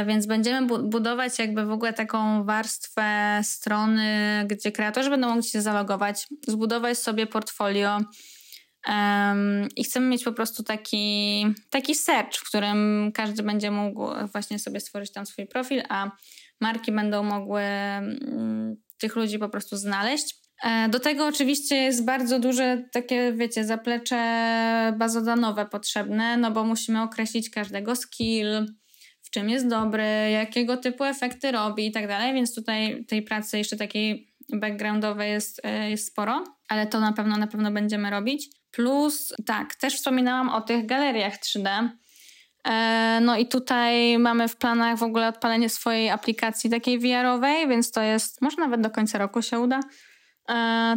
więc 0.07 0.27
będziemy 0.27 0.67
budować 0.67 1.39
jakby 1.39 1.65
w 1.67 1.71
ogóle 1.71 1.93
taką 1.93 2.45
warstwę 2.45 3.41
strony, 3.43 4.45
gdzie 4.47 4.73
kreatorzy 4.73 5.11
będą 5.11 5.29
mogli 5.29 5.45
się 5.45 5.63
zalogować, 5.63 6.27
zbudować 6.49 6.99
sobie 6.99 7.27
portfolio 7.27 7.99
um, 8.89 9.69
i 9.77 9.85
chcemy 9.85 10.07
mieć 10.07 10.25
po 10.25 10.33
prostu 10.33 10.63
taki, 10.63 11.47
taki 11.71 11.95
search, 11.95 12.37
w 12.37 12.49
którym 12.49 13.11
każdy 13.15 13.43
będzie 13.43 13.71
mógł 13.71 14.09
właśnie 14.33 14.59
sobie 14.59 14.81
stworzyć 14.81 15.13
tam 15.13 15.27
swój 15.27 15.47
profil, 15.47 15.83
a 15.89 16.11
marki 16.61 16.93
będą 16.93 17.23
mogły 17.23 17.63
um, 17.63 18.77
tych 18.99 19.17
ludzi 19.17 19.39
po 19.39 19.49
prostu 19.49 19.77
znaleźć. 19.77 20.35
E, 20.63 20.89
do 20.89 21.01
tego 21.01 21.27
oczywiście 21.27 21.77
jest 21.77 22.05
bardzo 22.05 22.39
duże 22.39 22.85
takie, 22.93 23.33
wiecie, 23.33 23.65
zaplecze 23.65 24.17
bazodanowe 24.99 25.67
potrzebne, 25.67 26.37
no 26.37 26.51
bo 26.51 26.65
musimy 26.65 27.03
określić 27.03 27.51
każdego 27.51 27.97
skill, 27.97 28.67
czym 29.31 29.51
jest 29.51 29.69
dobry, 29.69 30.31
jakiego 30.31 30.77
typu 30.77 31.05
efekty 31.05 31.53
robi 31.53 31.87
i 31.87 31.93
tak 31.93 32.09
dalej, 32.09 32.35
więc 32.35 32.55
tutaj 32.55 33.05
tej 33.05 33.23
pracy 33.23 33.59
jeszcze 33.59 33.77
takiej 33.77 34.35
backgroundowej 34.53 35.31
jest, 35.31 35.61
e, 35.65 35.91
jest 35.91 36.07
sporo, 36.07 36.45
ale 36.69 36.87
to 36.87 37.01
na 37.01 37.13
pewno 37.13 37.37
na 37.37 37.47
pewno 37.47 37.71
będziemy 37.71 38.11
robić. 38.11 38.49
Plus, 38.71 39.35
tak, 39.47 39.75
też 39.75 39.95
wspominałam 39.95 40.49
o 40.49 40.61
tych 40.61 40.87
galeriach 40.87 41.39
3D. 41.39 41.89
E, 42.65 43.21
No 43.23 43.37
i 43.37 43.47
tutaj 43.47 44.19
mamy 44.19 44.49
w 44.49 44.57
planach 44.57 44.99
w 44.99 45.03
ogóle 45.03 45.29
odpalenie 45.29 45.69
swojej 45.69 46.11
aplikacji 46.11 46.71
takiej 46.71 46.99
VR-owej, 46.99 47.69
więc 47.69 47.91
to 47.91 48.03
jest, 48.03 48.43
może 48.43 48.57
nawet 48.57 48.81
do 48.81 48.91
końca 48.91 49.19
roku 49.19 49.43
się 49.43 49.61
uda 49.61 49.81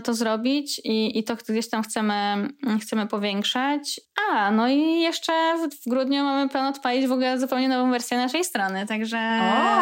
to 0.03 0.13
zrobić 0.13 0.81
i, 0.83 1.19
i 1.19 1.23
to 1.23 1.35
gdzieś 1.35 1.69
tam 1.69 1.83
chcemy, 1.83 2.47
chcemy 2.81 3.07
powiększać. 3.07 4.01
A, 4.31 4.51
no 4.51 4.69
i 4.69 5.01
jeszcze 5.01 5.31
w, 5.57 5.85
w 5.85 5.89
grudniu 5.89 6.23
mamy 6.23 6.49
plan 6.49 6.65
odpalić 6.65 7.07
w 7.07 7.11
ogóle 7.11 7.39
zupełnie 7.39 7.69
nową 7.69 7.91
wersję 7.91 8.17
naszej 8.17 8.43
strony, 8.43 8.85
także 8.85 9.17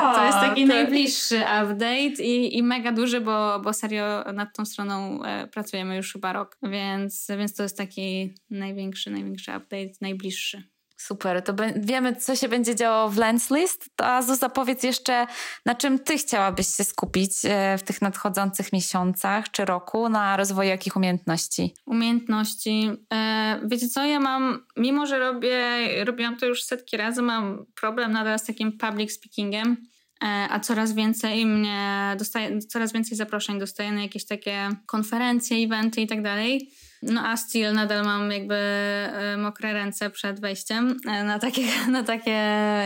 O, 0.03 0.15
to 0.15 0.25
jest 0.25 0.37
taki 0.39 0.61
to- 0.67 0.73
najbliższy 0.73 1.37
update 1.37 2.23
i, 2.23 2.57
i 2.57 2.63
mega 2.63 2.91
duży, 2.91 3.21
bo, 3.21 3.59
bo 3.59 3.73
serio 3.73 4.23
nad 4.33 4.55
tą 4.55 4.65
stroną 4.65 5.23
e, 5.23 5.47
pracujemy 5.47 5.95
już 5.95 6.13
chyba 6.13 6.33
rok, 6.33 6.57
więc, 6.63 7.27
więc 7.37 7.53
to 7.53 7.63
jest 7.63 7.77
taki 7.77 8.33
największy, 8.49 9.11
największy 9.11 9.51
update, 9.51 9.93
najbliższy. 10.01 10.74
Super, 10.97 11.41
to 11.41 11.53
wiemy, 11.75 12.15
co 12.15 12.35
się 12.35 12.47
będzie 12.49 12.75
działo 12.75 13.09
w 13.09 13.17
Lenslist. 13.17 13.89
To 13.95 14.05
a 14.05 14.21
Zuza, 14.21 14.49
powiedz 14.49 14.83
jeszcze, 14.83 15.27
na 15.65 15.75
czym 15.75 15.99
ty 15.99 16.17
chciałabyś 16.17 16.67
się 16.67 16.83
skupić 16.83 17.31
e, 17.43 17.77
w 17.77 17.83
tych 17.83 18.01
nadchodzących 18.01 18.73
miesiącach 18.73 19.51
czy 19.51 19.65
roku 19.65 20.09
na 20.09 20.37
rozwoju 20.37 20.69
jakich 20.69 20.95
umiejętności? 20.95 21.73
umiejętności. 21.85 22.91
E, 23.13 23.59
wiecie 23.65 23.87
co, 23.87 24.05
ja 24.05 24.19
mam, 24.19 24.65
mimo 24.77 25.05
że 25.05 25.19
robię, 25.19 25.59
robiłam 26.05 26.37
to 26.37 26.45
już 26.45 26.63
setki 26.63 26.97
razy, 26.97 27.21
mam 27.21 27.65
problem 27.75 28.11
nadal 28.11 28.39
z 28.39 28.43
takim 28.43 28.77
public 28.77 29.11
speakingiem, 29.11 29.77
e, 30.23 30.27
a 30.49 30.59
coraz 30.59 30.93
więcej 30.93 31.45
mnie 31.45 32.15
coraz 32.69 32.93
więcej 32.93 33.17
zaproszeń 33.17 33.59
dostaję 33.59 33.91
na 33.91 34.01
jakieś 34.01 34.25
takie 34.25 34.69
konferencje, 34.85 35.57
eventy 35.57 36.01
i 36.01 36.07
tak 36.07 36.21
dalej. 36.21 36.71
No 37.05 37.21
a 37.21 37.37
still 37.37 37.73
nadal 37.73 38.03
mam 38.03 38.31
jakby 38.31 38.55
e, 38.55 39.37
mokre 39.37 39.73
ręce 39.73 40.09
przed 40.09 40.39
wejściem 40.39 40.97
e, 41.07 41.23
na 41.23 41.39
takie, 41.39 41.61
na 41.91 42.03
takie 42.03 42.37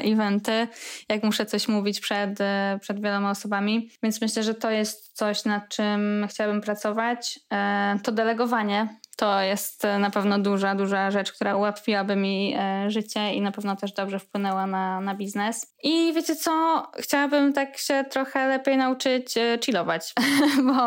eventy, 0.03 0.67
jak 1.09 1.23
muszę 1.23 1.45
coś 1.45 1.67
mówić 1.67 1.99
przed, 1.99 2.41
e, 2.41 2.79
przed 2.81 3.01
wieloma 3.01 3.31
osobami. 3.31 3.89
Więc 4.03 4.21
myślę, 4.21 4.43
że 4.43 4.53
to 4.53 4.71
jest 4.71 5.08
coś, 5.19 5.45
nad 5.45 5.69
czym 5.69 6.27
chciałabym 6.29 6.61
pracować. 6.61 7.39
E, 7.53 7.99
To 8.03 8.11
delegowanie 8.11 8.99
to 9.17 9.41
jest 9.41 9.85
e, 9.85 9.99
na 9.99 10.09
pewno 10.09 10.39
duża, 10.39 10.75
duża 10.75 11.11
rzecz, 11.11 11.31
która 11.31 11.55
ułatwiłaby 11.55 12.15
mi 12.15 12.55
e, 12.57 12.91
życie 12.91 13.33
i 13.33 13.41
na 13.41 13.51
pewno 13.51 13.75
też 13.75 13.91
dobrze 13.91 14.19
wpłynęła 14.19 14.67
na, 14.67 15.01
na 15.01 15.15
biznes. 15.15 15.75
I 15.83 16.13
wiecie 16.13 16.35
co? 16.35 16.83
Chciałabym 16.99 17.53
tak 17.53 17.77
się 17.77 18.03
trochę 18.09 18.47
lepiej 18.47 18.77
nauczyć 18.77 19.35
chillować, 19.65 20.13
bo 20.67 20.81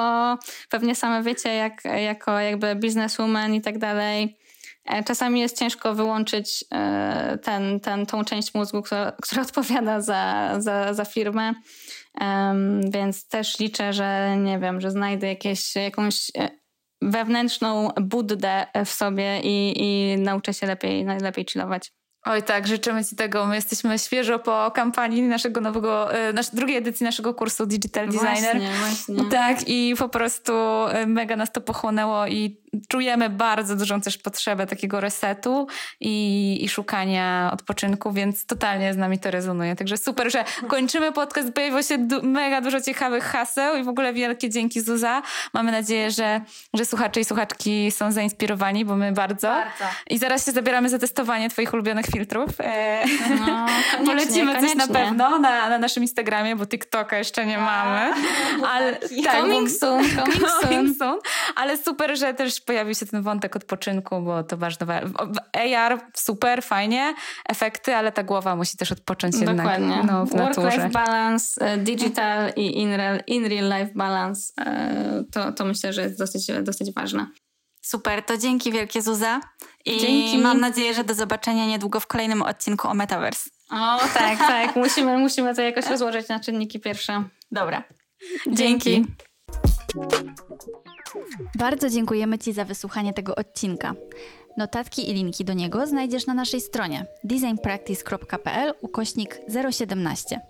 pewnie 0.71 0.95
same 0.95 1.23
wiecie, 1.23 1.55
jak, 1.55 1.85
jako 1.85 2.41
jakby 2.41 2.75
bizneswoman 2.75 3.55
i 3.55 3.61
tak 3.61 3.79
dalej, 3.79 4.37
czasami 5.07 5.41
jest 5.41 5.59
ciężko 5.59 5.95
wyłączyć 5.95 6.65
ten, 7.43 7.81
ten, 7.81 8.07
tą 8.07 8.25
część 8.25 8.55
mózgu, 8.55 8.83
która, 8.83 9.13
która 9.23 9.43
odpowiada 9.49 10.01
za, 10.01 10.55
za, 10.59 10.95
za 10.95 11.05
firmę. 11.05 11.55
Em, 12.21 12.91
więc 12.91 13.29
też 13.29 13.59
liczę, 13.59 13.93
że 13.93 14.37
nie 14.39 14.59
wiem, 14.59 14.81
że 14.81 14.91
znajdę 14.91 15.27
jakieś, 15.27 15.77
jakąś 15.77 16.31
e, 16.39 16.51
wewnętrzną 17.03 17.89
buddę 18.01 18.67
w 18.85 18.89
sobie 18.89 19.41
i, 19.41 19.75
i 19.77 20.17
nauczę 20.19 20.55
się 20.55 20.67
lepiej, 20.67 21.05
lepiej 21.05 21.45
chillować. 21.45 21.93
Oj 22.25 22.43
tak, 22.43 22.67
życzymy 22.67 23.05
Ci 23.05 23.17
tego. 23.17 23.47
My 23.47 23.55
jesteśmy 23.55 23.99
świeżo 23.99 24.39
po 24.39 24.71
kampanii 24.71 25.23
naszego 25.23 25.61
nowego, 25.61 26.15
e, 26.15 26.33
nasz, 26.33 26.51
drugiej 26.51 26.77
edycji 26.77 27.05
naszego 27.05 27.35
kursu 27.35 27.67
Digital 27.67 28.07
Designer. 28.09 28.61
Właśnie, 28.61 28.71
właśnie. 29.15 29.31
Tak, 29.31 29.69
i 29.69 29.95
po 29.99 30.09
prostu 30.09 30.53
e, 30.89 31.07
mega 31.07 31.37
nas 31.37 31.53
to 31.53 31.61
pochłonęło 31.61 32.27
i 32.27 32.63
czujemy 32.89 33.31
bardzo 33.31 33.77
dużą 33.77 34.01
też 34.01 34.19
potrzebę 34.19 34.67
takiego 34.67 35.01
resetu 35.01 35.67
i, 36.01 36.59
i 36.65 36.69
szukania 36.69 37.51
odpoczynku, 37.53 38.13
więc 38.13 38.47
totalnie 38.47 38.95
z 38.95 38.97
nami 38.97 39.19
to 39.19 39.31
rezonuje. 39.31 39.77
Także 39.77 39.97
super, 39.97 40.33
że 40.33 40.45
kończymy 40.69 41.13
podcast. 41.13 41.53
Pojawiło 41.53 41.83
się 41.83 41.99
du- 41.99 42.23
mega 42.23 42.61
dużo 42.61 42.81
ciekawych 42.81 43.25
haseł 43.25 43.77
i 43.77 43.83
w 43.83 43.89
ogóle 43.89 44.13
wielkie 44.13 44.51
dzięki 44.51 44.81
Zuza. 44.81 45.23
Mamy 45.53 45.73
nadzieję, 45.73 46.11
że, 46.11 46.41
że 46.75 46.85
słuchacze 46.85 47.21
i 47.21 47.25
słuchaczki 47.25 47.91
są 47.91 48.13
zainspirowani, 48.13 48.85
bo 48.85 48.97
my 48.97 49.13
bardzo. 49.13 49.49
Bardzo. 49.49 49.85
I 50.11 50.19
zaraz 50.19 50.47
się 50.47 50.53
zabieramy 50.53 50.89
za 50.89 50.99
testowanie 50.99 51.51
Twoich 51.51 51.75
ulubionych 51.75 52.12
filtrów. 52.13 52.51
E, 52.61 53.05
No, 53.47 53.67
Polecimy 54.07 54.61
coś 54.61 54.75
na 54.75 54.87
pewno 54.89 55.39
na, 55.39 55.69
na 55.69 55.79
naszym 55.79 56.03
Instagramie, 56.03 56.57
bo 56.57 56.67
TikToka 56.67 57.19
jeszcze 57.19 57.47
nie 57.47 57.59
mamy. 57.59 58.15
Ale, 58.69 58.97
tak, 59.25 59.37
Coming 59.37 59.69
bo- 59.69 59.75
soon, 59.79 60.05
coming 60.17 60.51
coming 60.63 60.97
soon. 60.99 61.19
Ale 61.57 61.77
super, 61.77 62.19
że 62.19 62.35
też 62.35 62.61
pojawił 62.61 62.95
się 62.95 63.07
ten 63.07 63.23
wątek 63.23 63.57
odpoczynku, 63.57 64.21
bo 64.21 64.43
to 64.43 64.57
ważne. 64.57 65.03
AR 65.77 66.01
super, 66.17 66.63
fajnie, 66.63 67.15
efekty, 67.49 67.95
ale 67.97 68.13
ta 68.13 68.23
głowa 68.23 68.57
musi 68.57 68.77
też 68.77 68.93
odpocząć 68.93 69.35
jednak 69.37 69.57
Dokładnie. 69.57 70.03
no, 70.07 70.27
w 70.27 70.35
naturze. 70.35 70.61
Work-life 70.63 70.89
balance, 70.89 71.67
e, 71.67 71.77
digital 71.79 72.53
i 72.57 72.79
in 72.81 72.95
real, 72.95 73.21
in 73.27 73.47
real 73.47 73.81
life 73.81 73.93
balance, 73.95 74.53
e, 74.61 75.25
to, 75.33 75.53
to 75.53 75.65
myślę, 75.65 75.93
że 75.93 76.03
jest 76.03 76.19
dosyć, 76.19 76.47
dosyć 76.63 76.95
ważne. 76.95 77.27
Super, 77.85 78.23
to 78.23 78.39
dzięki 78.39 78.73
wielkie 78.73 79.03
Zuza. 79.03 79.41
I 79.85 80.01
Dzięki. 80.01 80.39
mam 80.39 80.61
nadzieję, 80.61 80.95
że 80.95 81.05
do 81.05 81.15
zobaczenia 81.15 81.67
niedługo 81.67 82.01
w 82.01 82.07
kolejnym 82.07 82.43
odcinku 82.43 82.89
o 82.89 82.95
Metaverse. 82.95 83.51
O 83.71 83.99
tak, 84.15 84.39
tak, 84.39 84.77
musimy, 84.77 85.19
musimy 85.19 85.55
to 85.55 85.63
jakoś 85.63 85.87
rozłożyć 85.87 86.29
na 86.29 86.41
czynniki 86.41 86.81
pierwsze. 86.81 87.25
Dobra. 87.51 87.83
Dzięki. 88.47 89.07
Bardzo 91.55 91.91
dziękujemy 91.91 92.39
Ci 92.39 92.53
za 92.53 92.65
wysłuchanie 92.65 93.13
tego 93.13 93.35
odcinka. 93.35 93.95
Notatki 94.57 95.11
i 95.11 95.15
linki 95.15 95.45
do 95.45 95.53
niego 95.53 95.87
znajdziesz 95.87 96.27
na 96.27 96.35
naszej 96.35 96.61
stronie 96.61 97.07
designpractice.pl 97.25 98.75
ukośnik 98.81 99.41
017. 99.71 100.41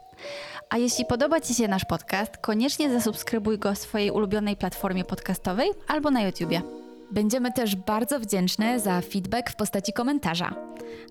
A 0.71 0.79
jeśli 0.79 1.05
podoba 1.05 1.41
Ci 1.41 1.55
się 1.55 1.69
nasz 1.69 1.85
podcast, 1.85 2.37
koniecznie 2.37 2.91
zasubskrybuj 2.91 3.59
go 3.59 3.75
w 3.75 3.79
swojej 3.79 4.11
ulubionej 4.11 4.57
platformie 4.57 5.05
podcastowej 5.05 5.71
albo 5.89 6.11
na 6.11 6.23
YouTubie. 6.23 6.82
Będziemy 7.13 7.53
też 7.53 7.77
bardzo 7.77 8.21
wdzięczne 8.21 8.81
za 8.81 9.01
feedback 9.01 9.51
w 9.51 9.57
postaci 9.57 9.93
komentarza. 9.93 10.55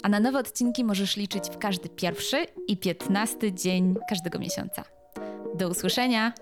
A 0.04 0.10
na 0.10 0.20
nowe 0.20 0.40
odcinki 0.40 0.84
możesz 0.84 1.18
liczyć 1.18 1.44
w 1.50 1.58
każdy 1.58 1.90
pierwszy 1.90 2.46
i 2.68 2.78
piętnasty 2.78 3.54
dzień 3.54 3.96
każdego 4.10 4.40
miesiąca. 4.40 4.84
Do 5.56 5.70
usłyszenia! 5.70 6.34